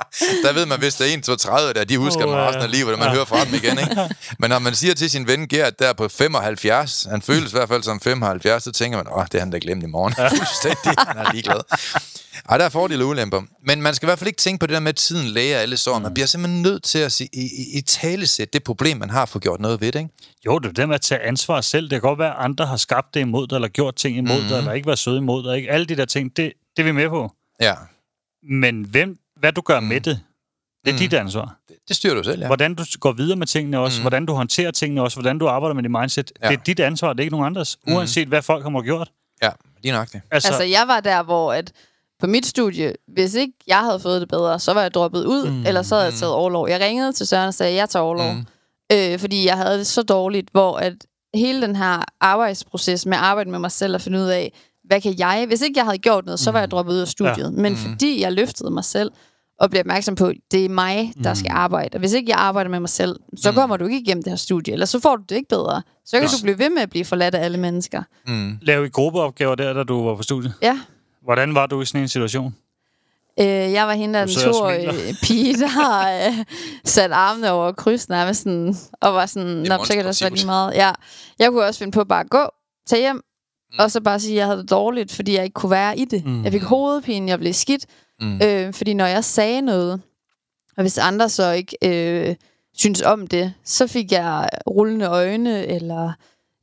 Der 0.45 0.53
ved 0.53 0.65
man, 0.65 0.79
hvis 0.79 0.95
der 0.95 1.05
er 1.05 1.09
en, 1.09 1.21
to 1.21 1.35
30, 1.35 1.73
der 1.73 1.83
de 1.83 1.97
husker 1.97 2.25
Åh, 2.25 2.31
dem 2.31 2.39
ja. 2.39 2.47
resten 2.47 2.63
af 2.63 2.71
livet, 2.71 2.93
og 2.93 2.99
man 2.99 3.09
hører 3.09 3.25
fra 3.25 3.45
dem 3.45 3.53
igen, 3.53 3.79
ikke? 3.79 4.15
Men 4.39 4.49
når 4.49 4.59
man 4.59 4.75
siger 4.75 4.93
til 4.93 5.09
sin 5.09 5.27
ven 5.27 5.47
Gert 5.47 5.79
der 5.79 5.93
på 5.93 6.07
75, 6.07 7.07
han 7.09 7.21
føles 7.21 7.51
i 7.51 7.55
hvert 7.55 7.69
fald 7.69 7.83
som 7.83 7.99
75, 7.99 8.63
så 8.63 8.71
tænker 8.71 8.97
man, 8.97 9.07
åh, 9.13 9.23
det 9.23 9.33
har 9.33 9.39
han 9.39 9.51
da 9.51 9.59
glemt 9.61 9.83
i 9.83 9.87
morgen. 9.87 10.13
Fuldstændig, 10.37 11.05
han 11.07 11.17
er 11.17 11.31
ligeglad. 11.31 11.61
Ej, 12.49 12.57
der 12.57 12.65
er 12.65 12.69
fordele 12.69 13.03
og 13.03 13.09
ulemper. 13.09 13.41
Men 13.63 13.81
man 13.81 13.95
skal 13.95 14.05
i 14.05 14.07
hvert 14.07 14.19
fald 14.19 14.27
ikke 14.27 14.37
tænke 14.37 14.59
på 14.59 14.67
det 14.67 14.73
der 14.73 14.79
med, 14.79 14.89
at 14.89 14.95
tiden 14.95 15.27
læger 15.27 15.57
alle 15.57 15.77
sår. 15.77 15.99
Man 15.99 16.13
bliver 16.13 16.27
simpelthen 16.27 16.61
nødt 16.61 16.83
til 16.83 16.99
at 16.99 17.11
sige, 17.11 17.29
i, 17.33 17.41
i, 17.41 17.77
i 17.77 17.81
talesæt 17.81 18.53
det 18.53 18.63
problem, 18.63 18.97
man 18.97 19.09
har, 19.09 19.25
for 19.25 19.39
gjort 19.39 19.59
noget 19.59 19.81
ved 19.81 19.91
det, 19.91 19.99
ikke? 19.99 20.11
Jo, 20.45 20.59
det 20.59 20.69
er 20.69 20.73
det 20.73 20.87
med 20.87 20.95
at 20.95 21.01
tage 21.01 21.21
ansvar 21.21 21.61
selv. 21.61 21.83
Det 21.83 21.91
kan 21.91 22.01
godt 22.01 22.19
være, 22.19 22.29
at 22.29 22.45
andre 22.45 22.65
har 22.65 22.77
skabt 22.77 23.13
det 23.13 23.19
imod 23.19 23.47
dig, 23.47 23.55
eller 23.55 23.67
gjort 23.67 23.95
ting 23.95 24.17
imod 24.17 24.35
mm-hmm. 24.35 24.49
dig, 24.49 24.57
eller 24.57 24.71
ikke 24.71 24.87
været 24.87 24.99
søde 24.99 25.17
imod 25.17 25.43
dig. 25.43 25.57
Ikke? 25.57 25.71
Alle 25.71 25.85
de 25.85 25.95
der 25.95 26.05
ting, 26.05 26.37
det, 26.37 26.53
det 26.77 26.81
er 26.81 26.83
vi 26.83 26.91
med 26.91 27.09
på. 27.09 27.31
Ja, 27.61 27.73
Men 28.59 28.83
hvem, 28.83 29.17
hvad 29.41 29.51
du 29.53 29.61
gør 29.61 29.79
med 29.79 30.01
det, 30.01 30.19
det 30.85 30.89
er 30.89 30.93
Mm. 30.93 30.99
dit 30.99 31.13
ansvar. 31.13 31.55
det, 31.69 31.75
det 31.87 31.95
styrer 31.95 32.15
du 32.15 32.23
selv, 32.23 32.41
ja. 32.41 32.45
Hvordan 32.47 32.75
du 32.75 32.83
går 32.99 33.11
videre 33.11 33.35
med 33.37 33.47
tingene 33.47 33.79
også, 33.79 33.99
Mm. 33.99 34.03
hvordan 34.03 34.25
du 34.25 34.33
håndterer 34.33 34.71
tingene 34.71 35.01
også, 35.01 35.17
hvordan 35.17 35.37
du 35.39 35.47
arbejder 35.47 35.73
med 35.73 35.83
dit 35.83 35.91
mindset. 35.91 36.31
Ja. 36.43 36.47
Det 36.49 36.57
er 36.57 36.63
dit 36.63 36.79
ansvar, 36.79 37.13
det 37.13 37.19
er 37.19 37.23
ikke 37.23 37.31
nogen 37.35 37.45
andres. 37.45 37.77
Mm. 37.87 37.93
Uanset 37.93 38.27
hvad 38.27 38.41
folk 38.41 38.63
har 38.63 38.81
gjort. 38.81 39.11
Ja, 39.43 39.49
lige 39.83 39.91
nok 39.91 40.11
det. 40.11 40.21
Altså, 40.31 40.47
Altså, 40.47 40.63
jeg 40.63 40.83
var 40.87 40.99
der, 40.99 41.23
hvor 41.23 41.53
at 41.53 41.71
på 42.19 42.27
mit 42.27 42.45
studie, 42.45 42.93
hvis 43.07 43.33
ikke 43.33 43.53
jeg 43.67 43.79
havde 43.79 43.99
fået 43.99 44.21
det 44.21 44.29
bedre, 44.29 44.59
så 44.59 44.73
var 44.73 44.81
jeg 44.81 44.93
droppet 44.93 45.25
ud, 45.25 45.49
mm. 45.49 45.65
eller 45.65 45.81
så 45.81 45.95
havde 45.95 46.05
jeg 46.05 46.13
taget 46.13 46.33
overlov. 46.33 46.69
Jeg 46.69 46.79
ringede 46.81 47.13
til 47.13 47.27
Søren 47.27 47.47
og 47.47 47.53
sagde, 47.53 47.71
at 47.71 47.77
jeg 47.77 47.89
tager 47.89 48.03
overlov. 48.03 48.33
Mm. 48.33 48.37
Mm. 48.91 48.97
Øh, 48.97 49.19
fordi 49.19 49.45
jeg 49.45 49.57
havde 49.57 49.77
det 49.77 49.87
så 49.87 50.01
dårligt, 50.03 50.49
hvor 50.51 50.77
at 50.77 50.93
hele 51.35 51.61
den 51.61 51.75
her 51.75 52.03
arbejdsproces 52.21 53.05
med 53.05 53.17
at 53.17 53.23
arbejde 53.23 53.49
med 53.51 53.59
mig 53.59 53.71
selv 53.71 53.95
og 53.95 54.01
finde 54.01 54.19
ud 54.19 54.23
af, 54.27 54.53
hvad 54.83 55.01
kan 55.01 55.15
jeg? 55.19 55.45
Hvis 55.47 55.61
ikke 55.61 55.77
jeg 55.77 55.85
havde 55.85 55.97
gjort 55.97 56.25
noget, 56.25 56.39
så 56.39 56.51
var 56.51 56.59
jeg 56.59 56.71
droppet 56.71 56.93
ud 56.93 56.99
af 56.99 57.07
studiet. 57.07 57.37
Ja. 57.43 57.49
Men 57.49 57.71
Mm. 57.71 57.77
fordi 57.77 58.21
jeg 58.21 58.31
løftede 58.33 58.71
mig 58.71 58.83
selv, 58.85 59.11
og 59.61 59.69
blev 59.69 59.79
opmærksom 59.79 60.15
på, 60.15 60.25
at 60.27 60.35
det 60.51 60.65
er 60.65 60.69
mig, 60.69 61.13
der 61.23 61.33
skal 61.33 61.51
arbejde. 61.51 61.89
Og 61.95 61.99
hvis 61.99 62.13
ikke 62.13 62.29
jeg 62.31 62.37
arbejder 62.37 62.69
med 62.69 62.79
mig 62.79 62.89
selv, 62.89 63.15
så 63.37 63.51
kommer 63.51 63.77
du 63.77 63.85
ikke 63.85 63.99
igennem 63.99 64.23
det 64.23 64.31
her 64.31 64.37
studie, 64.37 64.73
eller 64.73 64.85
så 64.85 64.99
får 64.99 65.15
du 65.15 65.23
det 65.29 65.35
ikke 65.35 65.49
bedre. 65.49 65.81
Så 66.05 66.17
kan 66.17 66.21
Ja. 66.21 66.27
du 66.27 66.41
blive 66.43 66.59
ved 66.59 66.69
med 66.69 66.81
at 66.81 66.89
blive 66.89 67.05
forladt 67.05 67.35
af 67.35 67.43
alle 67.45 67.57
mennesker. 67.57 68.03
Mm. 68.27 68.57
lave 68.61 68.85
i 68.85 68.89
gruppeopgaver 68.89 69.55
der, 69.55 69.73
da 69.73 69.83
du 69.83 70.03
var 70.05 70.15
på 70.15 70.23
studiet. 70.23 70.53
Ja. 70.61 70.79
Hvordan 71.23 71.55
var 71.55 71.65
du 71.65 71.81
i 71.81 71.85
sådan 71.85 72.01
en 72.01 72.07
situation? 72.07 72.55
Øh, 73.39 73.45
jeg 73.45 73.87
var 73.87 73.93
hende 73.93 74.19
der 74.19 74.25
den 74.25 74.35
og 74.47 74.53
toårige 74.53 75.17
pige, 75.23 75.57
der 75.59 75.67
har 75.67 76.11
øh, 76.27 76.33
sat 76.85 77.11
armene 77.11 77.51
over 77.51 77.71
kryds 77.71 78.09
nærmest 78.09 78.43
sådan, 78.43 78.75
og 79.01 79.13
var 79.13 79.25
sådan, 79.25 79.47
nå, 79.47 79.85
så 79.85 79.93
kan 79.93 79.97
det 79.97 80.07
også 80.07 80.25
være 80.25 80.33
lige 80.33 80.45
meget. 80.45 80.73
Ja, 80.73 80.91
jeg 81.39 81.49
kunne 81.51 81.63
også 81.65 81.79
finde 81.79 81.91
på 81.91 82.03
bare 82.03 82.19
at 82.19 82.29
gå, 82.29 82.49
tage 82.87 83.01
hjem, 83.01 83.21
Mm. 83.71 83.79
Og 83.79 83.91
så 83.91 84.01
bare 84.01 84.19
sige, 84.19 84.33
at 84.33 84.37
jeg 84.37 84.45
havde 84.45 84.59
det 84.61 84.69
dårligt, 84.69 85.11
fordi 85.11 85.35
jeg 85.35 85.43
ikke 85.43 85.53
kunne 85.53 85.71
være 85.71 85.97
i 85.97 86.05
det. 86.05 86.25
Mm. 86.25 86.43
Jeg 86.43 86.51
fik 86.51 86.63
hovedpine, 86.63 87.29
jeg 87.29 87.39
blev 87.39 87.53
skidt. 87.53 87.85
Mm. 88.21 88.41
Øh, 88.43 88.73
fordi 88.73 88.93
når 88.93 89.05
jeg 89.05 89.23
sagde 89.23 89.61
noget, 89.61 90.01
og 90.77 90.83
hvis 90.83 90.97
andre 90.97 91.29
så 91.29 91.51
ikke 91.51 91.77
øh, 91.83 92.35
synes 92.77 93.01
om 93.01 93.27
det, 93.27 93.53
så 93.65 93.87
fik 93.87 94.11
jeg 94.11 94.49
rullende 94.67 95.05
øjne, 95.05 95.65
eller... 95.65 96.11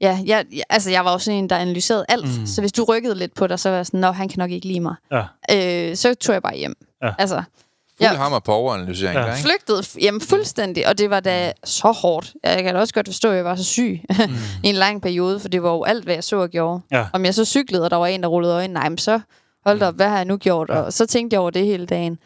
Ja, 0.01 0.21
jeg, 0.27 0.47
altså 0.71 0.91
jeg 0.91 1.05
var 1.05 1.11
også 1.11 1.31
en, 1.31 1.51
der 1.51 1.57
analyserede 1.57 2.05
alt. 2.09 2.41
Mm. 2.41 2.47
Så 2.47 2.61
hvis 2.61 2.73
du 2.73 2.85
rykkede 2.85 3.15
lidt 3.15 3.35
på 3.35 3.47
dig, 3.47 3.59
så 3.59 3.69
var 3.69 3.77
jeg 3.77 3.87
sådan, 3.87 4.01
nå, 4.01 4.11
han 4.11 4.29
kan 4.29 4.39
nok 4.39 4.51
ikke 4.51 4.67
lide 4.67 4.81
mig. 4.81 4.95
Ja. 5.13 5.23
Øh, 5.91 5.97
så 5.97 6.15
tog 6.15 6.33
jeg 6.33 6.43
bare 6.43 6.57
hjem. 6.57 6.75
Ja. 7.03 7.11
Altså, 7.19 7.43
Fuld 8.01 8.11
ja. 8.11 8.17
hammer 8.17 8.39
på 8.39 8.53
overanalysering. 8.53 9.19
Ja. 9.19 9.27
Der, 9.27 9.81
ikke? 9.81 10.01
Hjem 10.01 10.21
fuldstændig, 10.21 10.89
og 10.89 10.99
det 10.99 11.11
var 11.11 11.21
da 11.21 11.53
så 11.65 11.91
hårdt. 11.91 12.33
Jeg 12.45 12.63
kan 12.63 12.75
da 12.75 12.81
også 12.81 12.95
godt 12.95 13.09
forstå, 13.09 13.31
at 13.31 13.37
jeg 13.37 13.45
var 13.45 13.57
så 13.57 13.65
syg 13.65 14.01
mm. 14.29 14.35
i 14.65 14.69
en 14.69 14.75
lang 14.75 15.03
periode, 15.03 15.41
for 15.41 15.49
det 15.49 15.63
var 15.63 15.71
jo 15.71 15.83
alt, 15.85 16.05
hvad 16.05 16.15
jeg 16.15 16.25
så 16.25 16.37
og 16.37 16.49
gjorde. 16.49 16.81
Ja. 16.91 17.07
Om 17.13 17.25
jeg 17.25 17.35
så 17.35 17.45
cyklede, 17.45 17.85
og 17.85 17.91
der 17.91 17.97
var 17.97 18.07
en, 18.07 18.23
der 18.23 18.29
rullede 18.29 18.55
øjnene, 18.55 18.75
nej, 18.75 18.89
men 18.89 18.99
så 18.99 19.21
hold 19.67 19.83
op, 19.83 19.95
hvad 19.95 20.09
har 20.09 20.17
jeg 20.17 20.25
nu 20.25 20.37
gjort? 20.37 20.69
Ja. 20.69 20.81
Og 20.81 20.93
så 20.93 21.07
tænkte 21.07 21.35
jeg 21.35 21.41
over 21.41 21.51
det 21.51 21.67
hele 21.67 21.87
dagen. 21.87 22.19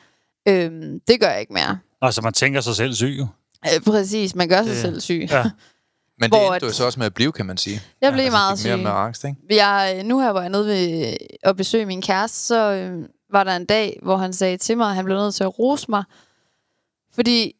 Øhm, 0.48 1.00
det 1.08 1.20
gør 1.20 1.28
jeg 1.28 1.40
ikke 1.40 1.52
mere. 1.52 1.78
Altså, 2.02 2.20
man 2.20 2.32
tænker 2.32 2.60
sig 2.60 2.76
selv 2.76 2.94
syg 2.94 3.14
jo. 3.18 3.26
Øh, 3.66 3.80
præcis, 3.80 4.34
man 4.34 4.48
gør 4.48 4.62
sig 4.62 4.66
det, 4.66 4.80
selv 4.80 5.00
syg. 5.00 5.28
Ja. 5.30 5.42
Men 6.20 6.30
det 6.30 6.46
endte 6.46 6.66
du 6.66 6.72
så 6.72 6.84
også 6.84 6.98
med 7.00 7.06
at 7.06 7.14
blive, 7.14 7.32
kan 7.32 7.46
man 7.46 7.56
sige. 7.56 7.82
Jeg 8.00 8.12
blev 8.12 8.22
ja, 8.22 8.26
altså, 8.26 8.38
meget 8.38 8.58
syg. 8.58 8.68
Mere 8.68 8.76
med 8.76 8.90
angst, 8.90 9.24
ikke? 9.24 9.36
Jeg, 9.50 10.02
nu 10.04 10.20
her, 10.20 10.32
hvor 10.32 10.40
jeg 10.40 10.50
nede 10.50 10.66
ved 10.66 11.16
at 11.42 11.56
besøge 11.56 11.86
min 11.86 12.02
kæreste, 12.02 12.38
så 12.38 12.72
øh, 12.72 13.08
var 13.32 13.44
der 13.44 13.56
en 13.56 13.66
dag, 13.66 13.98
hvor 14.02 14.16
han 14.16 14.32
sagde 14.32 14.56
til 14.56 14.76
mig, 14.76 14.88
at 14.88 14.94
han 14.94 15.04
blev 15.04 15.16
nødt 15.16 15.34
til 15.34 15.44
at 15.44 15.58
rose 15.58 15.86
mig, 15.88 16.04
fordi 17.14 17.54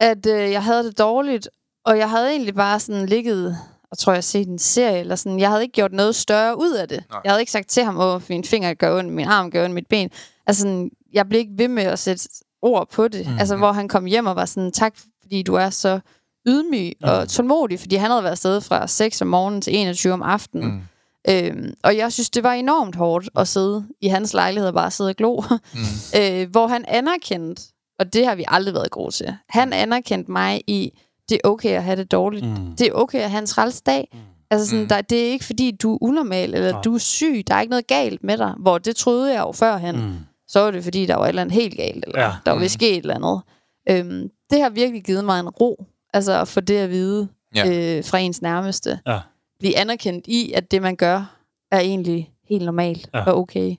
at 0.00 0.26
øh, 0.26 0.50
jeg 0.50 0.64
havde 0.64 0.84
det 0.84 0.98
dårligt, 0.98 1.48
og 1.84 1.98
jeg 1.98 2.10
havde 2.10 2.30
egentlig 2.30 2.54
bare 2.54 2.80
sådan 2.80 3.06
ligget, 3.06 3.58
og 3.90 3.98
tror 3.98 4.12
jeg 4.12 4.24
set 4.24 4.48
en 4.48 4.58
serie, 4.58 4.98
eller 4.98 5.16
sådan, 5.16 5.40
jeg 5.40 5.48
havde 5.48 5.62
ikke 5.62 5.72
gjort 5.72 5.92
noget 5.92 6.14
større 6.14 6.58
ud 6.58 6.72
af 6.72 6.88
det. 6.88 7.04
Nej. 7.10 7.20
Jeg 7.24 7.32
havde 7.32 7.42
ikke 7.42 7.52
sagt 7.52 7.68
til 7.68 7.84
ham, 7.84 8.00
at 8.00 8.28
min 8.28 8.44
finger 8.44 8.74
gør 8.74 8.98
ondt, 8.98 9.12
min 9.12 9.26
arm 9.26 9.50
gør 9.50 9.64
ondt, 9.64 9.74
mit 9.74 9.86
ben. 9.86 10.10
Altså, 10.46 10.62
sådan, 10.62 10.90
jeg 11.12 11.28
blev 11.28 11.38
ikke 11.38 11.52
ved 11.58 11.68
med 11.68 11.82
at 11.82 11.98
sætte 11.98 12.28
ord 12.62 12.90
på 12.90 13.08
det. 13.08 13.26
Mm. 13.26 13.38
Altså, 13.38 13.56
hvor 13.56 13.72
han 13.72 13.88
kom 13.88 14.04
hjem 14.04 14.26
og 14.26 14.36
var 14.36 14.44
sådan, 14.44 14.72
tak 14.72 14.94
fordi 15.22 15.42
du 15.42 15.54
er 15.54 15.70
så 15.70 16.00
ydmyg 16.46 16.92
mm. 17.00 17.08
og 17.08 17.28
tålmodig, 17.28 17.80
fordi 17.80 17.96
han 17.96 18.10
havde 18.10 18.22
været 18.22 18.32
afsted 18.32 18.60
fra 18.60 18.86
6 18.86 19.22
om 19.22 19.28
morgenen 19.28 19.60
til 19.60 19.76
21 19.76 20.12
om 20.12 20.22
aftenen. 20.22 20.66
Mm. 20.66 20.82
Øhm, 21.30 21.74
og 21.84 21.96
jeg 21.96 22.12
synes, 22.12 22.30
det 22.30 22.42
var 22.42 22.52
enormt 22.52 22.96
hårdt 22.96 23.28
at 23.36 23.48
sidde 23.48 23.86
i 24.00 24.08
hans 24.08 24.34
lejlighed 24.34 24.68
og 24.68 24.74
bare 24.74 24.90
sidde 24.90 25.10
og 25.10 25.16
glo. 25.16 25.42
Mm. 25.50 25.80
øh, 26.20 26.50
hvor 26.50 26.66
han 26.66 26.84
anerkendte, 26.88 27.62
og 27.98 28.12
det 28.12 28.26
har 28.26 28.34
vi 28.34 28.44
aldrig 28.48 28.74
været 28.74 28.90
gode 28.90 29.10
til. 29.10 29.36
Han 29.48 29.72
anerkendte 29.72 30.32
mig 30.32 30.60
i, 30.66 30.98
det 31.28 31.40
er 31.44 31.48
okay 31.48 31.70
at 31.70 31.84
have 31.84 31.96
det 31.96 32.12
dårligt. 32.12 32.46
Mm. 32.46 32.76
Det 32.76 32.86
er 32.86 32.92
okay 32.92 33.18
at 33.18 33.30
have 33.30 33.40
en 33.40 33.46
træls 33.46 33.80
dag. 33.80 34.08
Mm. 34.12 34.18
Altså 34.50 34.66
sådan, 34.66 34.82
mm. 34.82 34.88
der, 34.88 35.00
det 35.00 35.26
er 35.26 35.30
ikke 35.30 35.44
fordi, 35.44 35.70
du 35.70 35.94
er 35.94 35.98
unormal, 36.00 36.54
eller 36.54 36.68
ja. 36.68 36.80
du 36.84 36.94
er 36.94 36.98
syg. 36.98 37.44
Der 37.46 37.54
er 37.54 37.60
ikke 37.60 37.70
noget 37.70 37.86
galt 37.86 38.24
med 38.24 38.38
dig. 38.38 38.54
Hvor 38.58 38.78
det 38.78 38.96
troede 38.96 39.32
jeg 39.32 39.40
jo 39.40 39.52
førhen. 39.52 39.96
Mm. 39.96 40.14
Så 40.48 40.60
var 40.60 40.70
det 40.70 40.84
fordi, 40.84 41.06
der 41.06 41.16
var 41.16 41.24
et 41.24 41.28
eller 41.28 41.42
andet 41.42 41.54
helt 41.54 41.76
galt, 41.76 42.04
eller 42.06 42.20
ja. 42.20 42.32
der 42.46 42.52
var 42.52 42.58
mm. 42.58 42.68
ske 42.68 42.90
et 42.90 42.96
eller 42.96 43.14
andet. 43.14 43.42
Øhm, 43.90 44.28
det 44.50 44.62
har 44.62 44.70
virkelig 44.70 45.04
givet 45.04 45.24
mig 45.24 45.40
en 45.40 45.48
ro. 45.48 45.84
Altså 46.14 46.40
at 46.40 46.48
få 46.48 46.60
det 46.60 46.76
at 46.76 46.90
vide 46.90 47.28
ja. 47.54 47.96
øh, 47.96 48.04
fra 48.04 48.18
ens 48.18 48.42
nærmeste. 48.42 49.00
Ja. 49.06 49.18
Blive 49.64 49.78
anerkendt 49.78 50.26
i, 50.26 50.52
at 50.52 50.70
det 50.70 50.82
man 50.82 50.96
gør, 50.96 51.36
er 51.70 51.78
egentlig 51.80 52.32
helt 52.48 52.64
normalt 52.64 53.10
ja. 53.14 53.24
og 53.24 53.38
okay. 53.38 53.74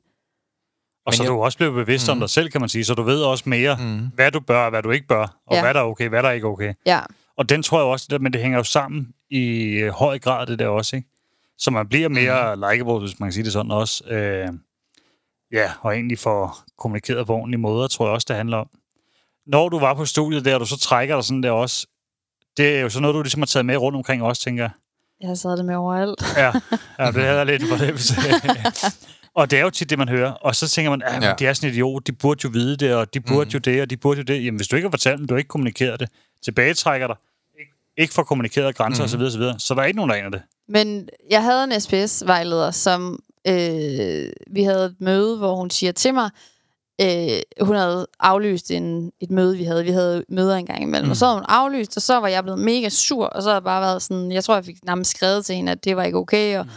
Og 1.05 1.13
så 1.13 1.23
jeg... 1.23 1.29
du 1.29 1.43
også 1.43 1.57
blevet 1.57 1.73
bevidst 1.73 2.07
mm. 2.07 2.11
om 2.11 2.19
dig 2.19 2.29
selv, 2.29 2.49
kan 2.49 2.61
man 2.61 2.69
sige, 2.69 2.85
så 2.85 2.93
du 2.93 3.03
ved 3.03 3.23
også 3.23 3.49
mere, 3.49 3.77
mm. 3.79 4.07
hvad 4.15 4.31
du 4.31 4.39
bør 4.39 4.63
og 4.63 4.69
hvad 4.69 4.83
du 4.83 4.91
ikke 4.91 5.07
bør, 5.07 5.37
og 5.47 5.55
ja. 5.55 5.61
hvad 5.61 5.73
der 5.73 5.79
er 5.79 5.83
okay, 5.83 6.09
hvad 6.09 6.23
der 6.23 6.29
er 6.29 6.33
ikke 6.33 6.47
okay. 6.47 6.73
Ja. 6.85 6.99
Og 7.37 7.49
den 7.49 7.63
tror 7.63 7.79
jeg 7.79 7.85
også, 7.85 8.07
det 8.09 8.21
men 8.21 8.33
det 8.33 8.41
hænger 8.41 8.57
jo 8.57 8.63
sammen 8.63 9.13
i 9.29 9.67
øh, 9.67 9.91
høj 9.91 10.19
grad, 10.19 10.47
det 10.47 10.59
der 10.59 10.67
også, 10.67 10.95
ikke? 10.95 11.09
Så 11.57 11.71
man 11.71 11.87
bliver 11.87 12.09
mere 12.09 12.55
mm. 12.55 12.61
likeable, 12.61 12.99
hvis 12.99 13.19
man 13.19 13.27
kan 13.27 13.33
sige 13.33 13.43
det 13.43 13.53
sådan 13.53 13.71
også. 13.71 14.03
Øh, 14.07 14.47
ja, 15.51 15.71
og 15.81 15.93
egentlig 15.93 16.19
får 16.19 16.57
kommunikeret 16.77 17.27
på 17.27 17.33
ordentlige 17.33 17.61
måder, 17.61 17.87
tror 17.87 18.05
jeg 18.05 18.13
også, 18.13 18.25
det 18.29 18.35
handler 18.35 18.57
om. 18.57 18.69
Når 19.47 19.69
du 19.69 19.79
var 19.79 19.93
på 19.93 20.05
studiet 20.05 20.45
der, 20.45 20.53
og 20.53 20.59
du 20.59 20.65
så 20.65 20.77
trækker 20.79 21.15
dig 21.15 21.23
sådan 21.23 21.43
der 21.43 21.51
også, 21.51 21.87
det 22.57 22.77
er 22.77 22.81
jo 22.81 22.89
sådan 22.89 23.01
noget, 23.01 23.15
du 23.15 23.21
ligesom 23.21 23.41
har 23.41 23.45
taget 23.45 23.65
med 23.65 23.77
rundt 23.77 23.95
omkring 23.95 24.23
også, 24.23 24.41
tænker 24.41 24.63
jeg. 24.63 24.71
Jeg 25.21 25.27
har 25.27 25.35
taget 25.35 25.57
det 25.57 25.65
med 25.65 25.75
overalt. 25.75 26.23
ja, 26.37 26.51
ja 26.99 27.11
det 27.15 27.23
havde 27.23 27.37
jeg 27.37 27.45
lidt 27.45 27.63
for 27.69 27.75
det. 27.75 28.95
Og 29.35 29.51
det 29.51 29.59
er 29.59 29.63
jo 29.63 29.69
tit 29.69 29.89
det, 29.89 29.97
man 29.97 30.09
hører. 30.09 30.31
Og 30.31 30.55
så 30.55 30.69
tænker 30.69 30.89
man, 30.89 31.01
at 31.01 31.23
ja. 31.23 31.33
de 31.39 31.45
er 31.45 31.53
sådan 31.53 31.69
en 31.69 31.73
idiot, 31.73 32.07
de 32.07 32.11
burde 32.11 32.41
jo 32.43 32.49
vide 32.53 32.77
det, 32.77 32.95
og 32.95 33.13
de 33.13 33.19
burde 33.21 33.45
mm. 33.45 33.51
jo 33.53 33.59
det, 33.59 33.81
og 33.81 33.89
de 33.89 33.97
burde 33.97 34.17
jo 34.17 34.23
det. 34.23 34.45
Jamen, 34.45 34.55
hvis 34.55 34.67
du 34.67 34.75
ikke 34.75 34.85
har 34.85 34.91
fortalt 34.91 35.19
dem, 35.19 35.27
du 35.27 35.33
har 35.33 35.37
ikke 35.37 35.47
kommunikeret 35.47 35.99
det, 35.99 36.09
tilbagetrækker 36.43 37.07
dig, 37.07 37.15
ikke, 37.59 37.71
ikke 37.97 38.13
får 38.13 38.23
kommunikeret 38.23 38.75
grænser 38.75 39.03
mm. 39.03 39.05
osv., 39.05 39.21
osv., 39.21 39.41
så, 39.41 39.55
så 39.59 39.73
der 39.73 39.81
er 39.81 39.85
ikke 39.85 39.97
nogen, 39.97 40.09
der 40.09 40.15
aner 40.15 40.29
det. 40.29 40.41
Men 40.67 41.09
jeg 41.29 41.43
havde 41.43 41.63
en 41.63 41.81
SPS-vejleder, 41.81 42.71
som 42.71 43.19
øh, 43.47 44.29
vi 44.51 44.63
havde 44.63 44.85
et 44.85 44.95
møde, 44.99 45.37
hvor 45.37 45.55
hun 45.55 45.69
siger 45.69 45.91
til 45.91 46.13
mig, 46.13 46.29
øh, 47.01 47.65
hun 47.65 47.75
havde 47.75 48.07
aflyst 48.19 48.71
en, 48.71 49.11
et 49.19 49.31
møde, 49.31 49.57
vi 49.57 49.63
havde. 49.63 49.83
Vi 49.83 49.91
havde 49.91 50.23
møder 50.29 50.55
en 50.55 50.65
gang 50.65 50.81
imellem. 50.81 51.05
Mm. 51.05 51.11
Og 51.11 51.17
så 51.17 51.25
havde 51.25 51.37
hun 51.37 51.45
aflyst, 51.47 51.97
og 51.97 52.01
så 52.01 52.19
var 52.19 52.27
jeg 52.27 52.43
blevet 52.43 52.59
mega 52.59 52.89
sur, 52.89 53.25
og 53.25 53.43
så 53.43 53.49
havde 53.49 53.55
jeg 53.55 53.63
bare 53.63 53.81
været 53.81 54.01
sådan, 54.01 54.31
jeg 54.31 54.43
tror, 54.43 54.55
jeg 54.55 54.65
fik 54.65 54.85
nærmest 54.85 55.11
skrevet 55.11 55.45
til 55.45 55.55
hende, 55.55 55.71
at 55.71 55.85
det 55.85 55.95
var 55.97 56.03
ikke 56.03 56.17
okay, 56.17 56.57
og 56.57 56.65
mm 56.65 56.71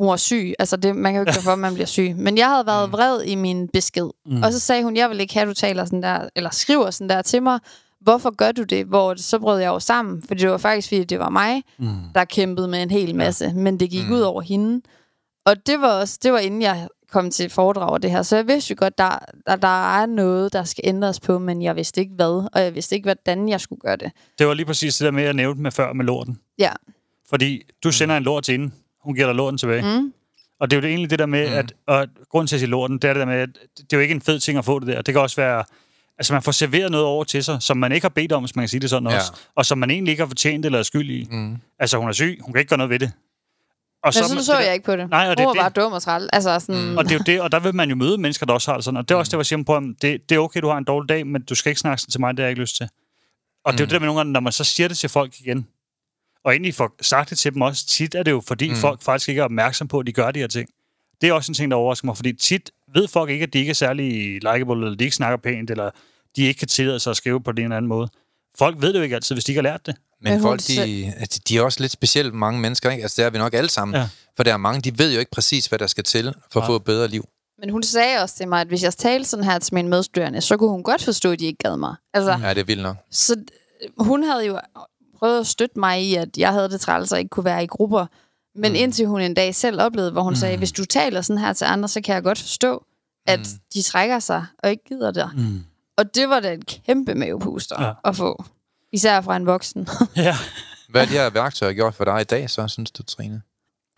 hun 0.00 0.08
var 0.08 0.16
syg. 0.16 0.54
Altså, 0.58 0.76
det, 0.76 0.96
man 0.96 1.12
kan 1.12 1.22
jo 1.22 1.28
ikke 1.28 1.42
for, 1.42 1.50
at 1.50 1.58
man 1.58 1.74
bliver 1.74 1.86
syg. 1.86 2.14
Men 2.16 2.38
jeg 2.38 2.48
havde 2.48 2.66
været 2.66 2.88
mm. 2.88 2.92
vred 2.92 3.22
i 3.22 3.34
min 3.34 3.68
besked. 3.68 4.10
Mm. 4.26 4.42
Og 4.42 4.52
så 4.52 4.60
sagde 4.60 4.82
hun, 4.82 4.96
jeg 4.96 5.10
vil 5.10 5.20
ikke 5.20 5.34
have, 5.34 5.42
at 5.42 5.48
du 5.48 5.54
taler 5.54 5.84
sådan 5.84 6.02
der, 6.02 6.28
eller 6.36 6.50
skriver 6.50 6.90
sådan 6.90 7.08
der 7.08 7.22
til 7.22 7.42
mig. 7.42 7.58
Hvorfor 8.00 8.36
gør 8.36 8.52
du 8.52 8.62
det? 8.62 8.86
Hvor 8.86 9.14
så 9.14 9.38
brød 9.38 9.60
jeg 9.60 9.68
jo 9.68 9.78
sammen, 9.78 10.22
fordi 10.22 10.40
det 10.40 10.50
var 10.50 10.58
faktisk, 10.58 10.88
fordi 10.88 11.04
det 11.04 11.18
var 11.18 11.28
mig, 11.28 11.62
mm. 11.78 11.88
der 12.14 12.24
kæmpede 12.24 12.68
med 12.68 12.82
en 12.82 12.90
hel 12.90 13.14
masse. 13.14 13.52
Men 13.54 13.80
det 13.80 13.90
gik 13.90 14.06
mm. 14.08 14.14
ud 14.14 14.20
over 14.20 14.42
hende. 14.42 14.80
Og 15.46 15.66
det 15.66 15.80
var 15.80 16.00
også, 16.00 16.18
det 16.22 16.32
var 16.32 16.38
inden 16.38 16.62
jeg 16.62 16.88
kom 17.10 17.30
til 17.30 17.50
foredrag 17.50 17.90
og 17.90 18.02
det 18.02 18.10
her. 18.10 18.22
Så 18.22 18.36
jeg 18.36 18.46
vidste 18.46 18.70
jo 18.70 18.76
godt, 18.78 18.98
der, 18.98 19.18
der, 19.46 19.56
der 19.56 20.00
er 20.00 20.06
noget, 20.06 20.52
der 20.52 20.64
skal 20.64 20.84
ændres 20.86 21.20
på, 21.20 21.38
men 21.38 21.62
jeg 21.62 21.76
vidste 21.76 22.00
ikke 22.00 22.14
hvad, 22.14 22.48
og 22.52 22.62
jeg 22.62 22.74
vidste 22.74 22.94
ikke, 22.94 23.06
hvordan 23.06 23.48
jeg 23.48 23.60
skulle 23.60 23.80
gøre 23.80 23.96
det. 23.96 24.12
Det 24.38 24.46
var 24.46 24.54
lige 24.54 24.66
præcis 24.66 24.96
det 24.96 25.04
der 25.04 25.10
med, 25.10 25.22
at 25.22 25.26
jeg 25.26 25.34
nævnte 25.34 25.62
med 25.62 25.70
før 25.70 25.92
med 25.92 26.04
lorten. 26.04 26.38
Ja. 26.58 26.72
Fordi 27.28 27.62
du 27.84 27.92
sender 27.92 28.16
en 28.16 28.22
lort 28.22 28.44
til 28.44 28.52
hende, 28.52 28.74
hun 29.00 29.14
giver 29.14 29.26
dig 29.26 29.34
låten 29.34 29.58
tilbage. 29.58 30.00
Mm. 30.00 30.12
Og 30.60 30.70
det 30.70 30.76
er 30.76 30.80
jo 30.80 30.88
egentlig 30.88 31.10
det 31.10 31.18
der 31.18 31.26
med, 31.26 31.48
mm. 31.48 31.54
at 31.54 31.72
og 31.86 32.06
grunden 32.30 32.46
til 32.46 32.56
at 32.56 32.60
sige 32.60 32.70
låten, 32.70 32.98
det 32.98 33.10
er 33.10 33.12
det 33.12 33.20
der 33.20 33.26
med, 33.26 33.34
at 33.34 33.48
det 33.76 33.92
er 33.92 33.96
jo 33.96 34.00
ikke 34.00 34.14
en 34.14 34.22
fed 34.22 34.38
ting 34.40 34.58
at 34.58 34.64
få 34.64 34.78
det 34.78 34.88
der. 34.88 35.02
Det 35.02 35.14
kan 35.14 35.22
også 35.22 35.36
være, 35.36 35.64
altså 36.18 36.32
man 36.32 36.42
får 36.42 36.52
serveret 36.52 36.90
noget 36.90 37.06
over 37.06 37.24
til 37.24 37.44
sig, 37.44 37.62
som 37.62 37.76
man 37.76 37.92
ikke 37.92 38.04
har 38.04 38.08
bedt 38.08 38.32
om, 38.32 38.42
hvis 38.42 38.56
man 38.56 38.62
kan 38.62 38.68
sige 38.68 38.80
det 38.80 38.90
sådan 38.90 39.08
ja. 39.08 39.16
også, 39.16 39.32
og 39.54 39.66
som 39.66 39.78
man 39.78 39.90
egentlig 39.90 40.12
ikke 40.12 40.22
har 40.22 40.28
fortjent 40.28 40.66
eller 40.66 40.78
er 40.78 40.82
skyld 40.82 41.10
i. 41.10 41.28
Mm. 41.30 41.56
Altså 41.78 41.98
hun 41.98 42.08
er 42.08 42.12
syg, 42.12 42.38
hun 42.40 42.52
kan 42.52 42.60
ikke 42.60 42.68
gøre 42.68 42.78
noget 42.78 42.90
ved 42.90 42.98
det. 42.98 43.12
Og 44.02 44.06
Men 44.06 44.12
så, 44.12 44.28
sådan 44.28 44.42
så 44.42 44.58
jeg 44.58 44.74
ikke 44.74 44.84
på 44.84 44.96
det. 44.96 45.10
Nej, 45.10 45.30
og 45.30 45.36
det, 45.36 45.46
hun 45.46 45.56
var 45.56 45.62
bare 45.62 45.82
dum 45.84 45.92
og 45.92 46.02
træl. 46.02 46.28
Altså 46.32 46.58
sådan... 46.60 46.90
Mm. 46.90 46.96
Og 46.96 47.04
det 47.04 47.12
er 47.12 47.16
jo 47.16 47.22
det, 47.26 47.40
og 47.40 47.52
der 47.52 47.60
vil 47.60 47.74
man 47.74 47.88
jo 47.88 47.96
møde 47.96 48.18
mennesker, 48.18 48.46
der 48.46 48.54
også 48.54 48.70
har 48.70 48.76
det 48.76 48.84
sådan. 48.84 48.98
Og 48.98 49.08
det 49.08 49.14
er 49.14 49.18
også 49.18 49.30
mm. 49.30 49.30
det, 49.30 49.38
jeg 49.38 49.46
siger 49.46 49.62
på, 49.64 49.76
at 49.76 49.82
det, 50.02 50.28
det 50.28 50.34
er 50.34 50.38
okay, 50.38 50.60
du 50.60 50.68
har 50.68 50.78
en 50.78 50.84
dårlig 50.84 51.08
dag, 51.08 51.26
men 51.26 51.42
du 51.42 51.54
skal 51.54 51.70
ikke 51.70 51.80
snakke 51.80 52.02
til 52.10 52.20
mig, 52.20 52.36
det 52.36 52.38
har 52.38 52.44
jeg 52.44 52.50
ikke 52.50 52.60
lyst 52.60 52.76
til. 52.76 52.88
Og 53.64 53.72
mm. 53.72 53.76
det 53.76 53.80
er 53.80 53.84
jo 53.84 53.86
mm. 53.86 53.88
det 53.88 53.90
der 53.90 53.98
med 53.98 54.06
nogle 54.06 54.18
gange, 54.18 54.32
når 54.32 54.40
man 54.40 54.52
så 54.52 54.64
siger 54.64 54.88
det 54.88 54.98
til 54.98 55.08
folk 55.08 55.40
igen, 55.40 55.66
og 56.44 56.52
egentlig 56.52 56.74
får 56.74 56.96
sagt 57.02 57.30
det 57.30 57.38
til 57.38 57.54
dem 57.54 57.62
også, 57.62 57.86
tit 57.86 58.14
er 58.14 58.22
det 58.22 58.30
jo, 58.30 58.42
fordi 58.46 58.70
mm. 58.70 58.76
folk 58.76 59.02
faktisk 59.02 59.28
ikke 59.28 59.40
er 59.40 59.44
opmærksom 59.44 59.88
på, 59.88 59.98
at 59.98 60.06
de 60.06 60.12
gør 60.12 60.30
de 60.30 60.40
her 60.40 60.46
ting. 60.46 60.68
Det 61.20 61.28
er 61.28 61.32
også 61.32 61.50
en 61.50 61.54
ting, 61.54 61.70
der 61.70 61.76
overrasker 61.76 62.06
mig, 62.06 62.16
fordi 62.16 62.32
tit 62.32 62.70
ved 62.94 63.08
folk 63.08 63.30
ikke, 63.30 63.42
at 63.42 63.52
de 63.52 63.58
ikke 63.58 63.70
er 63.70 63.74
særlig 63.74 64.32
likeable, 64.32 64.74
eller 64.74 64.94
de 64.96 65.04
ikke 65.04 65.16
snakker 65.16 65.36
pænt, 65.36 65.70
eller 65.70 65.90
de 66.36 66.42
ikke 66.42 66.58
kan 66.58 66.68
tillade 66.68 67.00
sig 67.00 67.10
at 67.10 67.16
skrive 67.16 67.42
på 67.42 67.52
den 67.52 67.64
eller 67.64 67.76
anden 67.76 67.88
måde. 67.88 68.08
Folk 68.58 68.76
ved 68.80 68.92
det 68.92 68.98
jo 68.98 69.02
ikke 69.02 69.14
altid, 69.14 69.34
hvis 69.34 69.44
de 69.44 69.52
ikke 69.52 69.58
har 69.58 69.70
lært 69.70 69.86
det. 69.86 69.96
Men 70.20 70.40
folk, 70.40 70.60
de, 70.68 71.12
altså, 71.16 71.40
de 71.48 71.58
er 71.58 71.62
også 71.62 71.80
lidt 71.80 71.92
specielt 71.92 72.34
mange 72.34 72.60
mennesker, 72.60 72.90
ikke? 72.90 73.02
Altså, 73.02 73.22
det 73.22 73.26
er 73.26 73.30
vi 73.30 73.38
nok 73.38 73.54
alle 73.54 73.70
sammen. 73.70 73.94
Ja. 73.94 74.08
For 74.36 74.42
der 74.42 74.52
er 74.52 74.56
mange, 74.56 74.80
de 74.80 74.98
ved 74.98 75.12
jo 75.12 75.18
ikke 75.18 75.30
præcis, 75.30 75.66
hvad 75.66 75.78
der 75.78 75.86
skal 75.86 76.04
til 76.04 76.34
for 76.52 76.60
at 76.60 76.66
få 76.66 76.76
et 76.76 76.84
bedre 76.84 77.08
liv. 77.08 77.24
Men 77.58 77.70
hun 77.70 77.82
sagde 77.82 78.18
også 78.22 78.36
til 78.36 78.48
mig, 78.48 78.60
at 78.60 78.66
hvis 78.66 78.82
jeg 78.82 78.94
talte 78.94 79.28
sådan 79.28 79.44
her 79.44 79.58
til 79.58 79.74
mine 79.74 79.88
medstuderende, 79.88 80.40
så 80.40 80.56
kunne 80.56 80.70
hun 80.70 80.82
godt 80.82 81.02
forstå, 81.02 81.32
at 81.32 81.38
de 81.40 81.46
ikke 81.46 81.58
gad 81.58 81.76
mig. 81.76 81.94
Altså, 82.14 82.38
ja, 82.42 82.54
det 82.54 82.60
er 82.60 82.64
vildt 82.64 82.82
nok. 82.82 82.96
Så 83.10 83.36
hun 83.98 84.22
havde 84.22 84.46
jo 84.46 84.60
prøvet 85.18 85.40
at 85.40 85.46
støtte 85.46 85.78
mig 85.78 86.02
i, 86.02 86.14
at 86.14 86.28
jeg 86.36 86.52
havde 86.52 86.68
det 86.68 86.80
træls 86.80 87.12
og 87.12 87.18
ikke 87.18 87.28
kunne 87.28 87.44
være 87.44 87.64
i 87.64 87.66
grupper. 87.66 88.06
Men 88.54 88.72
mm. 88.72 88.76
indtil 88.76 89.06
hun 89.06 89.20
en 89.20 89.34
dag 89.34 89.54
selv 89.54 89.80
oplevede, 89.80 90.12
hvor 90.12 90.22
hun 90.22 90.32
mm. 90.32 90.36
sagde, 90.36 90.56
hvis 90.56 90.72
du 90.72 90.84
taler 90.84 91.20
sådan 91.20 91.42
her 91.42 91.52
til 91.52 91.64
andre, 91.64 91.88
så 91.88 92.00
kan 92.00 92.14
jeg 92.14 92.22
godt 92.22 92.38
forstå, 92.38 92.84
at 93.26 93.38
mm. 93.38 93.44
de 93.74 93.82
trækker 93.82 94.18
sig 94.18 94.46
og 94.58 94.70
ikke 94.70 94.84
gider 94.84 95.10
det. 95.10 95.30
Mm. 95.36 95.64
Og 95.96 96.14
det 96.14 96.28
var 96.28 96.40
da 96.40 96.52
en 96.52 96.62
kæmpe 96.62 97.14
mavepuster 97.14 97.82
ja. 97.82 97.92
at 98.04 98.16
få. 98.16 98.44
Især 98.92 99.20
fra 99.20 99.36
en 99.36 99.46
voksen. 99.46 99.88
ja. 100.16 100.34
Hvad 100.88 101.02
er 101.02 101.06
de 101.06 101.12
her 101.12 101.30
værktøjer 101.30 101.72
gjort 101.72 101.94
for 101.94 102.04
dig 102.04 102.20
i 102.20 102.24
dag, 102.24 102.50
så 102.50 102.68
synes 102.68 102.90
du, 102.90 103.02
Trine? 103.02 103.42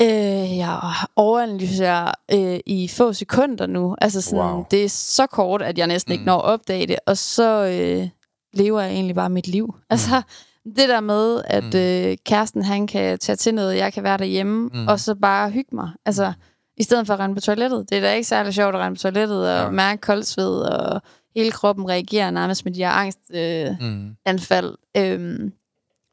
Øh, 0.02 0.56
jeg 0.58 0.80
overanalyserer 1.16 2.12
øh, 2.32 2.60
i 2.66 2.88
få 2.88 3.12
sekunder 3.12 3.66
nu. 3.66 3.96
Altså 4.00 4.20
sådan, 4.20 4.40
wow. 4.40 4.64
det 4.70 4.84
er 4.84 4.88
så 4.88 5.26
kort, 5.26 5.62
at 5.62 5.78
jeg 5.78 5.86
næsten 5.86 6.10
mm. 6.10 6.12
ikke 6.12 6.24
når 6.24 6.38
at 6.38 6.44
opdage 6.44 6.86
det. 6.86 6.96
Og 7.06 7.18
så 7.18 7.64
øh, 7.64 8.08
lever 8.54 8.80
jeg 8.80 8.92
egentlig 8.92 9.14
bare 9.14 9.30
mit 9.30 9.48
liv. 9.48 9.66
Mm. 9.66 9.82
Altså, 9.90 10.22
det 10.64 10.88
der 10.88 11.00
med, 11.00 11.42
at 11.44 11.64
mm. 11.64 11.78
øh, 11.78 12.16
kæresten 12.26 12.62
han 12.62 12.86
kan 12.86 13.18
tage 13.18 13.36
til 13.36 13.54
noget, 13.54 13.76
jeg 13.76 13.92
kan 13.92 14.02
være 14.02 14.18
derhjemme, 14.18 14.70
mm. 14.72 14.88
og 14.88 15.00
så 15.00 15.14
bare 15.14 15.50
hygge 15.50 15.76
mig. 15.76 15.90
Altså, 16.06 16.28
mm. 16.28 16.42
i 16.76 16.82
stedet 16.82 17.06
for 17.06 17.14
at 17.14 17.20
rende 17.20 17.34
på 17.34 17.40
toilettet. 17.40 17.90
Det 17.90 17.98
er 17.98 18.02
da 18.02 18.12
ikke 18.12 18.28
særlig 18.28 18.54
sjovt 18.54 18.74
at 18.74 18.80
rende 18.80 18.96
på 18.96 19.00
toilettet 19.00 19.50
og 19.50 19.64
ja. 19.64 19.70
mærke 19.70 20.00
koldsved, 20.00 20.60
og 20.60 21.02
hele 21.34 21.50
kroppen 21.52 21.88
reagerer 21.88 22.30
nærmest 22.30 22.64
med 22.64 22.72
de 22.72 22.80
her 22.80 22.90
angstanfald. 22.90 24.76
Øh, 24.96 25.20
mm. 25.20 25.34
Øhm, 25.40 25.52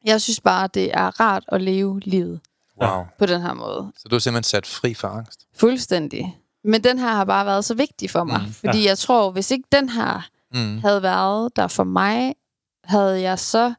jeg 0.05 0.21
synes 0.21 0.39
bare, 0.39 0.69
det 0.73 0.91
er 0.93 1.19
rart 1.19 1.43
at 1.47 1.61
leve 1.61 1.99
livet. 1.99 2.39
Wow. 2.83 3.03
på 3.19 3.25
den 3.25 3.41
her 3.41 3.53
måde. 3.53 3.91
Så 3.97 4.07
du 4.07 4.15
er 4.15 4.19
simpelthen 4.19 4.43
sat 4.43 4.65
fri 4.67 4.93
for 4.93 5.07
angst. 5.07 5.47
Fuldstændig. 5.55 6.37
Men 6.63 6.83
den 6.83 6.99
her 6.99 7.07
har 7.07 7.25
bare 7.25 7.45
været 7.45 7.65
så 7.65 7.73
vigtig 7.73 8.09
for 8.09 8.23
mig. 8.23 8.41
Mm, 8.45 8.53
fordi 8.53 8.85
jeg 8.87 8.97
tror, 8.97 9.31
hvis 9.31 9.51
ikke 9.51 9.67
den 9.71 9.89
her 9.89 10.21
Mm. 10.53 10.79
havde 10.81 11.03
været 11.03 11.55
der 11.55 11.67
for 11.67 11.83
mig, 11.83 12.35
havde 12.83 13.21
jeg 13.21 13.39
så 13.39 13.73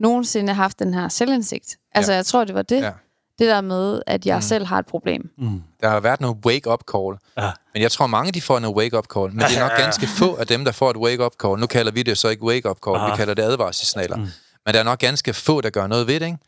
nogensinde 0.00 0.52
haft 0.52 0.78
den 0.78 0.94
her 0.94 1.08
selvindsigt. 1.08 1.76
Altså, 1.94 2.12
Ja. 2.12 2.16
jeg 2.16 2.26
tror, 2.26 2.44
det 2.44 2.54
var 2.54 2.62
det. 2.62 2.80
Ja. 2.82 2.92
Det 3.38 3.46
der 3.48 3.60
med, 3.60 4.02
at 4.06 4.26
jeg 4.26 4.34
Mm. 4.34 4.38
mm. 4.38 4.42
selv 4.42 4.66
har 4.66 4.78
et 4.78 4.86
problem. 4.86 5.30
Mm. 5.38 5.62
Der 5.80 5.88
har 5.88 6.00
været 6.00 6.20
noget 6.20 6.36
wake-up 6.46 6.80
call. 6.92 7.16
Ja. 7.46 7.50
Men 7.74 7.82
jeg 7.82 7.92
tror, 7.92 8.06
mange 8.06 8.32
de 8.32 8.40
får 8.42 8.58
noget 8.58 8.76
wake-up 8.76 9.04
call. 9.14 9.30
Men 9.32 9.38
det 9.40 9.56
er 9.56 9.60
nok 9.60 9.78
ganske 9.78 10.06
få 10.06 10.34
af 10.36 10.46
dem, 10.46 10.64
der 10.64 10.72
får 10.72 10.90
et 10.90 10.96
wake-up 10.96 11.32
call. 11.42 11.58
Nu 11.58 11.66
kalder 11.66 11.92
vi 11.92 12.02
det 12.02 12.18
så 12.18 12.28
ikke 12.28 12.42
wake-up 12.42 12.78
call, 12.86 12.96
Ah. 12.96 13.12
vi 13.12 13.16
kalder 13.16 13.34
det 13.34 13.42
advarselssignaler. 13.42 14.16
Mm. 14.16 14.26
Men 14.66 14.74
der 14.74 14.80
er 14.80 14.84
nok 14.84 14.98
ganske 14.98 15.34
få, 15.34 15.60
der 15.60 15.70
gør 15.70 15.86
noget 15.86 16.06
ved 16.06 16.20
det, 16.20 16.26
ikke? 16.26 16.38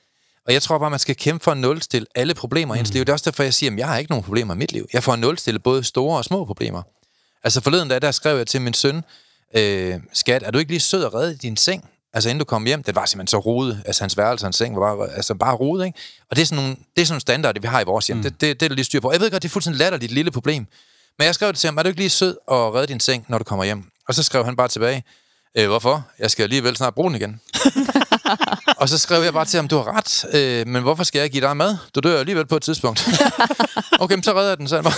Og 0.46 0.52
jeg 0.52 0.62
tror 0.62 0.78
bare, 0.78 0.90
man 0.90 0.98
skal 0.98 1.16
kæmpe 1.16 1.44
for 1.44 1.50
at 1.50 1.56
nulstille 1.58 2.06
alle 2.14 2.34
problemer 2.34 2.74
i 2.74 2.78
ens 2.78 2.92
liv. 2.92 3.00
Det 3.00 3.08
er 3.08 3.12
også 3.12 3.30
derfor, 3.30 3.42
jeg 3.42 3.54
siger, 3.54 3.72
at 3.72 3.78
jeg 3.78 3.88
har 3.88 3.96
ikke 3.98 4.10
nogen 4.10 4.24
problemer 4.24 4.54
i 4.54 4.56
mit 4.56 4.72
liv. 4.72 4.86
Jeg 4.92 5.02
får 5.02 5.16
nulstille 5.16 5.58
både 5.60 5.84
store 5.84 6.18
og 6.18 6.24
små 6.24 6.44
problemer. 6.44 6.82
Altså 7.44 7.60
forleden 7.60 7.88
dag, 7.88 8.02
der 8.02 8.10
skrev 8.10 8.36
jeg 8.36 8.46
til 8.46 8.60
min 8.62 8.74
søn, 8.74 9.04
øh, 9.56 9.94
skat, 10.12 10.42
er 10.42 10.50
du 10.50 10.58
ikke 10.58 10.70
lige 10.70 10.80
sød 10.80 11.04
at 11.04 11.14
redde 11.14 11.36
din 11.36 11.56
seng? 11.56 11.88
Altså 12.12 12.28
inden 12.30 12.38
du 12.38 12.44
kom 12.44 12.66
hjem, 12.66 12.82
det 12.82 12.94
var 12.94 13.06
simpelthen 13.06 13.26
så 13.26 13.38
rodet. 13.38 13.82
Altså 13.86 14.02
hans 14.02 14.16
værelse 14.16 14.44
og 14.44 14.46
hans 14.46 14.56
seng 14.56 14.80
var 14.80 14.96
bare, 14.96 15.10
altså 15.10 15.34
bare 15.34 15.54
rodet, 15.54 15.86
ikke? 15.86 15.98
Og 16.30 16.36
det 16.36 16.42
er 16.42 16.46
sådan 16.46 16.62
nogle, 16.64 16.76
det 16.96 17.02
er 17.02 17.06
sådan 17.06 17.12
nogle 17.12 17.20
standarder, 17.20 17.60
vi 17.60 17.66
har 17.66 17.80
i 17.80 17.84
vores 17.84 18.06
hjem. 18.06 18.16
Mm. 18.16 18.22
Det, 18.22 18.40
det, 18.40 18.60
det 18.60 18.66
er 18.66 18.68
der 18.68 18.74
lige 18.74 18.84
styr 18.84 19.00
på. 19.00 19.12
Jeg 19.12 19.20
ved 19.20 19.30
godt, 19.30 19.42
det 19.42 19.48
er 19.48 19.52
fuldstændig 19.52 19.78
latterligt 19.78 20.12
lille 20.12 20.30
problem. 20.30 20.66
Men 21.18 21.26
jeg 21.26 21.34
skrev 21.34 21.48
det 21.48 21.58
til 21.58 21.68
ham, 21.68 21.78
er 21.78 21.82
du 21.82 21.88
ikke 21.88 22.00
lige 22.00 22.10
sød 22.10 22.36
at 22.50 22.74
redde 22.74 22.86
din 22.86 23.00
seng, 23.00 23.24
når 23.28 23.38
du 23.38 23.44
kommer 23.44 23.64
hjem? 23.64 23.84
Og 24.08 24.14
så 24.14 24.22
skrev 24.22 24.44
han 24.44 24.56
bare 24.56 24.68
tilbage, 24.68 25.04
øh, 25.54 25.66
hvorfor? 25.66 26.06
Jeg 26.18 26.30
skal 26.30 26.42
alligevel 26.42 26.76
snart 26.76 26.94
bruge 26.94 27.10
den 27.10 27.16
igen. 27.16 27.40
og 28.76 28.88
så 28.88 28.98
skrev 28.98 29.22
jeg 29.22 29.32
bare 29.32 29.44
til 29.44 29.56
ham, 29.58 29.68
du 29.68 29.76
har 29.76 29.96
ret, 29.96 30.24
øh, 30.34 30.66
men 30.68 30.82
hvorfor 30.82 31.04
skal 31.04 31.20
jeg 31.20 31.30
give 31.30 31.46
dig 31.46 31.56
mad? 31.56 31.76
Du 31.94 32.00
dør 32.00 32.20
alligevel 32.20 32.46
på 32.46 32.56
et 32.56 32.62
tidspunkt. 32.62 33.08
okay, 34.00 34.14
men 34.14 34.22
så 34.22 34.32
redder 34.32 34.48
jeg 34.48 34.58
den, 34.58 34.68
så 34.68 34.74
jeg 34.76 34.84
bare. 34.84 34.94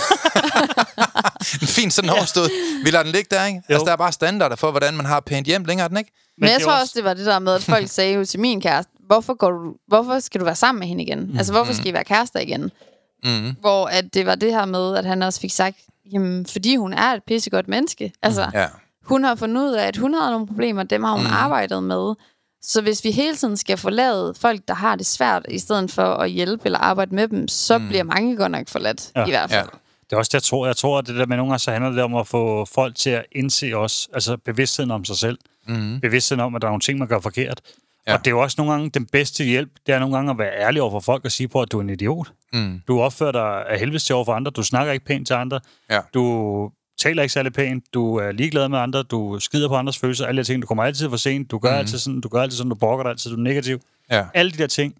en 1.61 1.67
fin 1.67 1.91
sådan 1.91 2.09
overstået. 2.09 2.51
Vi 2.83 2.91
lader 2.91 3.03
den 3.03 3.11
ligge 3.11 3.35
der, 3.35 3.45
ikke? 3.45 3.61
Jo. 3.69 3.73
Altså, 3.73 3.85
der 3.85 3.91
er 3.91 3.95
bare 3.95 4.11
standarder 4.11 4.55
for, 4.55 4.71
hvordan 4.71 4.93
man 4.97 5.05
har 5.05 5.19
pænt 5.19 5.47
hjem 5.47 5.65
længere, 5.65 5.83
er 5.85 5.87
den 5.87 5.97
ikke? 5.97 6.11
Men, 6.37 6.49
jeg 6.49 6.55
det 6.55 6.61
er 6.61 6.65
tror 6.65 6.79
også, 6.81 6.93
det 6.95 7.03
var 7.03 7.13
det 7.13 7.25
der 7.25 7.39
med, 7.39 7.53
at 7.55 7.63
folk 7.63 7.89
sagde 7.89 8.13
jo 8.13 8.25
til 8.25 8.39
min 8.39 8.61
kæreste, 8.61 8.91
hvorfor, 9.07 9.33
går 9.33 9.51
du, 9.51 9.73
hvorfor 9.87 10.19
skal 10.19 10.39
du 10.39 10.45
være 10.45 10.55
sammen 10.55 10.79
med 10.79 10.87
hende 10.87 11.03
igen? 11.03 11.19
Mm. 11.31 11.37
Altså, 11.37 11.53
hvorfor 11.53 11.73
skal 11.73 11.87
I 11.87 11.93
være 11.93 12.03
kærester 12.03 12.39
igen? 12.39 12.71
Mm. 13.23 13.55
Hvor 13.59 13.85
at 13.85 14.05
det 14.13 14.25
var 14.25 14.35
det 14.35 14.51
her 14.51 14.65
med, 14.65 14.95
at 14.97 15.05
han 15.05 15.21
også 15.23 15.39
fik 15.39 15.51
sagt, 15.51 15.77
jamen, 16.13 16.45
fordi 16.45 16.75
hun 16.75 16.93
er 16.93 17.11
et 17.13 17.21
pissegodt 17.27 17.67
menneske. 17.67 18.11
Altså, 18.21 18.49
Ja. 18.53 18.67
hun 19.05 19.23
har 19.23 19.35
fundet 19.35 19.61
ud 19.61 19.71
af, 19.73 19.87
at 19.87 19.97
hun 19.97 20.13
har 20.13 20.31
nogle 20.31 20.47
problemer, 20.47 20.83
dem 20.83 21.03
har 21.03 21.11
hun 21.11 21.23
mm. 21.23 21.33
arbejdet 21.33 21.83
med. 21.83 22.13
Så 22.65 22.81
hvis 22.81 23.03
vi 23.03 23.11
hele 23.11 23.35
tiden 23.35 23.57
skal 23.57 23.77
forlade 23.77 24.33
folk, 24.37 24.61
der 24.67 24.73
har 24.73 24.95
det 24.95 25.05
svært, 25.05 25.45
i 25.49 25.59
stedet 25.59 25.91
for 25.91 26.03
at 26.03 26.29
hjælpe 26.29 26.61
eller 26.65 26.79
arbejde 26.79 27.15
med 27.15 27.27
dem, 27.27 27.47
så 27.47 27.77
mm. 27.77 27.87
bliver 27.87 28.03
mange 28.03 28.37
godt 28.37 28.51
nok 28.51 28.69
forladt, 28.69 29.11
Ja. 29.15 29.25
i 29.25 29.29
hvert 29.29 29.49
fald. 29.49 29.67
Ja. 29.73 29.77
Det 30.09 30.13
er 30.13 30.17
også 30.17 30.29
det, 30.29 30.33
jeg 30.33 30.43
tror. 30.43 30.65
Jeg 30.65 30.75
tror, 30.77 30.99
at 30.99 31.07
det 31.07 31.15
der 31.15 31.25
med 31.25 31.37
nogle 31.37 31.51
gange, 31.51 31.59
så 31.59 31.71
handler 31.71 31.91
det 31.91 32.03
om 32.03 32.15
at 32.15 32.27
få 32.27 32.65
folk 32.65 32.95
til 32.95 33.09
at 33.09 33.25
indse 33.31 33.73
os, 33.73 34.09
altså 34.13 34.37
bevidstheden 34.37 34.91
om 34.91 35.05
sig 35.05 35.17
selv. 35.17 35.37
Mm. 35.67 35.99
Bevidstheden 36.01 36.39
om, 36.39 36.55
at 36.55 36.61
der 36.61 36.67
er 36.67 36.71
nogle 36.71 36.81
ting, 36.81 36.99
man 36.99 37.07
gør 37.07 37.19
forkert. 37.19 37.61
Ja. 38.07 38.13
Og 38.13 38.19
det 38.19 38.27
er 38.27 38.31
jo 38.31 38.39
også 38.41 38.55
nogle 38.57 38.73
gange 38.73 38.89
den 38.89 39.05
bedste 39.05 39.43
hjælp, 39.43 39.69
det 39.87 39.95
er 39.95 39.99
nogle 39.99 40.15
gange 40.15 40.31
at 40.31 40.37
være 40.37 40.51
ærlig 40.59 40.81
over 40.81 40.91
for 40.91 40.99
folk 40.99 41.25
og 41.25 41.31
sige 41.31 41.47
på, 41.47 41.61
at 41.61 41.71
du 41.71 41.77
er 41.77 41.81
en 41.81 41.89
idiot. 41.89 42.31
Mm. 42.53 42.81
Du 42.87 43.01
opfører 43.01 43.31
dig 43.31 43.65
af 43.69 43.79
helvede 43.79 43.99
til 43.99 44.15
over 44.15 44.25
for 44.25 44.33
andre, 44.33 44.51
du 44.51 44.63
snakker 44.63 44.93
ikke 44.93 45.05
pænt 45.05 45.27
til 45.27 45.33
andre, 45.33 45.59
Ja. 45.89 45.99
du 46.13 46.71
taler 46.97 47.21
ikke 47.23 47.33
særlig 47.33 47.53
pænt, 47.53 47.83
du 47.93 48.15
er 48.15 48.31
ligeglad 48.31 48.69
med 48.69 48.79
andre, 48.79 49.03
du 49.03 49.39
skider 49.39 49.67
på 49.67 49.75
andres 49.75 49.97
følelser, 49.97 50.25
alle 50.25 50.43
de 50.43 50.47
ting, 50.47 50.61
du 50.61 50.67
kommer 50.67 50.83
altid 50.83 51.09
for 51.09 51.17
sent, 51.17 51.51
du 51.51 51.57
gør 51.57 51.69
Mhm. 51.69 51.75
mm. 51.75 51.79
altid 51.79 51.97
sådan, 51.97 52.21
du 52.21 52.27
gør 52.29 52.41
altid 52.41 52.57
sådan, 52.57 52.69
du 52.69 52.75
brokker 52.75 53.03
dig 53.03 53.09
altid, 53.09 53.31
du 53.31 53.37
er 53.37 53.41
negativ. 53.41 53.79
Ja. 54.11 54.25
Alle 54.33 54.51
de 54.51 54.57
der 54.57 54.67
ting. 54.67 54.95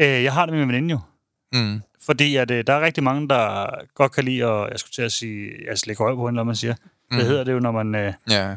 Øh, 0.00 0.06
jeg 0.24 0.32
har 0.32 0.46
det 0.46 0.52
med 0.54 0.60
min 0.66 0.68
veninde 0.74 0.90
jo. 0.92 1.00
Mm. 1.52 1.82
Fordi 2.06 2.36
at, 2.36 2.50
øh, 2.50 2.64
der 2.66 2.72
er 2.72 2.80
rigtig 2.80 3.04
mange, 3.04 3.28
der 3.28 3.66
godt 3.94 4.12
kan 4.12 4.24
lide 4.24 4.44
at, 4.44 4.70
jeg 4.70 4.78
skulle 4.78 4.92
til 4.92 5.02
at 5.02 5.12
sige, 5.12 5.50
at 5.70 5.78
slække 5.78 6.02
øje 6.02 6.14
på 6.16 6.26
hende, 6.26 6.36
når 6.36 6.44
man 6.44 6.56
siger. 6.56 6.74
Mm. 7.10 7.16
Det 7.18 7.26
hedder 7.26 7.44
det 7.44 7.52
jo, 7.52 7.58
når 7.60 7.70
man... 7.72 7.94
Øh, 7.94 8.12
Ja. 8.30 8.56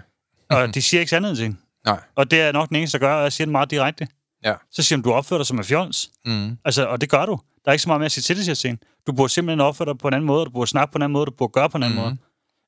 og 0.50 0.68
de 0.76 0.82
siger 0.82 1.00
ikke 1.02 1.10
sandheden 1.10 1.36
til 1.38 1.44
hende. 1.44 1.58
Nej. 1.86 2.00
Og 2.16 2.32
det 2.32 2.42
er 2.42 2.52
nok 2.52 2.70
den 2.70 2.76
eneste, 2.78 3.00
der 3.00 3.06
gør, 3.08 3.16
og 3.16 3.24
jeg 3.24 3.34
siger 3.34 3.46
det 3.46 3.52
meget 3.52 3.72
direkte. 3.72 4.08
Ja. 4.44 4.54
Så 4.72 4.84
siger 4.84 4.98
hun, 4.98 5.04
du 5.04 5.12
opfører 5.12 5.40
dig 5.40 5.46
som 5.48 5.58
en 5.58 5.64
fjols. 5.64 6.10
Mm. 6.26 6.58
Altså, 6.66 6.86
og 6.88 7.02
det 7.02 7.10
gør 7.10 7.26
du. 7.26 7.40
Der 7.66 7.70
er 7.70 7.74
ikke 7.74 7.82
så 7.84 7.90
meget 7.90 8.00
mere 8.00 8.06
at 8.06 8.12
sige 8.12 8.22
til 8.22 8.38
det, 8.38 8.58
siger 8.58 8.70
jeg. 8.72 8.78
Du 9.08 9.12
burde 9.14 9.34
simpelthen 9.34 9.60
opføre 9.62 9.86
dig 9.90 9.98
på 9.98 10.08
en 10.08 10.14
anden 10.14 10.28
måde, 10.28 10.46
du 10.46 10.50
burde 10.52 10.70
snakke 10.70 10.92
på 10.92 10.98
en 10.98 11.02
anden 11.02 11.14
måde, 11.14 11.26
du 11.26 11.32
burde 11.32 11.52
gøre 11.54 11.70
på 11.70 11.78
en 11.78 11.84
anden 11.84 12.00
Mhm. 12.00 12.04
måde. 12.06 12.18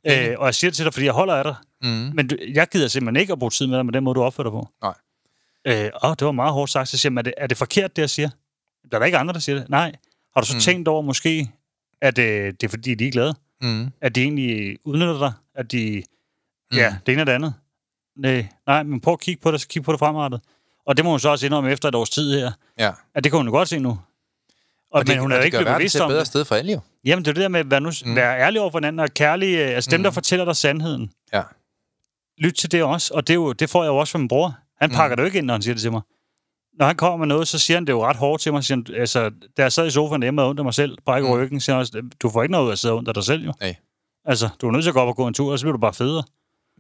Øh, 0.08 0.36
og 0.40 0.46
jeg 0.46 0.56
siger 0.56 0.72
det 0.72 0.76
til 0.76 0.86
dig, 0.86 0.94
fordi 0.94 1.06
jeg 1.06 1.14
holder 1.14 1.34
af 1.36 1.44
dig. 1.44 1.56
Mm. 1.82 2.12
Men 2.14 2.28
du, 2.28 2.36
jeg 2.54 2.68
gider 2.68 2.88
simpelthen 2.88 3.22
ikke 3.22 3.34
at 3.34 3.40
bruge 3.40 3.50
tid 3.52 3.68
med 3.68 3.78
dig 3.78 3.86
med 3.86 3.94
den 3.94 4.04
måde, 4.04 4.16
du 4.16 4.24
opfører 4.24 4.46
dig 4.46 4.52
på. 4.52 4.68
Nej. 4.82 4.94
Øh, 5.68 5.92
åh, 6.04 6.16
det 6.20 6.26
var 6.26 6.32
meget 6.32 6.54
hårdt 6.54 6.72
sagt. 6.72 6.90
Så 6.90 6.98
siger 6.98 7.12
jeg, 7.12 7.18
er 7.18 7.22
det, 7.22 7.34
er 7.38 7.48
det 7.48 7.58
forkert, 7.58 7.96
det 7.96 8.02
jeg 8.02 8.10
siger? 8.10 8.30
Der 8.92 8.98
er 8.98 9.00
der 9.00 9.06
ikke 9.06 9.18
andre, 9.18 9.34
der 9.34 9.40
siger 9.40 9.56
det. 9.60 9.70
Nej. 9.70 9.92
Har 10.34 10.42
du 10.42 10.48
så 10.48 10.54
Mm. 10.54 10.58
mm. 10.58 10.62
tænkt 10.62 10.88
over 10.88 11.02
måske, 11.02 11.50
at 12.02 12.18
øh, 12.20 12.54
det 12.54 12.64
er 12.64 12.68
fordi, 12.68 12.96
de 12.96 13.08
er 13.08 13.12
glade? 13.12 13.36
Mm. 13.62 13.92
At 14.02 14.16
de 14.16 14.22
egentlig 14.24 14.78
udnytter 14.86 15.20
dig? 15.20 15.34
At 15.56 15.72
de... 15.72 16.04
Mm. 16.72 16.78
Ja, 16.78 16.96
det 17.06 17.12
ene 17.12 17.22
og 17.22 17.28
det 17.28 17.34
andet. 17.34 17.54
Nej, 18.18 18.48
nej, 18.68 18.84
men 18.84 19.02
prøv 19.02 19.14
at 19.14 19.20
kigge 19.20 19.42
på 19.42 19.52
det, 19.52 19.62
så 19.62 19.68
kig 19.68 19.84
på 19.84 19.92
det 19.92 20.00
fremadrettet. 20.00 20.42
Og 20.86 20.98
det 20.98 21.06
må 21.06 21.12
hun 21.12 21.20
så 21.20 21.30
også 21.30 21.46
indrømme 21.46 21.72
efter 21.72 21.90
et 21.90 21.96
års 21.96 22.10
tid 22.10 22.40
her. 22.40 22.52
Ja. 22.80 22.92
At 23.16 23.24
det 23.24 23.32
kan 23.32 23.38
hun 23.40 23.46
jo 23.46 23.52
godt 23.52 23.70
se 23.70 23.80
nu. 23.80 24.00
Og, 24.96 25.00
Og 25.00 25.04
men 25.08 25.08
det, 25.14 25.20
hun 25.22 25.32
er 25.32 25.36
jo 25.38 25.42
ikke 25.42 25.58
blevet 25.58 25.76
bevidst 25.76 26.00
om 26.00 26.08
bedre 26.10 26.20
det. 26.20 26.28
sted 26.28 26.46
for 26.46 26.56
alle 26.56 26.72
jo. 26.74 26.80
Jamen, 27.06 27.26
det 27.26 27.30
er 27.32 27.34
det 27.34 27.42
der 27.42 27.48
med 27.48 27.60
at 27.60 27.72
være, 27.72 27.82
nu, 27.82 27.90
Mm. 28.06 28.10
mm. 28.10 28.16
være 28.16 28.40
ærlig 28.40 28.62
over 28.62 28.72
for 28.72 28.80
hinanden 28.80 29.00
og 29.00 29.14
kærlig. 29.14 29.56
øh, 29.56 29.76
Altså 29.76 29.92
dem, 29.92 30.00
Mm. 30.00 30.04
der 30.04 30.12
fortæller 30.12 30.46
dig 30.46 30.56
sandheden. 30.56 31.12
Ja. 31.34 31.42
Lyt 32.38 32.54
til 32.54 32.72
det 32.72 32.84
også. 32.84 33.14
Og 33.14 33.28
det, 33.28 33.34
er 33.34 33.36
jo, 33.36 33.52
det 33.54 33.70
får 33.70 33.84
jeg 33.84 33.90
jo 33.90 33.98
også 33.98 34.12
fra 34.12 34.20
min 34.20 34.28
bror. 34.28 34.58
Han 34.82 34.90
Mm. 34.90 34.96
pakker 34.96 35.16
det 35.16 35.22
jo 35.22 35.26
ikke 35.26 35.38
ind, 35.38 35.46
når 35.46 35.54
han 35.54 35.62
siger 35.62 35.74
det 35.74 35.82
til 35.82 35.92
mig. 35.92 36.02
Når 36.80 36.86
han 36.86 36.96
kommer 36.96 37.18
med 37.18 37.28
noget, 37.28 37.48
så 37.48 37.60
siger 37.60 37.78
han 37.78 37.86
det 37.88 37.94
jo 37.94 38.06
ret 38.06 38.16
hårdt 38.16 38.42
til 38.42 38.54
mig. 38.54 38.64
Siger 38.64 38.76
han, 38.88 38.96
altså, 39.02 39.32
da 39.58 39.62
jeg 39.62 39.72
sad 39.72 39.88
i 39.88 39.92
sofaen 39.92 40.22
hjemme 40.24 40.42
og 40.42 40.50
under 40.50 40.64
mig 40.64 40.74
selv, 40.74 40.98
brækker 41.06 41.30
Mm. 41.30 41.36
mm. 41.36 41.42
ryggen, 41.42 41.60
siger 41.62 41.76
han 41.76 41.80
også, 41.82 42.02
du 42.22 42.30
får 42.30 42.44
ikke 42.44 42.52
noget 42.52 42.64
ud 42.66 42.70
af 42.70 42.74
at 42.74 42.80
sidde 42.80 42.94
under 42.94 43.14
dig 43.14 43.24
selv, 43.24 43.46
jo. 43.46 43.54
Nej. 43.62 43.76
Altså, 44.26 44.50
du 44.62 44.68
er 44.68 44.72
nødt 44.72 44.84
til 44.84 44.90
at 44.90 44.94
gå 44.94 45.00
op 45.00 45.08
og 45.08 45.16
gå 45.16 45.28
en 45.28 45.34
tur, 45.34 45.52
og 45.52 45.60
så 45.60 45.64
bliver 45.66 45.72
du 45.74 45.80
bare 45.82 45.94
federe. 45.94 46.24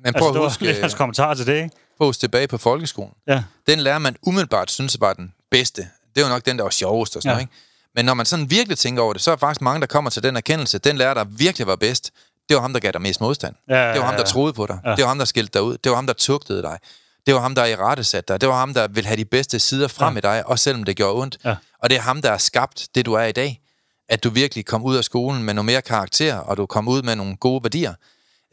Men 0.04 0.14
prøv 0.14 0.28
Altså, 0.28 0.28
at 0.30 0.34
det 0.34 0.42
var 0.42 0.48
huske, 0.48 0.64
lidt 0.66 0.82
hans 0.86 0.94
kommentar 0.94 1.34
til 1.34 1.46
det, 1.48 1.56
ikke? 1.56 1.70
post 1.98 2.20
tilbage 2.20 2.48
på 2.48 2.58
folkeskolen. 2.58 3.14
Ja. 3.28 3.44
Den 3.68 3.80
lærer 3.80 4.00
man 4.00 4.16
umiddelbart 4.28 4.72
synes 4.72 4.98
var 5.00 5.14
den 5.14 5.34
bedste. 5.52 5.88
Det 6.16 6.24
var 6.24 6.30
nok 6.30 6.46
den, 6.46 6.58
der 6.58 6.64
var 6.64 6.70
sjovest 6.70 7.16
og 7.16 7.22
sådan 7.22 7.30
Ja. 7.30 7.34
noget, 7.34 7.42
ikke? 7.44 7.54
Men 7.96 8.06
når 8.06 8.14
man 8.14 8.26
sådan 8.26 8.50
virkelig 8.50 8.78
tænker 8.78 9.04
over 9.04 9.14
det, 9.14 9.22
så 9.22 9.32
er 9.32 9.36
faktisk 9.36 9.62
mange, 9.62 9.82
der 9.82 9.88
kommer 9.88 10.10
til 10.12 10.24
den 10.24 10.36
erkendelse. 10.36 10.78
Den 10.78 10.98
lærer, 10.98 11.14
der 11.14 11.24
virkelig 11.24 11.68
var 11.68 11.76
bedst, 11.76 12.12
det 12.50 12.56
var 12.56 12.62
ham, 12.62 12.74
der 12.74 12.80
gav 12.80 12.92
dig 12.92 13.02
mest 13.02 13.22
modstand. 13.22 13.56
Ja, 13.70 13.92
Det 13.94 14.00
var 14.00 14.06
ham, 14.06 14.16
der 14.16 14.24
troede 14.24 14.54
på 14.54 14.66
dig. 14.66 14.80
Ja. 14.86 14.90
Det 14.96 15.02
var 15.02 15.08
ham, 15.08 15.18
der 15.18 15.26
skilte 15.26 15.52
dig 15.54 15.62
ud. 15.64 15.78
Det 15.78 15.90
var 15.90 15.96
ham, 15.96 16.08
der 16.08 16.14
tugtede 16.14 16.62
dig. 16.62 16.80
Det 17.26 17.34
var 17.34 17.42
ham, 17.42 17.56
der 17.56 17.66
i 17.66 17.76
rette 17.76 18.04
satte 18.04 18.34
dig. 18.34 18.42
Det 18.42 18.50
var 18.50 18.56
ham, 18.60 18.74
der 18.74 18.88
ville 18.88 19.08
have 19.08 19.18
de 19.18 19.26
bedste 19.26 19.60
sider 19.60 19.88
frem 19.88 20.14
Ja. 20.14 20.18
i 20.18 20.22
dig, 20.22 20.48
også 20.48 20.64
selvom 20.64 20.84
det 20.84 20.96
gjorde 20.96 21.22
ondt. 21.22 21.38
Ja. 21.46 21.56
Og 21.84 21.90
det 21.90 21.96
er 21.98 22.02
ham, 22.02 22.22
der 22.22 22.30
har 22.30 22.38
skabt 22.38 22.88
det, 22.96 23.06
du 23.06 23.14
er 23.14 23.24
i 23.24 23.32
dag. 23.32 23.62
At 24.10 24.24
du 24.24 24.30
virkelig 24.30 24.66
kom 24.66 24.84
ud 24.84 24.96
af 24.96 25.04
skolen 25.04 25.44
med 25.44 25.54
noget 25.54 25.66
mere 25.66 25.82
karakter, 25.82 26.36
og 26.36 26.58
du 26.58 26.66
kom 26.66 26.88
ud 26.88 27.02
med 27.02 27.16
nogle 27.16 27.36
gode 27.38 27.64
værdier. 27.64 27.94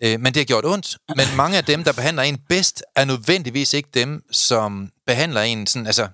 Øh, 0.03 0.21
men 0.21 0.27
det 0.35 0.37
har 0.37 0.45
gjort 0.45 0.65
ondt. 0.67 0.99
Men 1.17 1.27
mange 1.37 1.57
af 1.57 1.65
dem, 1.65 1.85
der 1.85 1.93
behandler 1.93 2.23
en 2.23 2.39
bedst, 2.49 2.83
er 2.97 3.05
nødvendigvis 3.05 3.73
ikke 3.75 3.89
dem, 3.95 4.23
som 4.33 4.91
behandler 5.07 5.41
en 5.41 5.67
sådan, 5.67 5.87
altså, 5.87 6.09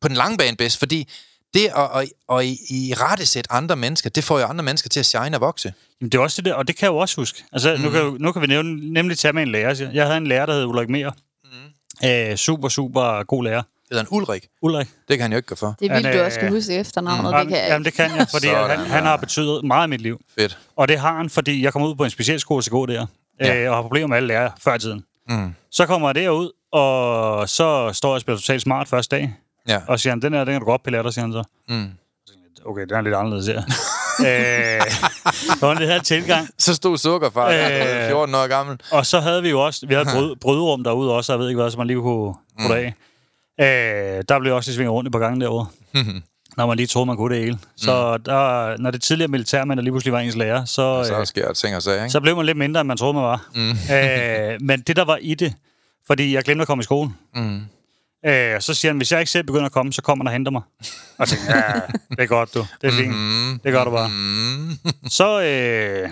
på 0.00 0.08
den 0.08 0.16
lange 0.16 0.36
bane 0.38 0.56
bedst. 0.56 0.78
Fordi 0.78 1.08
det 1.54 1.64
at, 1.76 1.88
at, 2.00 2.08
at 2.38 2.44
i, 2.44 2.58
i 2.70 2.94
rette 2.94 3.26
sætte 3.26 3.52
andre 3.52 3.76
mennesker, 3.76 4.10
det 4.10 4.24
får 4.24 4.38
jo 4.38 4.44
andre 4.46 4.64
mennesker 4.64 4.88
til 4.88 5.00
at 5.00 5.06
shine 5.06 5.36
og 5.36 5.40
vokse. 5.40 5.72
Jamen, 6.00 6.10
det 6.12 6.18
er 6.18 6.22
også 6.22 6.36
det 6.42 6.44
der, 6.44 6.54
og 6.54 6.68
det 6.68 6.76
kan 6.76 6.86
jeg 6.86 6.92
jo 6.92 6.96
også 6.96 7.16
huske. 7.16 7.44
Altså, 7.52 7.74
mm. 7.76 7.82
nu, 7.82 7.90
kan, 7.90 8.00
jo- 8.02 8.16
nu 8.20 8.32
kan 8.32 8.42
vi 8.42 8.46
nævne, 8.46 8.92
nemlig 8.92 9.18
tage 9.18 9.32
med 9.32 9.42
en 9.42 9.48
lærer. 9.52 9.74
siger. 9.74 9.90
Jeg 9.92 10.04
havde 10.04 10.16
en 10.16 10.26
lærer, 10.26 10.46
der 10.46 10.52
hed 10.52 10.64
Ulrik 10.64 10.88
Mer. 10.88 11.10
Mm. 11.44 12.08
Øh, 12.08 12.36
super, 12.36 12.68
super 12.68 13.22
god 13.22 13.44
lærer. 13.44 13.62
Det 13.62 13.66
hedder 13.90 14.02
en 14.02 14.08
Ulrik. 14.10 14.46
Ulrik. 14.62 14.86
Det 15.08 15.16
kan 15.16 15.20
han 15.22 15.32
jo 15.32 15.36
ikke 15.36 15.46
gå 15.46 15.54
for. 15.54 15.74
Det 15.80 15.90
er 15.90 15.94
Han, 15.94 16.16
du 16.16 16.22
også 16.24 16.34
skal 16.34 16.50
huske 16.50 16.74
efternavnet. 16.74 17.30
Jamen, 17.32 17.46
det 17.46 17.48
kan 17.52 17.62
jeg 17.62 17.68
jamen, 17.70 17.84
det 17.84 17.94
kan 17.94 18.10
jeg, 18.16 18.26
fordi 18.30 18.46
han, 18.46 18.78
han 18.78 19.02
har 19.02 19.16
betydet 19.16 19.64
meget 19.64 19.86
i 19.86 19.90
mit 19.90 20.00
liv. 20.00 20.20
Fedt. 20.38 20.58
Og 20.76 20.88
det 20.88 20.98
har 20.98 21.16
han, 21.16 21.30
fordi 21.30 21.62
jeg 21.64 21.72
kom 21.72 21.82
ud 21.82 21.94
på 21.94 22.04
en 22.04 22.10
specialskole 22.10 22.62
til 22.62 22.70
gå 22.70 22.86
der, 22.86 23.06
Ja. 23.40 23.56
øh, 23.62 23.70
og 23.70 23.76
har 23.76 23.82
problemer 23.82 24.06
med 24.08 24.16
alle 24.16 24.26
lærere 24.26 24.50
før 24.60 24.76
tiden. 24.76 25.04
Mm. 25.28 25.54
Så 25.70 25.86
kommer 25.86 26.08
jeg 26.08 26.14
derud, 26.14 26.50
og 26.72 27.48
så 27.48 27.90
står 27.92 28.08
jeg 28.08 28.14
og 28.14 28.20
spiller 28.20 28.38
totalt 28.38 28.62
smart 28.62 28.88
første 28.88 29.16
dag, 29.16 29.34
Ja. 29.68 29.80
og 29.88 30.00
siger 30.00 30.10
han, 30.12 30.22
den 30.22 30.32
her, 30.32 30.44
den 30.44 30.54
kan 30.54 30.60
du 30.60 30.66
godt 30.66 30.82
pille 30.82 30.98
af 30.98 31.04
dig, 31.04 31.12
siger 31.14 31.24
han 31.24 31.32
så. 31.32 31.42
Mm. 31.68 31.90
Okay, 32.66 32.82
den 32.82 32.92
er 32.96 33.00
lidt 33.00 33.14
anderledes 33.14 33.46
her. 33.46 33.56
øh, 34.28 34.90
så 35.60 35.66
var 35.66 35.74
det 35.74 35.88
her 35.88 36.00
tilgang. 36.02 36.48
Så 36.58 36.74
stod 36.74 36.98
sukkerfar, 36.98 37.48
øh, 37.48 38.00
Øh. 38.02 38.08
14 38.08 38.34
år 38.34 38.46
gammel. 38.46 38.80
Og 38.90 39.06
så 39.06 39.20
havde 39.20 39.42
vi 39.42 39.50
jo 39.50 39.64
også, 39.64 39.86
vi 39.86 39.94
havde 39.94 40.06
brød, 40.14 40.36
brødrum 40.42 40.84
derude 40.84 41.12
også, 41.12 41.32
jeg 41.32 41.40
ved 41.40 41.48
ikke 41.48 41.60
hvad, 41.60 41.70
som 41.70 41.78
man 41.78 41.86
lige 41.86 42.00
kunne 42.00 42.34
Mm. 42.58 42.70
af. 42.70 42.94
Øh, 43.60 44.24
der 44.28 44.38
blev 44.40 44.54
også 44.54 44.72
svinget 44.74 44.92
rundt 44.92 45.08
et 45.08 45.12
par 45.12 45.18
gange 45.18 45.40
derude, 45.40 45.66
når 46.56 46.66
man 46.66 46.76
lige 46.76 46.86
troede, 46.86 47.06
man 47.06 47.16
kunne 47.16 47.34
det 47.34 47.44
hele. 47.44 47.58
Så 47.76 48.16
der, 48.16 48.76
når 48.76 48.90
det 48.90 49.02
tidligere 49.02 49.28
militærmænd, 49.30 49.80
lige 49.80 49.92
pludselig 49.92 50.12
var 50.12 50.20
ens 50.20 50.36
lærer, 50.36 50.64
så, 50.64 50.98
Mm. 50.98 51.04
Så 51.04 51.20
øh, 51.20 51.26
sker 51.26 51.52
ting 51.52 51.76
og 51.76 51.82
sager, 51.82 52.02
ikke? 52.02 52.10
så 52.10 52.20
blev 52.20 52.36
man 52.36 52.46
lidt 52.46 52.58
mindre, 52.58 52.80
end 52.80 52.88
man 52.88 52.96
troede, 52.96 53.14
man 53.14 53.22
var. 53.22 53.46
Mm. 53.54 53.70
Øh, 53.70 54.60
men 54.60 54.80
det, 54.80 54.96
der 54.96 55.04
var 55.04 55.16
i 55.20 55.34
det, 55.34 55.54
fordi 56.06 56.34
jeg 56.34 56.44
glemte 56.44 56.62
at 56.62 56.66
komme 56.66 56.80
i 56.80 56.84
skole, 56.84 57.10
Mm. 57.34 57.60
Øh, 58.26 58.60
så 58.60 58.74
siger 58.74 58.92
han, 58.92 58.96
hvis 58.96 59.12
jeg 59.12 59.20
ikke 59.20 59.30
selv 59.30 59.44
begynder 59.44 59.66
at 59.66 59.72
komme, 59.72 59.92
så 59.92 60.02
kommer 60.02 60.24
han 60.24 60.26
og 60.26 60.32
henter 60.32 60.52
mig. 60.52 60.62
Og 60.80 60.86
jeg 61.18 61.28
tænkte, 61.28 61.52
ja, 61.56 61.72
det 62.10 62.18
er 62.20 62.26
godt, 62.26 62.54
du. 62.54 62.66
Det 62.80 62.88
er 62.88 62.92
fint. 62.92 63.14
Mm. 63.16 63.58
Det 63.64 63.72
gør 63.72 63.84
du 63.84 63.90
bare. 63.90 64.08
Mm. 64.08 64.70
Så 65.08 65.40
øh, 65.42 66.10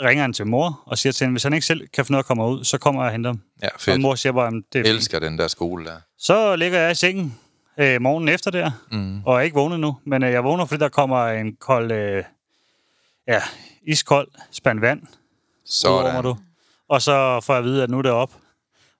ringer 0.00 0.22
han 0.22 0.32
til 0.32 0.46
mor 0.46 0.82
og 0.86 0.98
siger 0.98 1.12
til 1.12 1.24
hende, 1.24 1.32
hvis 1.34 1.42
han 1.42 1.52
ikke 1.52 1.66
selv 1.66 1.88
kan 1.88 2.04
finde 2.04 2.16
af 2.18 2.22
at 2.22 2.26
komme 2.26 2.46
ud, 2.46 2.64
så 2.64 2.78
kommer 2.78 3.02
jeg 3.02 3.06
og 3.06 3.12
henter 3.12 3.30
ham. 3.30 3.40
Ja, 3.62 3.68
Og 3.74 3.80
fedt. 3.80 4.00
mor 4.00 4.14
siger 4.14 4.32
bare, 4.32 4.44
"Jamen, 4.44 4.64
det 4.72 4.78
er 4.78 4.84
fint. 4.84 4.96
elsker 4.96 5.18
den 5.18 5.38
der 5.38 5.48
skole 5.48 5.84
der. 5.84 5.96
Så 6.18 6.56
ligger 6.56 6.78
jeg 6.78 6.90
i 6.92 6.94
sengen. 6.94 7.38
øh, 7.78 8.00
morgenen 8.02 8.28
efter 8.28 8.50
der, 8.50 8.70
Mm. 8.90 9.22
og 9.24 9.36
er 9.36 9.40
ikke 9.40 9.54
vågnet 9.54 9.80
nu, 9.80 9.98
men 10.04 10.22
øh, 10.22 10.32
jeg 10.32 10.44
vågner, 10.44 10.64
fordi 10.64 10.80
der 10.80 10.88
kommer 10.88 11.26
en 11.26 11.56
kold, 11.56 11.92
øh, 11.92 12.24
ja, 13.28 13.42
iskold 13.86 14.28
spand 14.50 14.80
vand 14.80 15.02
Sådan. 15.66 16.22
du. 16.24 16.36
Og 16.88 17.02
så 17.02 17.40
får 17.40 17.52
jeg 17.54 17.58
at 17.58 17.64
vide, 17.64 17.82
at 17.82 17.90
nu 17.90 17.98
er 17.98 18.02
det 18.02 18.10
op. 18.10 18.30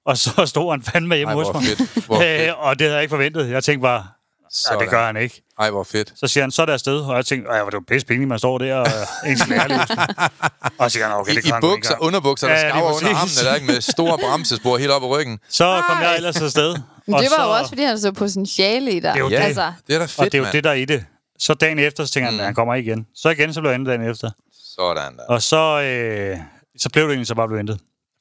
Og 0.06 0.18
så 0.18 0.30
stod 0.52 0.70
han 0.72 0.82
fandme 0.82 1.16
hjemme 1.16 1.30
Ej, 1.32 1.34
hos 1.44 1.52
mig. 1.54 1.62
fedt. 1.62 2.06
Hvor 2.06 2.20
fedt. 2.20 2.48
Øh, 2.50 2.58
og 2.66 2.78
det 2.78 2.84
havde 2.84 2.94
jeg 2.94 3.02
ikke 3.02 3.12
forventet. 3.12 3.50
Jeg 3.50 3.64
tænkte 3.64 3.82
bare, 3.82 4.06
ja, 4.70 4.78
det 4.78 4.88
gør 4.90 5.06
han 5.06 5.16
ikke. 5.16 5.42
Ej, 5.58 5.70
hvor 5.70 5.82
fedt. 5.84 6.12
Så 6.16 6.26
siger 6.26 6.44
han, 6.44 6.50
så 6.50 6.62
er 6.62 6.66
der 6.66 6.72
afsted. 6.72 7.00
Og 7.00 7.16
jeg 7.16 7.26
tænkte, 7.26 7.50
ej, 7.50 7.60
hvor 7.62 7.70
det 7.70 7.76
var 7.76 7.84
pisse 7.88 8.06
pinligt, 8.06 8.28
man 8.28 8.38
står 8.38 8.58
der 8.58 8.74
og 8.76 8.86
øh, 9.24 9.30
ens 9.30 9.48
lærerløsen. 9.48 9.98
Og 10.78 10.90
så 10.90 10.94
siger 10.94 11.06
han, 11.08 11.16
okay, 11.16 11.32
I, 11.32 11.36
det 11.36 11.44
I 11.44 11.48
han 11.50 11.60
godt 11.60 11.70
bukser, 11.72 11.94
underbukser, 12.00 12.46
der 12.48 12.54
Ja, 12.54 12.62
lige 12.62 12.70
skaver 12.72 12.86
under 12.96 13.14
præcis. 13.14 13.38
armene, 13.38 13.48
der 13.50 13.54
ikke 13.54 13.66
med 13.66 13.80
store 13.80 14.18
bremsespor 14.18 14.78
helt 14.78 14.90
op 14.90 15.02
i 15.02 15.06
ryggen. 15.06 15.38
Så 15.48 15.82
kom 15.88 16.00
jeg 16.02 16.16
ellers 16.16 16.42
afsted. 16.42 16.72
Men 17.06 17.14
og 17.14 17.22
det 17.22 17.30
var 17.30 17.36
så, 17.36 17.42
jo 17.44 17.50
også, 17.50 17.68
fordi 17.68 17.82
han 17.82 17.98
så 17.98 18.12
potentiale 18.12 18.90
i 18.92 19.00
dig. 19.00 19.02
Det 19.02 19.20
er 19.20 19.24
jo 19.24 19.28
Ja, 19.28 19.40
Altså, 19.40 19.72
det 19.86 19.94
er 19.94 19.98
da 19.98 20.04
Og 20.04 20.10
fedt, 20.10 20.32
det 20.32 20.38
er 20.40 20.46
jo 20.46 20.52
det, 20.52 20.64
der 20.64 20.70
er 20.70 20.74
i 20.74 20.84
det. 20.84 21.04
Så 21.38 21.54
dagen 21.54 21.78
efter, 21.78 22.04
så 22.04 22.12
tænker 22.12 22.24
han, 22.26 22.34
Mm. 22.34 22.40
at 22.40 22.46
han 22.46 22.54
kommer 22.54 22.74
ikke 22.74 22.90
igen. 22.90 23.06
Så 23.14 23.28
igen, 23.30 23.54
så 23.54 23.60
blev 23.60 23.70
jeg 23.70 23.80
dagen 23.86 24.10
efter. 24.10 24.30
Sådan 24.76 25.16
der. 25.16 25.22
Og 25.28 25.42
så, 25.42 25.80
øh, 25.80 26.38
så 26.78 26.88
blev 26.90 27.04
det 27.04 27.10
egentlig 27.10 27.26
så 27.26 27.34
bare 27.34 27.48
blev 27.48 27.56
hentet. 27.58 27.80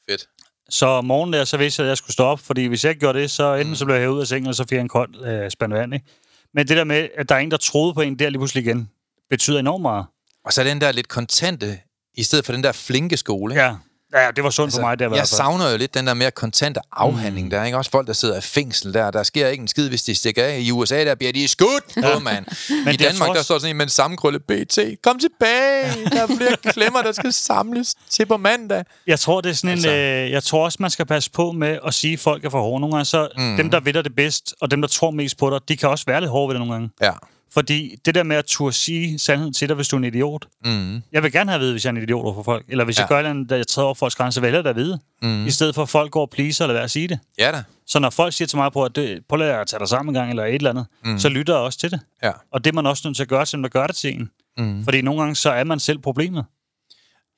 Fedt. 0.10 0.22
Så 0.70 0.86
om 0.86 1.06
morgenen 1.06 1.34
der, 1.34 1.44
så 1.44 1.58
vidste 1.58 1.82
jeg, 1.82 1.88
at 1.88 1.90
jeg 1.90 1.98
skulle 1.98 2.14
stå 2.14 2.24
op, 2.24 2.40
fordi 2.40 2.66
hvis 2.66 2.84
jeg 2.84 2.90
ikke 2.90 3.00
gjorde 3.00 3.20
det, 3.20 3.32
så 3.32 3.56
enten 3.56 3.76
så 3.76 3.86
blev 3.86 3.96
jeg 3.96 4.10
ud 4.10 4.22
af 4.22 4.28
sengen, 4.28 4.48
og 4.48 4.56
så 4.56 4.64
fik 4.64 4.72
jeg 4.72 4.82
en 4.82 4.88
kold 4.88 5.26
øh, 5.26 5.52
spand 5.52 5.74
vand, 5.74 5.94
ikke? 5.94 6.06
Men 6.54 6.68
det 6.68 6.78
der 6.78 6.84
med, 6.84 7.10
at 7.18 7.30
der 7.30 7.36
er 7.36 7.40
en, 7.40 7.52
der 7.52 7.58
troede 7.58 7.94
på 7.94 8.02
en 8.02 8.20
der 8.20 8.30
lige 8.30 8.40
pludselig 8.40 8.66
igen, 8.66 8.90
betyder 9.30 9.60
enormt 9.60 9.82
meget. 9.82 10.06
Og 10.46 10.54
så 10.54 10.64
den 10.64 10.82
der 10.82 10.92
lidt 10.92 11.08
kontante, 11.08 11.80
i 12.18 12.24
stedet 12.24 12.46
for 12.46 12.54
den 12.54 12.64
der 12.64 12.72
flinke 12.72 13.18
skole. 13.18 13.54
ikke? 13.54 13.64
Ja, 13.64 13.76
ja 14.14 14.28
det 14.36 14.44
var 14.44 14.50
sundt 14.50 14.74
for 14.74 14.82
mig 14.82 15.00
der 15.00 15.06
i 15.06 15.08
jeg 15.08 15.10
hvert 15.10 15.20
fald. 15.20 15.28
savner 15.38 15.72
jo 15.72 15.78
lidt 15.78 15.94
den 15.94 16.08
der 16.08 16.14
mere 16.14 16.32
kontante 16.32 16.80
afhandling 16.92 17.46
mm. 17.48 17.50
der, 17.52 17.64
ikke? 17.64 17.78
Også 17.78 17.92
folk, 17.92 18.08
der 18.08 18.14
sidder 18.14 18.38
i 18.38 18.42
fængsel 18.42 18.94
der. 18.94 19.12
Der 19.12 19.24
sker 19.24 19.48
ikke 19.48 19.62
en 19.62 19.68
skid, 19.68 19.90
hvis 19.90 20.04
de 20.04 20.16
stikker 20.16 20.44
af. 20.46 20.58
I 20.60 20.72
USA, 20.72 21.06
der 21.06 21.16
bliver 21.16 21.34
de 21.34 21.48
skudt 21.48 21.84
på, 22.04 22.20
mand. 22.20 22.46
I 22.70 22.74
det 22.74 23.02
er 23.02 23.10
Danmark, 23.10 23.28
trods- 23.28 23.38
der 23.38 23.44
står 23.44 23.58
sådan 23.60 23.70
en 23.70 23.78
med 23.78 23.86
en 23.86 23.90
sammenkrøllet 23.90 24.44
BT. 24.44 24.80
Kom 25.04 25.20
tilbage! 25.20 26.06
Der 26.12 26.22
er 26.24 26.28
flere 26.38 26.58
klemmer, 26.74 27.02
der 27.02 27.12
skal 27.12 27.34
samles 27.34 27.96
til 28.10 28.26
på 28.26 28.38
mandag. 28.38 28.84
Jeg 29.08 29.20
tror, 29.20 29.42
det 29.42 29.50
er 29.50 29.54
sådan 29.54 29.70
Altså- 29.70 29.90
en, 29.90 29.96
øh, 30.26 30.32
jeg 30.32 30.44
tror 30.44 30.64
også, 30.66 30.78
man 30.82 30.90
skal 30.92 31.06
passe 31.06 31.32
på 31.32 31.52
med 31.52 31.80
at 31.88 31.94
sige, 31.94 32.14
at 32.14 32.20
folk 32.20 32.46
er 32.46 32.50
for 32.50 32.62
hårde. 32.62 32.80
Nogle 32.82 32.96
gange 32.96 33.06
så, 33.06 33.28
mm. 33.38 33.58
dem, 33.58 33.70
der 33.72 33.80
ved 33.80 33.94
det 33.94 34.16
bedst, 34.16 34.54
og 34.62 34.72
dem, 34.72 34.82
der 34.82 34.88
tror 34.88 35.12
mest 35.12 35.38
på 35.38 35.50
dig, 35.50 35.60
de 35.70 35.78
kan 35.78 35.90
også 35.90 36.06
være 36.08 36.20
lidt 36.22 36.32
hårde 36.32 36.48
ved 36.48 36.54
det 36.54 36.60
nogle 36.68 36.74
gange. 36.74 36.90
Ja. 37.02 37.12
Fordi 37.54 37.96
det 38.06 38.16
der 38.16 38.24
med 38.24 38.36
at 38.36 38.46
turde 38.46 38.74
sige 38.74 39.20
sandheden 39.20 39.54
til 39.54 39.68
dig, 39.68 39.76
hvis 39.76 39.88
du 39.88 39.96
er 39.96 39.98
en 39.98 40.04
idiot. 40.04 40.48
Mm. 40.66 41.02
Jeg 41.12 41.24
vil 41.24 41.32
gerne 41.32 41.50
have 41.52 41.56
at 41.56 41.62
vide, 41.62 41.72
hvis 41.72 41.86
jeg 41.86 41.92
er 41.92 41.96
en 41.96 42.04
idiot 42.04 42.26
over 42.26 42.34
for 42.34 42.44
folk. 42.44 42.66
Eller 42.68 42.86
hvis 42.86 42.98
ja. 42.98 43.02
Jeg 43.02 43.10
gør 43.10 43.16
et 43.16 43.20
eller 43.20 43.30
andet, 43.30 43.50
der 43.50 43.56
jeg 43.56 43.68
træder 43.68 43.86
over 43.86 43.96
folks 43.96 44.16
grænser, 44.16 44.42
vælger 44.42 44.62
da 44.62 44.70
at 44.70 44.76
vide. 44.76 45.00
Mm. 45.22 45.46
I 45.46 45.52
stedet 45.52 45.76
for, 45.76 45.82
at 45.82 45.90
folk 45.90 46.12
går 46.12 46.22
og 46.22 46.30
pleaser 46.30 46.66
eller 46.66 46.74
hvad 46.74 46.84
at 46.84 46.92
sige 46.92 47.08
det. 47.08 47.20
Ja 47.38 47.52
da. 47.52 47.64
Så 47.88 48.00
når 48.00 48.10
folk 48.10 48.34
siger 48.34 48.48
til 48.48 48.58
mig 48.58 48.72
på, 48.72 48.84
at 48.86 48.96
det, 48.96 49.20
prøv 49.30 49.42
at 49.42 49.68
tage 49.68 49.80
dig 49.80 49.88
sammen 49.88 50.16
en 50.16 50.20
gang, 50.20 50.30
eller 50.30 50.46
et 50.46 50.56
eller 50.56 50.70
andet, 50.70 50.86
mm. 51.06 51.20
så 51.20 51.30
lytter 51.30 51.54
jeg 51.54 51.62
også 51.62 51.80
til 51.80 51.92
det. 51.92 52.00
Ja. 52.24 52.32
Og 52.52 52.64
det 52.64 52.72
er 52.72 52.76
man 52.76 52.86
også 52.86 53.02
nødt 53.06 53.16
til 53.16 53.24
at 53.24 53.30
gøre, 53.30 53.46
til 53.46 53.56
dem, 53.56 53.62
der 53.64 53.70
gør 53.70 53.88
det 53.88 53.96
til 53.96 54.14
en. 54.16 54.30
Mm. 54.58 54.84
Fordi 54.84 55.02
nogle 55.02 55.22
gange, 55.22 55.36
så 55.36 55.50
er 55.52 55.64
man 55.64 55.80
selv 55.80 55.98
problemet. 56.00 56.46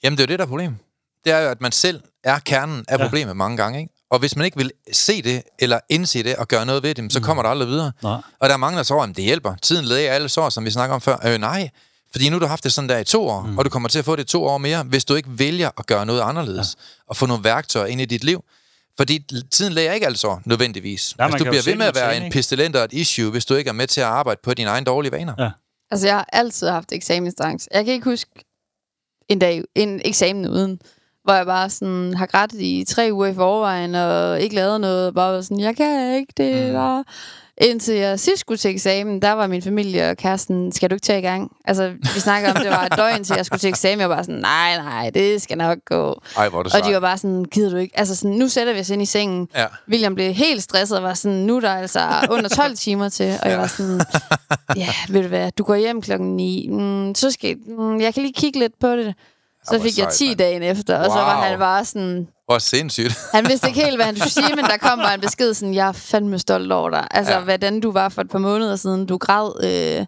Jamen, 0.04 0.18
det 0.18 0.24
er 0.24 0.28
jo 0.28 0.32
det, 0.32 0.40
der 0.40 0.46
er 0.46 0.50
problemet. 0.50 0.78
Det 1.24 1.32
er 1.34 1.40
jo, 1.40 1.50
at 1.50 1.62
man 1.62 1.72
selv 1.72 2.02
er 2.24 2.40
kernen 2.40 2.86
af 2.88 2.98
Ja. 2.98 3.04
problemet 3.04 3.38
mange 3.38 3.58
gange, 3.58 3.80
ikke? 3.80 3.93
Og 4.14 4.20
hvis 4.20 4.36
man 4.36 4.46
ikke 4.46 4.58
vil 4.58 4.72
se 4.92 5.22
det, 5.22 5.44
eller 5.60 5.80
indse 5.90 6.24
det, 6.24 6.36
og 6.36 6.48
gøre 6.48 6.66
noget 6.66 6.84
ved 6.84 6.96
det, 6.96 7.14
så 7.14 7.22
kommer 7.22 7.44
der 7.44 7.50
aldrig 7.50 7.68
videre. 7.68 7.92
Nej. 8.04 8.22
Og 8.40 8.50
der 8.50 8.54
er 8.54 8.58
mange, 8.58 8.78
der 8.78 8.84
tror, 8.84 9.04
at 9.04 9.10
det 9.16 9.24
hjælper. 9.24 9.56
Tiden 9.62 9.86
læger 9.86 10.12
alle 10.12 10.30
sår, 10.30 10.50
som 10.50 10.66
vi 10.66 10.72
snakker 10.72 10.96
om 10.96 11.02
før. 11.02 11.18
Øh, 11.26 11.38
nej, 11.38 11.70
fordi 12.12 12.30
nu 12.30 12.36
har 12.36 12.40
du 12.40 12.46
haft 12.46 12.64
det 12.64 12.74
sådan 12.74 12.90
der 12.90 12.98
i 12.98 13.04
to 13.04 13.28
år, 13.28 13.42
mm. 13.42 13.58
og 13.58 13.66
du 13.66 13.70
kommer 13.70 13.90
til 13.90 14.00
at 14.00 14.06
få 14.06 14.16
det 14.16 14.28
to 14.28 14.44
år 14.44 14.58
mere, 14.58 14.84
hvis 14.84 15.06
du 15.06 15.16
ikke 15.16 15.30
vælger 15.40 15.70
at 15.78 15.86
gøre 15.86 16.06
noget 16.06 16.22
anderledes, 16.22 16.76
ja. 16.78 17.04
og 17.08 17.18
få 17.18 17.26
nogle 17.26 17.44
værktøjer 17.44 17.86
ind 17.86 18.02
i 18.02 18.06
dit 18.06 18.24
liv. 18.24 18.44
Fordi 18.98 19.26
tiden 19.52 19.74
læger 19.74 19.94
ikke 19.94 20.06
alle 20.06 20.18
sår, 20.18 20.42
nødvendigvis. 20.46 21.18
Nej, 21.18 21.26
altså, 21.26 21.38
du 21.38 21.50
bliver 21.50 21.64
ved 21.66 21.76
med 21.76 21.86
at 21.86 21.96
være 21.96 22.18
en 22.18 22.32
pestilent 22.32 22.76
og 22.76 22.84
et 22.84 22.94
issue, 22.94 23.32
hvis 23.32 23.46
du 23.46 23.56
ikke 23.56 23.70
er 23.70 23.74
med 23.74 23.88
til 23.88 24.02
at 24.02 24.08
arbejde 24.08 24.40
på 24.44 24.54
dine 24.54 24.70
egne 24.70 24.86
dårlige 24.86 25.12
vaner. 25.12 25.34
Ja. 25.40 25.50
altså, 25.92 26.08
jeg 26.08 26.16
har 26.16 26.30
altid 26.34 26.70
haft 26.70 26.92
eksamensangst. 26.92 27.70
Jeg 27.74 27.86
kan 27.86 27.94
ikke 27.94 28.10
huske 28.10 28.46
en 29.30 29.40
dag, 29.40 29.64
en 29.76 30.02
eksamen 30.06 30.50
uden, 30.50 30.80
hvor 31.24 31.34
jeg 31.34 31.46
bare 31.46 31.70
sådan 31.70 32.14
har 32.14 32.26
grædt 32.26 32.52
i 32.54 32.86
tre 32.88 33.10
uger 33.12 33.28
i 33.28 33.34
forvejen, 33.34 33.96
og 33.96 34.42
ikke 34.42 34.56
lavet 34.56 34.82
noget, 34.82 35.14
bare 35.16 35.34
var 35.34 35.42
sådan, 35.42 35.60
jeg 35.60 35.76
kan 35.78 36.16
ikke 36.16 36.34
det, 36.38 36.68
Mm. 36.68 36.74
bare... 36.74 37.04
Indtil 37.58 37.96
jeg 37.96 38.20
sidst 38.20 38.40
skulle 38.40 38.58
til 38.58 38.72
eksamen, 38.72 39.22
der 39.22 39.32
var 39.32 39.48
min 39.48 39.62
familie 39.62 40.10
og 40.10 40.18
kæresten, 40.18 40.72
skal 40.72 40.90
du 40.90 40.96
ikke 40.96 41.04
tage 41.06 41.20
i 41.20 41.22
gang? 41.22 41.52
Altså, 41.66 41.90
vi 42.14 42.20
snakker 42.20 42.50
om, 42.50 42.56
det 42.56 42.70
var 42.70 42.86
et 42.86 42.98
døgn 43.02 43.24
til 43.24 43.34
jeg 43.36 43.46
skulle 43.46 43.60
til 43.60 43.68
eksamen, 43.68 44.00
jeg 44.00 44.10
var 44.10 44.16
bare 44.16 44.24
sådan, 44.24 44.42
nej, 44.42 44.78
nej, 44.78 45.10
det 45.10 45.42
skal 45.42 45.58
nok 45.58 45.78
gå. 45.86 46.22
Ej, 46.38 46.50
hvor 46.50 46.64
du 46.64 46.70
Og 46.82 46.88
de 46.88 46.94
var 46.94 47.00
bare 47.00 47.18
sådan, 47.18 47.46
gider 47.46 47.70
du 47.70 47.76
ikke? 47.78 48.00
Altså 48.00 48.16
sådan, 48.16 48.32
nu 48.38 48.48
sætter 48.48 48.74
vi 48.74 48.80
os 48.80 48.90
ind 48.90 49.02
i 49.02 49.06
sengen. 49.06 49.48
Ja. 49.56 49.66
William 49.90 50.16
blev 50.16 50.34
helt 50.34 50.64
stresset 50.64 50.98
og 50.98 51.04
var 51.04 51.14
sådan, 51.14 51.38
nu 51.38 51.56
er 51.56 51.60
der 51.60 51.70
altså 51.76 52.00
under 52.30 52.50
12 52.56 52.76
timer 52.76 53.10
til. 53.10 53.34
Og 53.44 53.50
jeg 53.50 53.60
var 53.60 53.68
sådan, 53.68 54.02
ja, 54.76 54.90
ved 55.10 55.22
du 55.22 55.28
hvad, 55.28 55.52
du 55.52 55.64
går 55.64 55.76
hjem 55.76 56.02
klokken 56.02 56.36
9. 56.36 56.68
Mm, 56.72 57.16
så 57.16 57.32
skal 57.32 57.56
mm, 57.68 58.02
jeg 58.02 58.14
kan 58.14 58.24
lige 58.24 58.34
kigge 58.34 58.60
lidt 58.60 58.74
på 58.80 58.96
det. 58.96 59.16
Så 59.66 59.80
fik 59.82 59.98
jeg 59.98 60.04
sejt, 60.04 60.14
10 60.14 60.28
mand. 60.28 60.38
dagen 60.38 60.64
efter, 60.64 60.98
og 61.00 61.06
så 61.06 61.12
var 61.18 61.36
Wow. 61.36 61.44
han 61.44 61.60
bare 61.60 61.86
sådan, 61.86 62.28
Hvor 62.46 62.58
sindssygt. 62.58 63.18
han 63.34 63.46
vidste 63.50 63.68
ikke 63.68 63.82
helt, 63.84 63.96
hvad 63.98 64.06
han 64.06 64.16
skulle 64.16 64.32
sige, 64.32 64.56
men 64.56 64.66
der 64.66 64.78
kom 64.78 65.00
bare 65.00 65.14
en 65.14 65.22
besked 65.28 65.54
sådan, 65.54 65.74
jeg 65.74 65.88
er 65.88 65.92
fandme 65.92 66.40
stolt 66.40 66.72
over 66.72 66.90
dig. 66.90 67.08
Altså, 67.12 67.32
Ja. 67.34 67.38
ja. 67.40 67.44
hvordan 67.44 67.80
du 67.80 67.92
var 67.92 68.10
for 68.10 68.22
et 68.22 68.30
par 68.30 68.40
måneder 68.40 68.76
siden. 68.76 69.06
Du 69.06 69.18
græd 69.18 69.52
øh, 70.00 70.06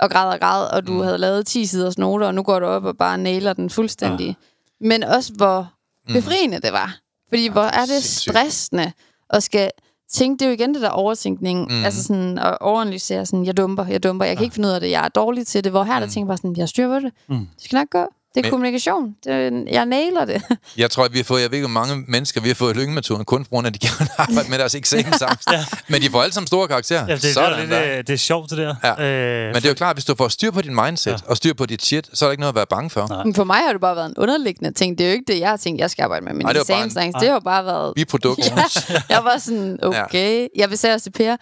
og 0.00 0.10
græd 0.10 0.28
og 0.32 0.40
græd, 0.40 0.64
og 0.72 0.86
du 0.86 0.92
mm. 0.92 1.00
havde 1.00 1.18
lavet 1.18 1.46
10 1.46 1.66
siders 1.66 1.98
noter, 1.98 2.26
og 2.26 2.34
nu 2.34 2.42
går 2.42 2.58
du 2.58 2.66
op 2.66 2.84
og 2.84 2.96
bare 2.96 3.18
nailer 3.18 3.52
den 3.52 3.70
fuldstændig. 3.70 4.26
Ja. 4.26 4.86
Men 4.88 5.04
også, 5.04 5.32
hvor 5.36 5.68
befriende 6.12 6.60
det 6.60 6.72
var. 6.72 6.96
Fordi 7.28 7.48
hvor 7.48 7.62
er 7.62 7.80
det 7.80 7.88
sindssygt. 7.88 8.32
stressende 8.34 8.92
at 9.30 9.42
skal 9.42 9.70
tænke, 10.12 10.38
det 10.38 10.44
er 10.44 10.50
jo 10.50 10.54
igen 10.54 10.74
det 10.74 10.82
der 10.82 10.88
overtænkning, 10.88 11.60
Mm. 11.68 11.74
mm. 11.74 11.84
altså 11.84 12.02
sådan 12.04 12.38
at 12.38 12.58
overanalysere 12.60 13.26
sådan, 13.26 13.46
jeg 13.46 13.56
dumper, 13.56 13.86
jeg 13.86 14.02
dumper, 14.02 14.24
jeg 14.24 14.36
kan 14.36 14.44
ikke 14.44 14.54
finde 14.54 14.68
ud 14.68 14.72
af 14.72 14.80
det, 14.80 14.90
jeg 14.90 15.04
er 15.04 15.08
dårlig 15.08 15.46
til 15.46 15.64
det, 15.64 15.72
hvor 15.72 15.82
her 15.84 16.00
der 16.00 16.06
tænker 16.06 16.20
jeg 16.20 16.26
bare 16.26 16.36
sådan, 16.36 16.56
jeg 16.56 16.68
styrer 16.68 16.88
på 16.88 17.04
det, 17.06 17.12
Mm. 17.28 17.36
det 17.56 17.64
skal 17.64 17.76
nok 17.76 17.90
gå. 17.90 18.06
Det 18.36 18.40
er 18.40 18.44
Men- 18.44 18.50
kommunikation. 18.50 19.14
Det, 19.24 19.64
jeg 19.70 19.86
nailer 19.86 20.24
det. 20.24 20.42
Jeg 20.76 20.90
tror, 20.90 21.04
at 21.04 21.12
vi 21.12 21.18
har 21.18 21.24
fået, 21.24 21.42
jeg 21.42 21.50
ved 21.50 21.58
ikke, 21.58 21.68
hvor 21.68 21.80
mange 21.80 22.04
mennesker 22.08 22.40
vi 22.40 22.48
har 22.48 22.54
fået 22.54 22.76
lyngemetoden, 22.76 23.24
kun 23.24 23.44
på 23.44 23.48
grund 23.50 23.66
af, 23.66 23.70
at 23.70 23.82
de 23.82 23.86
gerne 23.88 24.10
arbejde 24.18 24.50
med 24.50 24.58
deres 24.58 24.74
eksamensangst. 24.80 25.48
ja. 25.52 25.64
Men 25.88 26.02
de 26.02 26.10
får 26.10 26.22
alle 26.22 26.32
sammen 26.34 26.46
store 26.46 26.68
karakterer. 26.68 27.06
Ja, 27.08 27.14
det, 27.14 27.22
det, 27.22 27.28
er 27.30 27.32
Sådan 27.34 27.58
lidt, 27.60 27.70
der. 27.70 27.82
øh, 27.92 27.98
det 27.98 28.10
er 28.10 28.16
sjovt, 28.16 28.50
det 28.50 28.58
der. 28.58 28.74
Ja. 28.84 29.04
Øh, 29.04 29.46
Men 29.46 29.54
det 29.54 29.64
er 29.64 29.68
jo 29.68 29.74
klart, 29.74 29.90
at 29.90 29.96
hvis 29.96 30.04
du 30.04 30.14
får 30.14 30.28
styr 30.28 30.50
på 30.50 30.62
din 30.62 30.74
mindset, 30.74 31.10
ja. 31.12 31.16
og 31.26 31.36
styr 31.36 31.54
på 31.54 31.66
dit 31.66 31.84
shit, 31.84 32.08
så 32.12 32.24
er 32.24 32.28
der 32.28 32.32
ikke 32.32 32.40
noget 32.40 32.52
at 32.52 32.56
være 32.56 32.66
bange 32.70 32.90
for. 32.90 33.06
Nej. 33.08 33.24
Men 33.24 33.34
for 33.34 33.44
mig 33.44 33.56
har 33.56 33.72
det 33.72 33.80
bare 33.80 33.96
været 33.96 34.06
en 34.06 34.14
underliggende 34.18 34.72
ting. 34.72 34.98
Det 34.98 35.04
er 35.04 35.08
jo 35.10 35.12
ikke 35.14 35.32
det, 35.32 35.40
jeg 35.40 35.48
har 35.48 35.56
tænkt, 35.56 35.80
jeg 35.80 35.90
skal 35.90 36.02
arbejde 36.02 36.24
med. 36.24 36.34
Det 36.34 36.50
en- 36.50 36.56
eksamensangst, 36.60 37.20
det 37.20 37.28
har 37.28 37.40
bare 37.40 37.64
været... 37.64 37.92
Biprodukt. 37.94 38.40
Ja, 38.56 38.62
jeg 39.08 39.20
var 39.24 39.38
sådan, 39.38 39.78
okay. 39.82 40.46
Jeg 40.56 40.70
vil 40.70 40.78
sige 40.78 40.92
også 40.94 41.04
til 41.04 41.10
Per, 41.10 41.36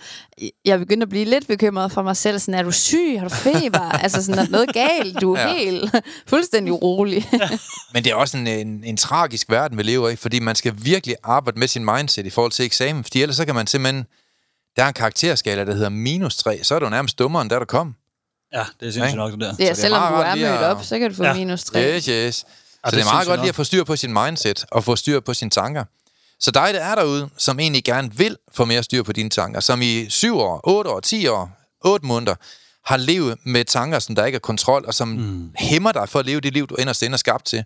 jeg 0.64 0.78
begyndte 0.78 1.04
at 1.04 1.08
blive 1.08 1.24
lidt 1.24 1.46
bekymret 1.46 1.92
for 1.92 2.02
mig 2.02 2.16
selv. 2.16 2.38
Sådan, 2.38 2.54
er 2.54 2.62
du 2.62 2.70
syg? 2.72 3.16
Har 3.18 3.28
du 3.28 3.34
feber? 3.34 3.80
altså 3.92 4.22
sådan, 4.24 4.38
er 4.38 4.44
der 4.44 4.50
noget 4.50 4.72
galt? 4.74 5.20
Du 5.20 5.34
er 5.34 5.40
Ja. 5.40 5.48
ja. 5.48 5.54
helt 5.54 5.94
fuldstændig 6.28 6.72
urolig. 6.84 7.28
Men 7.92 8.04
det 8.04 8.10
er 8.10 8.14
også 8.14 8.36
en, 8.36 8.46
en, 8.46 8.84
en 8.84 8.96
tragisk 8.96 9.50
verden, 9.50 9.78
vi 9.78 9.82
lever 9.82 10.08
i, 10.08 10.16
fordi 10.16 10.38
man 10.40 10.54
skal 10.56 10.74
virkelig 10.76 11.16
arbejde 11.24 11.58
med 11.58 11.68
sin 11.68 11.84
mindset 11.84 12.26
i 12.26 12.30
forhold 12.30 12.52
til 12.52 12.64
eksamen, 12.64 13.04
fordi 13.04 13.22
ellers 13.22 13.36
så 13.36 13.44
kan 13.44 13.54
man 13.54 13.66
simpelthen... 13.66 14.06
Der 14.76 14.82
er 14.84 14.88
en 14.88 14.94
karakterskala, 14.94 15.64
der 15.64 15.74
hedder 15.74 15.88
minus 15.88 16.36
3, 16.36 16.60
så 16.64 16.74
er 16.74 16.78
du 16.78 16.88
nærmest 16.88 17.18
dummere, 17.18 17.42
end 17.42 17.50
da 17.50 17.58
du 17.58 17.64
kom. 17.64 17.94
ja, 18.52 18.58
det 18.58 18.66
er 18.80 18.86
Ikke? 18.86 18.92
sindssygt 18.92 19.16
nok, 19.16 19.32
det 19.32 19.40
der. 19.40 19.46
Ja, 19.46 19.52
det 19.64 19.70
er 19.70 19.74
selvom 19.74 20.12
du 20.12 20.18
er 20.18 20.34
mødt 20.34 20.44
at- 20.46 20.62
op, 20.64 20.84
så 20.84 20.98
kan 20.98 21.10
du 21.10 21.16
få 21.16 21.24
Ja. 21.24 21.34
minus 21.34 21.64
3. 21.64 21.94
Yes, 21.96 22.04
yes. 22.04 22.34
Så 22.36 22.44
det 22.84 22.92
det 22.92 23.00
er 23.00 23.04
meget 23.12 23.26
godt 23.28 23.40
lige 23.40 23.48
at 23.48 23.54
få 23.54 23.64
styr 23.64 23.84
på 23.84 23.96
sin 23.96 24.12
mindset, 24.12 24.64
og 24.70 24.84
få 24.84 24.96
styr 24.96 25.20
på 25.20 25.34
sine 25.34 25.50
tanker. 25.50 25.84
Så 26.40 26.50
dig, 26.50 26.74
der 26.74 26.80
er 26.80 26.94
derude, 26.94 27.28
som 27.38 27.60
egentlig 27.60 27.84
gerne 27.84 28.14
vil 28.16 28.36
få 28.54 28.64
mere 28.64 28.82
styr 28.82 29.02
på 29.02 29.12
dine 29.12 29.30
tanker, 29.30 29.60
som 29.60 29.82
i 29.82 30.10
7 30.10 30.38
år, 30.38 30.60
8 30.64 30.90
år, 30.90 31.00
10 31.00 31.26
år, 31.26 31.50
8 31.84 32.06
måneder, 32.06 32.34
har 32.86 32.96
levet 32.96 33.38
med 33.44 33.64
tanker, 33.64 33.98
som 33.98 34.14
der 34.14 34.24
ikke 34.24 34.36
er 34.36 34.40
kontrol, 34.40 34.84
og 34.86 34.94
som 34.94 35.08
mm. 35.08 35.50
hæmmer 35.56 35.92
dig 35.92 36.08
for 36.08 36.18
at 36.18 36.26
leve 36.26 36.40
det 36.40 36.52
liv, 36.52 36.66
du 36.66 36.74
inderst 36.74 37.02
inde 37.02 37.14
er 37.14 37.18
skabt 37.18 37.44
til, 37.44 37.64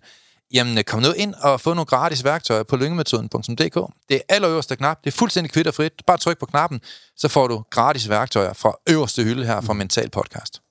jamen 0.53 0.83
kom 0.83 1.01
nu 1.01 1.11
ind 1.11 1.33
og 1.33 1.61
få 1.61 1.73
nogle 1.73 1.85
gratis 1.85 2.23
værktøjer 2.23 2.63
på 2.63 2.75
lyngemetoden.dk. 2.75 3.93
Det 4.09 4.15
er 4.15 4.21
allerøverste 4.29 4.75
knap. 4.75 5.03
Det 5.03 5.13
er 5.13 5.17
fuldstændig 5.17 5.51
kvitterfrit. 5.51 5.93
Bare 6.07 6.17
tryk 6.17 6.37
på 6.39 6.45
knappen, 6.45 6.81
så 7.17 7.27
får 7.27 7.47
du 7.47 7.63
gratis 7.69 8.09
værktøjer 8.09 8.53
fra 8.53 8.73
øverste 8.89 9.23
hylde 9.23 9.45
her 9.45 9.61
fra 9.61 9.73
Mental 9.73 10.09
Podcast. 10.09 10.61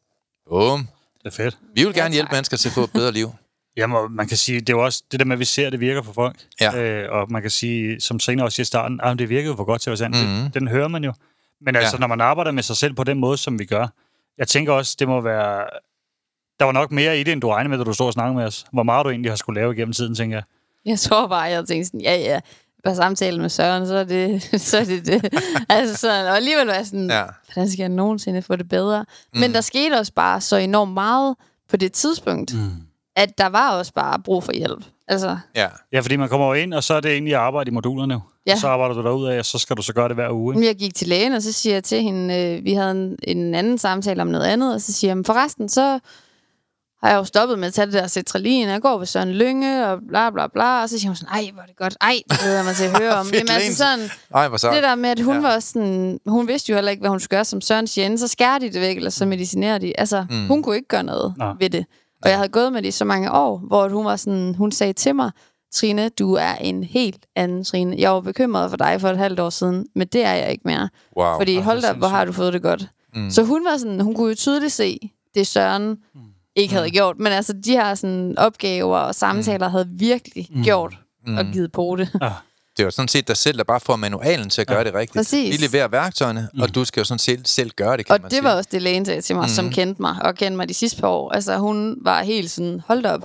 Boom. 0.50 0.88
Det 1.18 1.26
er 1.26 1.30
fedt. 1.30 1.58
Vi 1.74 1.84
vil 1.84 1.94
gerne 1.94 2.14
hjælpe 2.14 2.32
mennesker 2.32 2.56
til 2.56 2.68
at 2.68 2.72
få 2.72 2.84
et 2.84 2.92
bedre 2.92 3.12
liv. 3.12 3.32
Jamen, 3.76 3.96
man 4.10 4.28
kan 4.28 4.36
sige, 4.36 4.60
det 4.60 4.68
er 4.68 4.72
jo 4.72 4.84
også 4.84 5.02
det 5.12 5.20
der 5.20 5.26
med, 5.26 5.32
at 5.36 5.40
vi 5.40 5.44
ser, 5.44 5.66
at 5.66 5.72
det 5.72 5.80
virker 5.80 6.02
for 6.02 6.12
folk. 6.12 6.36
Ja. 6.60 6.76
Øh, 6.76 7.12
og 7.12 7.32
man 7.32 7.42
kan 7.42 7.50
sige, 7.50 8.00
som 8.00 8.18
Trine 8.18 8.44
også 8.44 8.62
i 8.62 8.64
starten, 8.64 9.00
at 9.02 9.18
det 9.18 9.28
virkede 9.28 9.56
for 9.56 9.64
godt 9.64 9.82
til 9.82 9.90
at 9.90 9.92
være 9.92 9.96
sandt. 9.96 10.16
Mhm. 10.16 10.26
Mm-hmm. 10.34 10.50
Den 10.50 10.68
hører 10.68 10.88
man 10.88 11.04
jo. 11.04 11.12
Men 11.60 11.76
altså, 11.76 11.96
Ja. 11.96 12.00
når 12.00 12.06
man 12.06 12.20
arbejder 12.20 12.50
med 12.50 12.62
sig 12.62 12.76
selv 12.76 12.94
på 12.94 13.04
den 13.04 13.18
måde, 13.18 13.36
som 13.38 13.58
vi 13.58 13.64
gør, 13.64 13.86
jeg 14.38 14.48
tænker 14.48 14.72
også, 14.72 14.96
det 14.98 15.08
må 15.08 15.20
være... 15.20 15.64
Der 16.58 16.64
var 16.64 16.72
nok 16.72 16.92
mere 16.92 17.20
i 17.20 17.22
det, 17.22 17.32
end 17.32 17.40
du 17.40 17.48
regnede 17.48 17.68
med, 17.68 17.78
da 17.78 17.84
du 17.84 17.92
stod 17.92 18.06
og 18.06 18.12
snakkede 18.12 18.36
med 18.36 18.44
os. 18.44 18.64
Hvor 18.72 18.82
meget 18.82 19.04
du 19.04 19.10
egentlig 19.10 19.30
har 19.30 19.36
skulle 19.36 19.60
lave 19.60 19.72
igennem 19.74 19.92
tiden, 19.92 20.14
tænker 20.14 20.36
jeg. 20.36 20.44
Jeg 20.84 20.98
tror 20.98 21.26
bare, 21.26 21.42
jeg 21.42 21.66
tænkte 21.66 21.84
sådan, 21.86 22.00
ja, 22.00 22.16
ja, 22.16 22.40
bare 22.84 22.94
samtale 22.94 23.40
med 23.40 23.48
Søren, 23.48 23.86
så 23.86 23.94
er 23.96 24.04
det 24.04 24.42
så 24.70 24.78
er 24.78 24.84
det. 24.84 25.06
det. 25.06 25.34
altså 25.68 25.96
sådan, 25.96 26.26
og 26.26 26.36
alligevel 26.36 26.66
var 26.66 26.74
jeg 26.74 26.86
sådan, 26.86 27.10
Ja. 27.10 27.18
ja. 27.18 27.24
hvordan 27.54 27.70
skal 27.70 27.82
jeg 27.82 27.88
nogensinde 27.88 28.42
få 28.42 28.56
det 28.56 28.68
bedre? 28.68 29.04
Mm. 29.34 29.40
Men 29.40 29.54
der 29.54 29.60
skete 29.60 29.94
også 29.98 30.12
bare 30.12 30.40
så 30.40 30.56
enormt 30.56 30.92
meget 30.94 31.36
på 31.68 31.76
det 31.76 31.92
tidspunkt, 31.92 32.54
mm. 32.54 32.70
at 33.16 33.38
der 33.38 33.46
var 33.46 33.70
også 33.70 33.92
bare 33.92 34.18
brug 34.18 34.44
for 34.44 34.52
hjælp. 34.52 34.84
Altså, 35.08 35.38
Ja. 35.56 35.66
Ja, 35.92 36.00
fordi 36.00 36.16
man 36.16 36.28
kommer 36.28 36.46
jo 36.46 36.52
ind, 36.52 36.74
og 36.74 36.84
så 36.84 36.94
er 36.94 37.00
det 37.00 37.12
egentlig 37.12 37.34
at 37.34 37.40
arbejde 37.40 37.68
i 37.70 37.72
modulerne. 37.74 38.20
Ja. 38.46 38.56
Så 38.56 38.68
arbejder 38.68 38.94
du 38.94 39.02
derud 39.02 39.26
og 39.26 39.44
så 39.44 39.58
skal 39.58 39.76
du 39.76 39.82
så 39.82 39.92
gøre 39.92 40.08
det 40.08 40.16
hver 40.16 40.30
uge. 40.30 40.54
Ikke? 40.54 40.66
jeg 40.66 40.76
gik 40.76 40.94
til 40.94 41.08
lægen, 41.08 41.32
og 41.32 41.42
så 41.42 41.52
siger 41.52 41.74
jeg 41.74 41.84
til 41.84 42.02
hende, 42.02 42.34
øh, 42.34 42.64
vi 42.64 42.72
havde 42.72 42.90
en, 42.90 43.16
en 43.22 43.54
anden 43.54 43.78
samtale 43.78 44.22
om 44.22 44.28
noget 44.28 44.44
andet, 44.46 44.74
og 44.74 44.80
så 44.80 44.92
siger 44.92 45.08
jeg, 45.10 45.16
"Men 45.16 45.24
forresten, 45.24 45.68
så 45.68 45.98
har 47.02 47.10
jeg 47.10 47.16
jo 47.16 47.24
stoppet 47.24 47.58
med 47.58 47.68
at 47.68 47.74
tage 47.74 47.86
det 47.86 47.94
der 47.94 48.06
cetralin, 48.06 48.68
jeg 48.68 48.80
går 48.82 48.98
ved 48.98 49.06
Søren 49.06 49.32
Lynge, 49.32 49.86
og 49.86 49.98
bla 50.08 50.30
bla 50.30 50.46
bla, 50.46 50.82
og 50.82 50.88
så 50.88 50.98
siger 50.98 51.08
hun 51.08 51.16
sådan, 51.16 51.34
ej, 51.34 51.50
hvor 51.52 51.62
er 51.62 51.66
det 51.66 51.76
godt, 51.76 51.96
ej, 52.00 52.14
det 52.30 52.38
glæder 52.38 52.62
mig 52.64 52.74
til 52.76 52.84
at 52.94 52.98
høre 52.98 53.14
om. 53.14 53.26
Jamen 53.32 53.50
altså 53.50 53.76
sådan, 53.76 54.10
Ej, 54.34 54.48
hvor 54.48 54.56
så. 54.56 54.70
det 54.70 54.82
der 54.82 54.94
med, 54.94 55.10
at 55.10 55.20
hun 55.20 55.34
Ja. 55.34 55.40
var 55.40 55.60
sådan, 55.60 56.18
hun 56.26 56.48
vidste 56.48 56.70
jo 56.72 56.76
heller 56.76 56.90
ikke, 56.90 57.00
hvad 57.00 57.10
hun 57.10 57.20
skulle 57.20 57.36
gøre 57.36 57.44
som 57.44 57.60
Søren 57.60 57.86
siger, 57.86 58.04
enten 58.06 58.18
så 58.18 58.28
skærer 58.28 58.58
de 58.58 58.72
det 58.72 58.80
væk, 58.80 58.96
eller 58.96 59.10
så 59.10 59.26
medicinerer 59.26 59.78
de. 59.78 60.00
Altså, 60.00 60.26
mm. 60.30 60.46
hun 60.46 60.62
kunne 60.62 60.76
ikke 60.76 60.88
gøre 60.88 61.02
noget 61.02 61.34
Nå. 61.36 61.54
ved 61.60 61.70
det. 61.70 61.84
Og 62.22 62.30
jeg 62.30 62.36
havde 62.38 62.48
gået 62.48 62.72
med 62.72 62.82
det 62.82 62.88
i 62.88 62.90
så 62.90 63.04
mange 63.04 63.32
år, 63.32 63.58
hvor 63.58 63.88
hun 63.88 64.04
var 64.04 64.16
sådan, 64.16 64.54
hun 64.54 64.72
sagde 64.72 64.92
til 64.92 65.14
mig, 65.14 65.30
Trine, 65.72 66.08
du 66.08 66.34
er 66.34 66.54
en 66.54 66.84
helt 66.84 67.26
anden 67.36 67.64
Trine. 67.64 67.96
Jeg 67.98 68.10
var 68.10 68.20
bekymret 68.20 68.70
for 68.70 68.76
dig 68.76 69.00
for 69.00 69.08
et 69.08 69.18
halvt 69.18 69.40
år 69.40 69.50
siden, 69.50 69.86
men 69.94 70.06
det 70.06 70.24
er 70.24 70.32
jeg 70.32 70.50
ikke 70.50 70.62
mere. 70.64 70.88
Wow. 71.16 71.36
Fordi 71.38 71.58
hold 71.58 71.82
da, 71.82 71.92
hvor 71.92 72.08
har 72.08 72.24
du 72.24 72.32
fået 72.32 72.52
det 72.52 72.62
godt. 72.62 72.88
Mm. 73.14 73.30
Så 73.30 73.42
hun 73.42 73.64
var 73.64 73.76
sådan, 73.76 74.00
hun 74.00 74.14
kunne 74.14 74.28
jo 74.28 74.34
tydeligt 74.34 74.72
se, 74.72 75.10
det 75.34 75.46
Søren 75.46 75.98
ikke 76.56 76.74
havde 76.74 76.90
gjort. 76.90 77.18
Men 77.18 77.32
altså, 77.32 77.52
de 77.52 77.72
her 77.72 77.94
sådan, 77.94 78.38
opgaver 78.38 78.98
og 78.98 79.14
samtaler 79.14 79.68
havde 79.68 79.88
virkelig 79.88 80.48
mm. 80.50 80.62
gjort 80.62 80.98
og 81.36 81.44
givet 81.52 81.72
på 81.72 81.96
det. 81.98 82.10
Ja. 82.22 82.32
Det 82.78 82.82
er 82.84 82.86
jo 82.86 82.90
sådan 82.90 83.08
set 83.08 83.28
dig 83.28 83.36
selv, 83.36 83.58
der 83.58 83.64
bare 83.64 83.80
får 83.80 83.96
manualen 83.96 84.50
til 84.50 84.60
at 84.60 84.66
gøre 84.66 84.84
det 84.84 84.94
rigtigt. 84.94 85.16
Præcis. 85.16 85.60
Vi 85.60 85.66
leverer 85.66 85.88
værktøjerne, 85.88 86.48
mm. 86.54 86.60
og 86.60 86.74
du 86.74 86.84
skal 86.84 87.00
jo 87.00 87.04
sådan 87.04 87.18
set 87.18 87.48
selv 87.48 87.70
gøre 87.70 87.96
det, 87.96 88.06
kan 88.06 88.14
Og 88.14 88.20
man 88.20 88.30
det 88.30 88.36
sige. 88.36 88.44
var 88.44 88.54
også 88.54 88.68
det, 88.72 88.82
lægen 88.82 89.04
sagde 89.04 89.20
til 89.20 89.36
mig, 89.36 89.42
mm. 89.44 89.48
som 89.48 89.70
kendte 89.70 90.02
mig, 90.02 90.16
og 90.22 90.34
kendte 90.34 90.56
mig 90.56 90.68
de 90.68 90.74
sidste 90.74 91.00
par 91.00 91.08
år. 91.08 91.32
Altså, 91.32 91.56
hun 91.58 91.96
var 92.02 92.22
helt 92.22 92.50
sådan, 92.50 92.82
hold 92.86 93.02
da 93.02 93.12
op, 93.12 93.20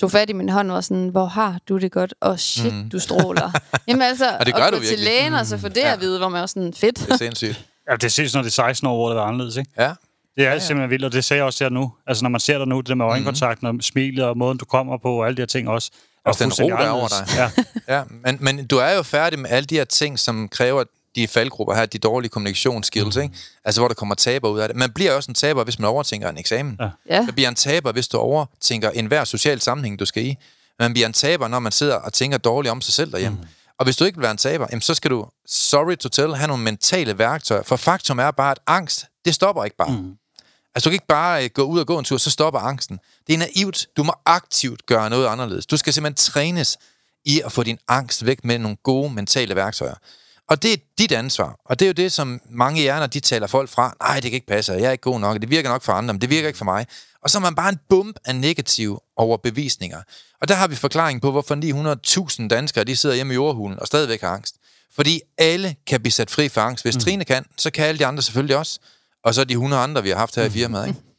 tog 0.00 0.10
fat 0.10 0.30
i 0.30 0.32
min 0.32 0.48
hånd 0.48 0.70
og 0.70 0.74
var 0.74 0.80
sådan, 0.80 1.08
hvor 1.08 1.26
har 1.26 1.58
du 1.68 1.78
det 1.78 1.92
godt? 1.92 2.14
Og 2.20 2.30
oh, 2.30 2.36
shit, 2.36 2.74
mm. 2.74 2.90
du 2.90 2.98
stråler. 2.98 3.50
Jamen 3.88 4.02
altså, 4.02 4.36
Og 4.40 4.46
det 4.46 4.54
gør 4.54 4.62
at 4.62 4.72
du 4.72 4.76
gå 4.78 4.82
til 4.82 4.90
virkelig. 4.90 5.10
lægen 5.12 5.34
og 5.34 5.46
så 5.46 5.58
få 5.58 5.68
det 5.68 5.76
Ja. 5.76 5.92
at 5.92 6.00
vide, 6.00 6.18
hvor 6.18 6.28
man 6.28 6.40
var 6.40 6.46
sådan, 6.46 6.74
fedt. 6.74 6.98
Det 6.98 7.10
er 7.10 7.16
sindssygt. 7.16 7.64
Ja, 7.90 7.96
det 7.96 8.12
ses, 8.12 8.34
når 8.34 8.42
det 8.42 8.48
er 8.48 8.52
16 8.52 8.86
år, 8.88 8.96
hvor 8.96 9.08
det 9.08 9.16
var 9.16 9.24
anderledes, 9.24 9.56
ikke? 9.56 9.70
Ja. 9.78 9.92
Det 10.36 10.46
er 10.46 10.52
ja, 10.52 10.58
simpelthen 10.58 10.90
vildt, 10.90 11.04
og 11.04 11.12
det 11.12 11.24
ser 11.24 11.36
jeg 11.36 11.44
også 11.44 11.64
her 11.64 11.68
nu. 11.68 11.92
Altså, 12.06 12.24
når 12.24 12.28
man 12.30 12.40
ser 12.40 12.58
dig 12.58 12.68
nu, 12.68 12.76
det 12.80 12.86
der 12.86 12.94
med 12.94 13.04
øjenkontakten 13.04 13.66
og 13.66 13.74
smilet 13.80 14.24
og 14.24 14.38
måden, 14.38 14.58
du 14.58 14.64
kommer 14.64 14.98
på, 14.98 15.20
og 15.20 15.26
alle 15.26 15.36
de 15.36 15.42
her 15.42 15.46
ting 15.46 15.68
også. 15.68 15.90
Også 16.24 16.44
den 16.44 16.52
ro, 16.52 16.68
der 16.68 16.76
er 16.76 16.90
over 16.90 17.08
anderledes. 17.14 17.36
Ja. 17.88 17.96
ja. 17.96 18.02
Men, 18.24 18.38
men 18.40 18.66
du 18.66 18.76
er 18.76 18.90
jo 18.90 19.02
færdig 19.02 19.38
med 19.38 19.50
alle 19.50 19.66
de 19.66 19.74
her 19.74 19.84
ting, 19.84 20.18
som 20.18 20.48
kræver 20.48 20.84
de 21.14 21.28
faldgrupper 21.28 21.74
her, 21.74 21.86
de 21.86 21.98
dårlige 21.98 22.30
kommunikationsskills, 22.30 23.16
mm. 23.16 23.22
ikke? 23.22 23.34
Altså, 23.64 23.80
hvor 23.80 23.88
der 23.88 23.94
kommer 23.94 24.14
taber 24.14 24.48
ud 24.48 24.60
af 24.60 24.68
det. 24.68 24.76
Man 24.76 24.90
bliver 24.92 25.12
også 25.12 25.30
en 25.30 25.34
taber, 25.34 25.64
hvis 25.64 25.78
man 25.78 25.88
overtænker 25.88 26.28
en 26.28 26.38
eksamen. 26.38 26.76
Ja. 26.80 26.88
Ja. 27.08 27.22
Man 27.22 27.34
bliver 27.34 27.48
en 27.48 27.54
taber, 27.54 27.92
hvis 27.92 28.08
du 28.08 28.18
overtænker 28.18 28.90
enhver 28.90 29.24
social 29.24 29.60
sammenhæng, 29.60 29.98
du 29.98 30.04
skal 30.04 30.26
i. 30.26 30.36
Man 30.78 30.92
bliver 30.92 31.06
en 31.06 31.12
taber, 31.12 31.48
når 31.48 31.58
man 31.58 31.72
sidder 31.72 31.94
og 31.94 32.12
tænker 32.12 32.38
dårligt 32.38 32.72
om 32.72 32.80
sig 32.80 32.94
selv 32.94 33.12
derhjemme. 33.12 33.38
Mm. 33.38 33.48
Og 33.78 33.84
hvis 33.84 33.96
du 33.96 34.04
ikke 34.04 34.16
vil 34.16 34.22
være 34.22 34.30
en 34.30 34.36
taber, 34.36 34.66
jamen, 34.70 34.80
så 34.80 34.94
skal 34.94 35.10
du, 35.10 35.26
sorry 35.46 35.96
to 35.96 36.08
tell, 36.08 36.34
have 36.34 36.48
nogle 36.48 36.62
mentale 36.62 37.18
værktøjer. 37.18 37.62
For 37.62 37.76
faktum 37.76 38.18
er 38.18 38.30
bare, 38.30 38.50
at 38.50 38.58
angst, 38.66 39.06
det 39.24 39.34
stopper 39.34 39.64
ikke 39.64 39.76
bare. 39.76 39.92
Mm. 39.92 40.16
Altså, 40.74 40.88
du 40.88 40.90
kan 40.90 40.94
ikke 40.94 41.06
bare 41.06 41.44
øh, 41.44 41.50
gå 41.54 41.62
ud 41.62 41.80
og 41.80 41.86
gå 41.86 41.98
en 41.98 42.04
tur, 42.04 42.16
så 42.16 42.30
stopper 42.30 42.60
angsten. 42.60 42.98
Det 43.26 43.34
er 43.34 43.38
naivt. 43.38 43.86
Du 43.96 44.02
må 44.02 44.14
aktivt 44.26 44.86
gøre 44.86 45.10
noget 45.10 45.26
anderledes. 45.26 45.66
Du 45.66 45.76
skal 45.76 45.92
simpelthen 45.92 46.32
trænes 46.32 46.78
i 47.24 47.40
at 47.44 47.52
få 47.52 47.62
din 47.62 47.78
angst 47.88 48.26
væk 48.26 48.44
med 48.44 48.58
nogle 48.58 48.76
gode 48.82 49.12
mentale 49.12 49.56
værktøjer. 49.56 49.94
Og 50.48 50.62
det 50.62 50.72
er 50.72 50.76
dit 50.98 51.12
ansvar. 51.12 51.56
Og 51.64 51.78
det 51.78 51.86
er 51.86 51.88
jo 51.88 51.92
det, 51.92 52.12
som 52.12 52.40
mange 52.50 52.80
hjerner, 52.80 53.06
de 53.06 53.20
taler 53.20 53.46
folk 53.46 53.70
fra. 53.70 53.96
Nej, 54.00 54.14
det 54.14 54.22
kan 54.22 54.32
ikke 54.32 54.46
passe. 54.46 54.72
Jeg 54.72 54.82
er 54.82 54.90
ikke 54.90 55.02
god 55.02 55.20
nok. 55.20 55.40
Det 55.40 55.50
virker 55.50 55.68
nok 55.68 55.82
for 55.82 55.92
andre, 55.92 56.14
men 56.14 56.20
det 56.20 56.30
virker 56.30 56.48
ikke 56.48 56.58
for 56.58 56.64
mig. 56.64 56.86
Og 57.22 57.30
så 57.30 57.38
er 57.38 57.42
man 57.42 57.54
bare 57.54 57.68
en 57.68 57.78
bump 57.88 58.16
af 58.24 58.34
negative 58.36 59.00
overbevisninger. 59.16 60.02
Og 60.40 60.48
der 60.48 60.54
har 60.54 60.68
vi 60.68 60.74
forklaringen 60.74 61.20
på, 61.20 61.30
hvorfor 61.30 62.34
900.000 62.42 62.48
danskere, 62.48 62.84
de 62.84 62.96
sidder 62.96 63.14
hjemme 63.14 63.32
i 63.32 63.34
jordhulen 63.34 63.80
og 63.80 63.86
stadigvæk 63.86 64.20
har 64.20 64.28
angst. 64.28 64.54
Fordi 64.94 65.20
alle 65.38 65.76
kan 65.86 66.00
blive 66.00 66.12
sat 66.12 66.30
fri 66.30 66.48
for 66.48 66.60
angst. 66.60 66.84
Hvis 66.84 66.94
mm. 66.94 67.00
Trine 67.00 67.24
kan, 67.24 67.44
så 67.56 67.70
kan 67.70 67.84
alle 67.84 67.98
de 67.98 68.06
andre 68.06 68.22
selvfølgelig 68.22 68.56
også. 68.56 68.80
Og 69.24 69.34
så 69.34 69.44
de 69.44 69.52
100 69.52 69.82
andre, 69.82 70.02
vi 70.02 70.08
har 70.08 70.16
haft 70.16 70.36
her 70.36 70.44
i 70.44 70.50
firmaet, 70.50 70.88
ikke? 70.88 71.00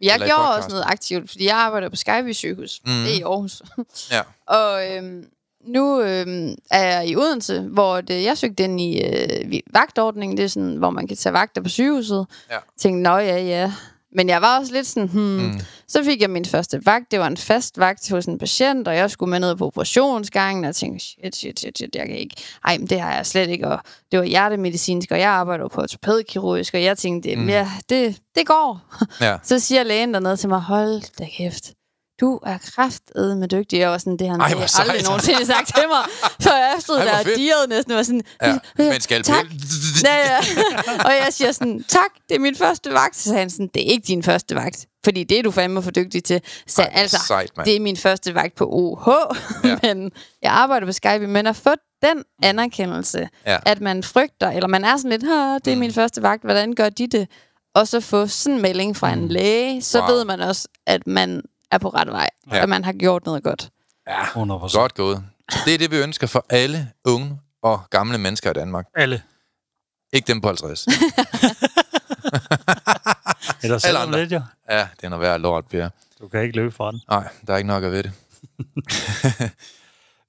Jeg 0.00 0.14
Eller 0.14 0.26
gjorde 0.26 0.54
også 0.54 0.68
noget 0.68 0.84
aktivt, 0.86 1.30
fordi 1.30 1.46
jeg 1.46 1.56
arbejder 1.56 1.88
på 1.88 1.96
Skyby 1.96 2.32
sygehus. 2.32 2.80
Mm. 2.84 2.90
Det 2.92 3.14
er 3.14 3.18
i 3.18 3.22
Aarhus. 3.22 3.62
Ja. 4.10 4.22
Og 4.46 4.86
øhm, 4.96 5.24
nu 5.64 6.00
øhm, 6.00 6.54
er 6.70 6.82
jeg 6.84 7.08
i 7.08 7.16
Odense, 7.16 7.60
hvor 7.60 8.00
det, 8.00 8.24
jeg 8.24 8.38
søgte 8.38 8.64
ind 8.64 8.80
i 8.80 9.02
øh, 9.04 9.60
vagtordningen. 9.72 10.36
Det 10.36 10.44
er 10.44 10.48
sådan, 10.48 10.76
hvor 10.76 10.90
man 10.90 11.06
kan 11.06 11.16
tage 11.16 11.32
vagter 11.32 11.62
på 11.62 11.68
sygehuset. 11.68 12.26
Ja. 12.50 12.56
Tænkte, 12.78 13.02
nå 13.02 13.16
ja, 13.16 13.38
ja. 13.38 13.72
Men 14.12 14.28
jeg 14.28 14.42
var 14.42 14.58
også 14.58 14.72
lidt 14.72 14.86
sådan, 14.86 15.08
hmm. 15.08 15.22
Mm. 15.22 15.60
Så 15.88 16.04
fik 16.04 16.20
jeg 16.20 16.30
min 16.30 16.44
første 16.44 16.86
vagt. 16.86 17.10
Det 17.10 17.20
var 17.20 17.26
en 17.26 17.36
fast 17.36 17.78
vagt 17.78 18.10
hos 18.10 18.26
en 18.26 18.38
patient, 18.38 18.88
og 18.88 18.96
jeg 18.96 19.10
skulle 19.10 19.30
med 19.30 19.40
ned 19.40 19.56
på 19.56 19.66
operationsgangen, 19.66 20.64
og 20.64 20.76
tænkte, 20.76 21.04
shit, 21.04 21.36
shit, 21.36 21.60
shit, 21.60 21.78
shit, 21.78 21.96
jeg 21.96 22.06
kan 22.06 22.16
ikke. 22.16 22.36
Ej, 22.64 22.78
men 22.78 22.86
det 22.86 23.00
har 23.00 23.14
jeg 23.14 23.26
slet 23.26 23.48
ikke. 23.48 23.68
Og 23.68 23.80
det 24.12 24.18
var 24.18 24.24
hjertemedicinsk, 24.24 25.10
og 25.10 25.18
jeg 25.18 25.30
arbejder 25.30 25.68
på 25.68 25.80
ortopædkirurgisk, 25.80 26.74
og 26.74 26.82
jeg 26.82 26.98
tænkte, 26.98 27.36
mm. 27.36 27.48
ja, 27.48 27.70
det, 27.88 28.18
det 28.34 28.46
går. 28.46 28.80
Ja. 29.20 29.36
Så 29.48 29.58
siger 29.58 29.82
lægen 29.82 30.14
dernede 30.14 30.36
til 30.36 30.48
mig, 30.48 30.60
hold 30.60 31.16
da 31.18 31.26
kæft. 31.36 31.72
Du 32.20 32.40
er 32.46 32.58
kraftedme 32.74 33.46
dygtig. 33.46 33.78
Jeg 33.78 33.90
var 33.90 33.98
sådan, 33.98 34.16
det 34.16 34.26
har 34.26 34.32
han 34.34 34.40
Ej, 34.40 34.46
aldrig 34.50 34.70
sejt. 34.70 35.04
nogensinde 35.04 35.46
sagt 35.46 35.66
til 35.74 35.84
mig. 35.88 36.30
Så 36.40 36.54
jeg 36.54 36.74
stod 36.80 36.96
Ej, 36.98 37.04
der 37.04 37.18
og 37.18 37.24
dirrede 37.24 37.68
næsten. 37.68 37.92
og 37.92 37.96
var 37.96 38.02
sådan, 38.02 38.22
Ja, 38.42 38.58
med 38.78 38.94
en 38.94 39.00
skalpel. 39.00 39.24
Tak. 39.34 39.46
Ja, 40.04 40.16
ja. 40.16 40.38
Og 41.04 41.10
jeg 41.24 41.28
siger 41.30 41.52
sådan, 41.52 41.84
tak, 41.88 42.10
det 42.28 42.34
er 42.34 42.38
min 42.40 42.54
første 42.56 42.90
vagt. 42.92 43.16
Så 43.16 43.22
sagde 43.22 43.38
han 43.38 43.50
sådan, 43.50 43.70
det 43.74 43.86
er 43.88 43.90
ikke 43.92 44.06
din 44.06 44.22
første 44.22 44.54
vagt. 44.54 44.86
Fordi 45.04 45.24
det 45.24 45.38
er 45.38 45.42
du 45.42 45.50
fandme 45.50 45.82
for 45.82 45.90
dygtig 45.90 46.24
til. 46.24 46.40
Så 46.66 46.82
Ej, 46.82 46.90
altså, 46.94 47.18
sejt, 47.26 47.50
det 47.64 47.76
er 47.76 47.80
min 47.80 47.96
første 47.96 48.34
vagt 48.34 48.54
på 48.56 48.66
OH. 48.72 49.08
Ja. 49.64 49.78
Men 49.94 50.10
jeg 50.42 50.52
arbejder 50.52 50.86
på 50.86 50.92
Skype. 50.92 51.26
Men 51.26 51.46
at 51.46 51.56
få 51.56 51.70
den 52.02 52.22
anerkendelse, 52.42 53.28
Ja. 53.46 53.58
at 53.66 53.80
man 53.80 54.02
frygter, 54.02 54.50
eller 54.50 54.68
man 54.68 54.84
er 54.84 54.96
sådan 54.96 55.10
lidt, 55.10 55.24
"Åh, 55.24 55.58
det 55.64 55.72
er 55.72 55.76
min 55.76 55.92
første 55.92 56.22
vagt, 56.22 56.42
hvordan 56.42 56.74
gør 56.74 56.88
de 56.88 57.06
det? 57.06 57.28
Og 57.74 57.88
så 57.88 58.00
få 58.00 58.26
sådan 58.26 58.56
en 58.56 58.62
melding 58.62 58.96
fra 58.96 59.12
en 59.12 59.28
læge, 59.28 59.82
så 59.82 60.00
Wow. 60.00 60.08
ved 60.08 60.24
man 60.24 60.40
også, 60.40 60.68
at 60.86 61.06
man 61.06 61.42
er 61.70 61.78
på 61.78 61.88
ret 61.88 62.08
vej. 62.08 62.30
Ja. 62.52 62.62
At 62.62 62.68
man 62.68 62.84
har 62.84 62.92
gjort 62.92 63.26
noget 63.26 63.42
godt. 63.42 63.70
Ja, 64.08 64.22
100%. 64.24 64.78
godt 64.78 64.94
gået. 64.94 65.24
Det 65.64 65.74
er 65.74 65.78
det, 65.78 65.90
vi 65.90 65.96
ønsker 65.96 66.26
for 66.26 66.46
alle 66.50 66.92
unge 67.04 67.40
og 67.62 67.80
gamle 67.90 68.18
mennesker 68.18 68.50
i 68.50 68.52
Danmark. 68.54 68.86
Alle. 68.96 69.22
Ikke 70.12 70.26
dem 70.26 70.40
på 70.40 70.48
50. 70.48 70.86
Eller 73.62 73.78
selv 73.78 73.96
om 73.96 74.02
andre. 74.02 74.20
lidt, 74.20 74.32
jo. 74.32 74.40
ja, 74.70 74.88
det 74.96 75.04
er 75.04 75.08
noget 75.08 75.22
værd 75.22 75.40
lort, 75.40 75.64
Per. 75.66 75.88
Du 76.20 76.28
kan 76.28 76.42
ikke 76.42 76.56
løbe 76.56 76.70
fra 76.70 76.92
den. 76.92 77.00
Nej, 77.10 77.28
der 77.46 77.52
er 77.52 77.56
ikke 77.56 77.66
nok 77.68 77.84
at 77.84 77.92
ved 77.92 78.02
det. 78.02 78.12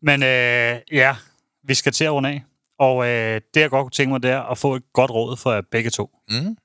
Men 0.08 0.24
øh, 0.24 0.80
ja, 0.92 1.16
vi 1.64 1.74
skal 1.74 1.92
til 1.92 2.04
at 2.06 2.12
runde 2.12 2.30
af. 2.30 2.44
Og 2.80 3.08
øh, 3.08 3.42
det, 3.54 3.62
jeg 3.62 3.70
godt 3.70 3.84
kunne 3.84 3.92
tænke 3.92 4.12
mig, 4.12 4.24
det 4.24 4.32
er 4.32 4.42
at 4.42 4.58
få 4.58 4.76
et 4.76 4.84
godt 4.94 5.12
råd 5.12 5.38
for 5.38 5.54
jer 5.54 5.62
begge 5.72 5.90
to. 5.90 6.10
Mm. 6.30 6.58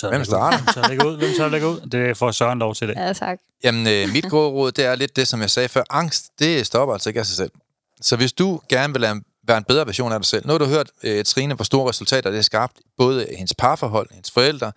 Hvem, 0.00 0.10
tør 0.10 0.16
Hvem 0.16 0.24
starter? 0.24 0.58
Ud? 0.58 0.62
Hvem 0.64 0.74
tør 0.74 0.88
lægge 0.88 1.06
ud? 1.06 1.16
Hvem 1.16 1.30
tør 1.36 1.48
lægge 1.48 1.66
ud? 1.66 1.80
Det 1.80 2.16
får 2.16 2.30
Søren 2.30 2.58
lov 2.58 2.74
til 2.74 2.88
det. 2.88 2.94
Ja, 2.96 3.12
tak. 3.12 3.38
Jamen, 3.64 3.86
øh, 3.86 4.12
mit 4.12 4.30
gode 4.30 4.48
råd, 4.48 4.72
det 4.72 4.84
er 4.84 4.94
lidt 4.94 5.16
det, 5.16 5.28
som 5.28 5.40
jeg 5.40 5.50
sagde 5.50 5.68
før. 5.68 5.82
Angst, 5.90 6.26
det 6.38 6.66
stopper 6.66 6.94
altså 6.94 7.10
ikke 7.10 7.20
af 7.20 7.26
sig 7.26 7.36
selv. 7.36 7.50
Så 8.00 8.16
hvis 8.16 8.32
du 8.32 8.60
gerne 8.68 8.92
vil 8.92 9.02
være 9.02 9.12
en, 9.12 9.24
være 9.46 9.58
en 9.58 9.64
bedre 9.64 9.86
version 9.86 10.12
af 10.12 10.20
dig 10.20 10.26
selv, 10.26 10.46
nu 10.46 10.52
har 10.52 10.58
du 10.58 10.64
hørt, 10.64 10.90
øh, 11.02 11.24
Trine, 11.24 11.54
hvor 11.54 11.64
store 11.64 11.88
resultater 11.88 12.30
det 12.30 12.36
har 12.36 12.42
skabt, 12.42 12.76
både 12.98 13.32
i 13.32 13.36
hendes 13.36 13.54
parforhold, 13.58 14.08
hendes 14.12 14.30
forældre, 14.30 14.72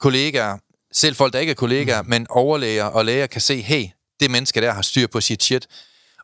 kollegaer, 0.00 0.58
selv 0.92 1.16
folk, 1.16 1.32
der 1.32 1.38
ikke 1.38 1.50
er 1.50 1.54
kollegaer, 1.54 2.02
mm. 2.02 2.08
men 2.08 2.26
overlæger 2.30 2.84
og 2.84 3.04
læger 3.04 3.26
kan 3.26 3.40
se, 3.40 3.60
hey, 3.60 3.86
det 4.20 4.30
menneske 4.30 4.60
der 4.60 4.72
har 4.72 4.82
styr 4.82 5.06
på 5.06 5.20
sit 5.20 5.42
shit. 5.42 5.66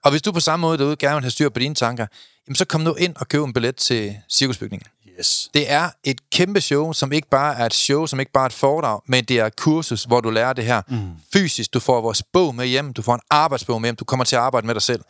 Og 0.05 0.11
hvis 0.11 0.23
du 0.23 0.33
på 0.33 0.41
samme 0.41 0.61
måde 0.61 0.79
derude 0.79 0.97
gerne 0.97 1.15
vil 1.15 1.23
have 1.23 1.31
styr 1.31 1.49
på 1.49 1.59
dine 1.59 1.75
tanker, 1.75 2.07
jamen 2.47 2.57
så 2.57 2.65
kom 2.65 2.81
nu 2.81 2.95
ind 2.95 3.17
og 3.17 3.29
køb 3.29 3.43
en 3.43 3.53
billet 3.53 3.77
til 3.77 4.17
cirkusbygningen. 4.31 4.87
Yes. 5.19 5.49
Det 5.55 5.71
er 5.73 5.91
et 6.05 6.31
kæmpe 6.31 6.61
show, 6.61 6.93
som 6.93 7.13
ikke 7.13 7.29
bare 7.29 7.57
er 7.57 7.67
et 7.67 7.75
show, 7.75 8.07
som 8.07 8.21
ikke 8.21 8.33
bare 8.33 8.43
er 8.43 8.47
et 8.47 8.53
foredrag, 8.53 9.01
men 9.07 9.25
det 9.25 9.39
er 9.39 9.47
et 9.47 9.57
kursus, 9.57 10.05
hvor 10.05 10.21
du 10.21 10.31
lærer 10.31 10.53
det 10.53 10.65
her 10.65 10.83
mm. 10.89 11.11
fysisk. 11.33 11.75
Du 11.75 11.81
får 11.81 12.01
vores 12.01 12.23
bog 12.33 12.55
med 12.55 12.67
hjem, 12.67 12.93
du 12.93 13.03
får 13.03 13.15
en 13.15 13.21
arbejdsbog 13.31 13.81
med 13.81 13.87
hjem, 13.89 13.97
du 13.97 14.05
kommer 14.05 14.25
til 14.25 14.37
at 14.37 14.43
arbejde 14.43 14.67
med 14.67 14.75
dig 14.75 14.83
selv. 14.83 15.01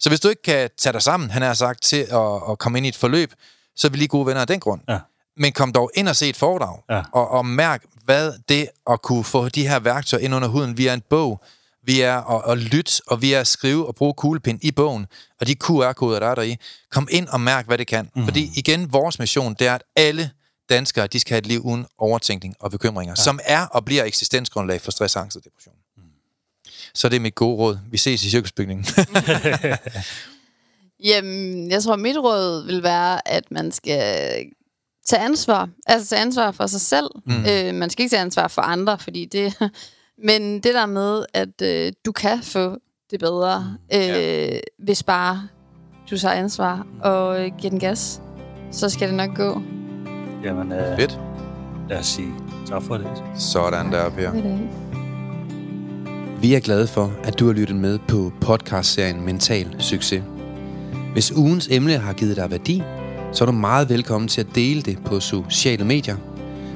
Så 0.00 0.08
hvis 0.08 0.20
du 0.20 0.28
ikke 0.28 0.42
kan 0.42 0.70
tage 0.78 0.92
dig 0.92 1.02
sammen, 1.02 1.30
han 1.30 1.42
har 1.42 1.54
sagt, 1.54 1.82
til 1.82 1.96
at, 2.10 2.50
at 2.50 2.58
komme 2.58 2.78
ind 2.78 2.86
i 2.86 2.88
et 2.88 2.96
forløb, 2.96 3.32
så 3.76 3.86
er 3.86 3.90
vi 3.90 3.96
lige 3.96 4.08
gode 4.08 4.26
venner 4.26 4.40
af 4.40 4.46
den 4.46 4.60
grund. 4.60 4.80
Ja. 4.88 4.98
Men 5.36 5.52
kom 5.52 5.72
dog 5.72 5.90
ind 5.94 6.08
og 6.08 6.16
se 6.16 6.28
et 6.28 6.36
foredrag, 6.36 6.78
Ja. 6.90 7.02
og, 7.12 7.30
og 7.30 7.46
mærk, 7.46 7.84
hvad 8.04 8.32
det 8.48 8.68
at 8.90 9.02
kunne 9.02 9.24
få 9.24 9.48
de 9.48 9.68
her 9.68 9.78
værktøjer 9.78 10.24
ind 10.24 10.34
under 10.34 10.48
huden 10.48 10.78
via 10.78 10.94
en 10.94 11.02
bog, 11.10 11.40
via 11.88 12.36
at, 12.36 12.52
at 12.52 12.58
lytte, 12.58 12.92
og 13.06 13.22
via 13.22 13.40
at 13.40 13.46
skrive 13.46 13.86
og 13.86 13.94
bruge 13.94 14.14
kuglepind 14.14 14.58
i 14.62 14.70
bogen, 14.70 15.06
og 15.40 15.46
de 15.46 15.54
QR-koder, 15.54 16.18
der 16.18 16.26
er 16.26 16.34
der 16.34 16.42
i. 16.42 16.56
Kom 16.90 17.08
ind 17.10 17.28
og 17.28 17.40
mærk, 17.40 17.66
hvad 17.66 17.78
det 17.78 17.86
kan. 17.86 18.10
Mm. 18.16 18.24
Fordi 18.24 18.50
igen, 18.56 18.92
vores 18.92 19.18
mission, 19.18 19.54
det 19.58 19.66
er, 19.66 19.74
at 19.74 19.82
alle 19.96 20.30
danskere, 20.68 21.06
de 21.06 21.20
skal 21.20 21.32
have 21.32 21.38
et 21.38 21.46
liv 21.46 21.60
uden 21.60 21.86
overtænkning 21.98 22.54
og 22.60 22.70
bekymringer, 22.70 23.14
ja. 23.18 23.22
som 23.22 23.40
er 23.44 23.66
og 23.66 23.84
bliver 23.84 24.04
eksistensgrundlag 24.04 24.80
for 24.80 24.90
stress, 24.90 25.16
angst 25.16 25.36
og 25.36 25.44
depression. 25.44 25.74
Mm. 25.96 26.02
Så 26.94 27.08
det 27.08 27.16
er 27.16 27.20
mit 27.20 27.34
gode 27.34 27.56
råd. 27.56 27.78
Vi 27.90 27.96
ses 27.96 28.24
i 28.24 28.30
cirkusbygningen. 28.30 28.86
Jamen, 31.10 31.70
jeg 31.70 31.82
tror, 31.82 31.96
mit 31.96 32.16
råd 32.16 32.66
vil 32.66 32.82
være, 32.82 33.28
at 33.28 33.50
man 33.50 33.72
skal 33.72 34.44
tage 35.06 35.22
ansvar. 35.22 35.68
Altså 35.86 36.08
tage 36.08 36.22
ansvar 36.22 36.50
for 36.52 36.66
sig 36.66 36.80
selv. 36.80 37.08
Mm. 37.26 37.44
Øh, 37.46 37.74
man 37.74 37.90
skal 37.90 38.02
ikke 38.02 38.14
tage 38.14 38.22
ansvar 38.22 38.48
for 38.48 38.62
andre, 38.62 38.98
fordi 38.98 39.24
det... 39.24 39.54
Men 40.24 40.54
det 40.54 40.74
der 40.74 40.86
med, 40.86 41.24
at 41.34 41.62
øh, 41.62 41.92
du 42.06 42.12
kan 42.12 42.42
få 42.42 42.76
det 43.10 43.20
bedre, 43.20 43.76
øh, 43.94 44.00
Ja. 44.00 44.58
hvis 44.78 45.02
bare 45.02 45.42
du 46.10 46.18
tager 46.18 46.34
ansvar 46.34 46.86
og 47.02 47.40
øh, 47.44 47.50
giver 47.58 47.70
den 47.70 47.80
gas. 47.80 48.20
Så 48.70 48.88
skal 48.88 49.08
det 49.08 49.16
nok 49.16 49.36
gå. 49.36 49.62
Jamen, 50.44 50.72
øh, 50.72 50.96
Fedt. 50.98 51.18
lad 51.88 51.98
os 51.98 52.06
sige 52.06 52.28
tak 52.66 52.82
for 52.82 52.94
det. 52.96 53.06
Sådan 53.36 53.92
der, 53.92 54.10
Per. 54.10 54.28
Er. 54.28 54.58
Vi 56.40 56.54
er 56.54 56.60
glade 56.60 56.86
for, 56.86 57.12
at 57.24 57.38
du 57.38 57.46
har 57.46 57.52
lyttet 57.52 57.76
med 57.76 57.98
på 58.08 58.32
podcastserien 58.40 59.24
Mental 59.24 59.76
Succes. 59.78 60.22
Hvis 61.12 61.32
ugens 61.32 61.68
emne 61.70 61.92
har 61.98 62.12
givet 62.12 62.36
dig 62.36 62.50
værdi, 62.50 62.82
så 63.32 63.44
er 63.44 63.46
du 63.46 63.52
meget 63.52 63.88
velkommen 63.88 64.28
til 64.28 64.40
at 64.40 64.46
dele 64.54 64.82
det 64.82 64.98
på 65.04 65.20
sociale 65.20 65.84
medier. 65.84 66.16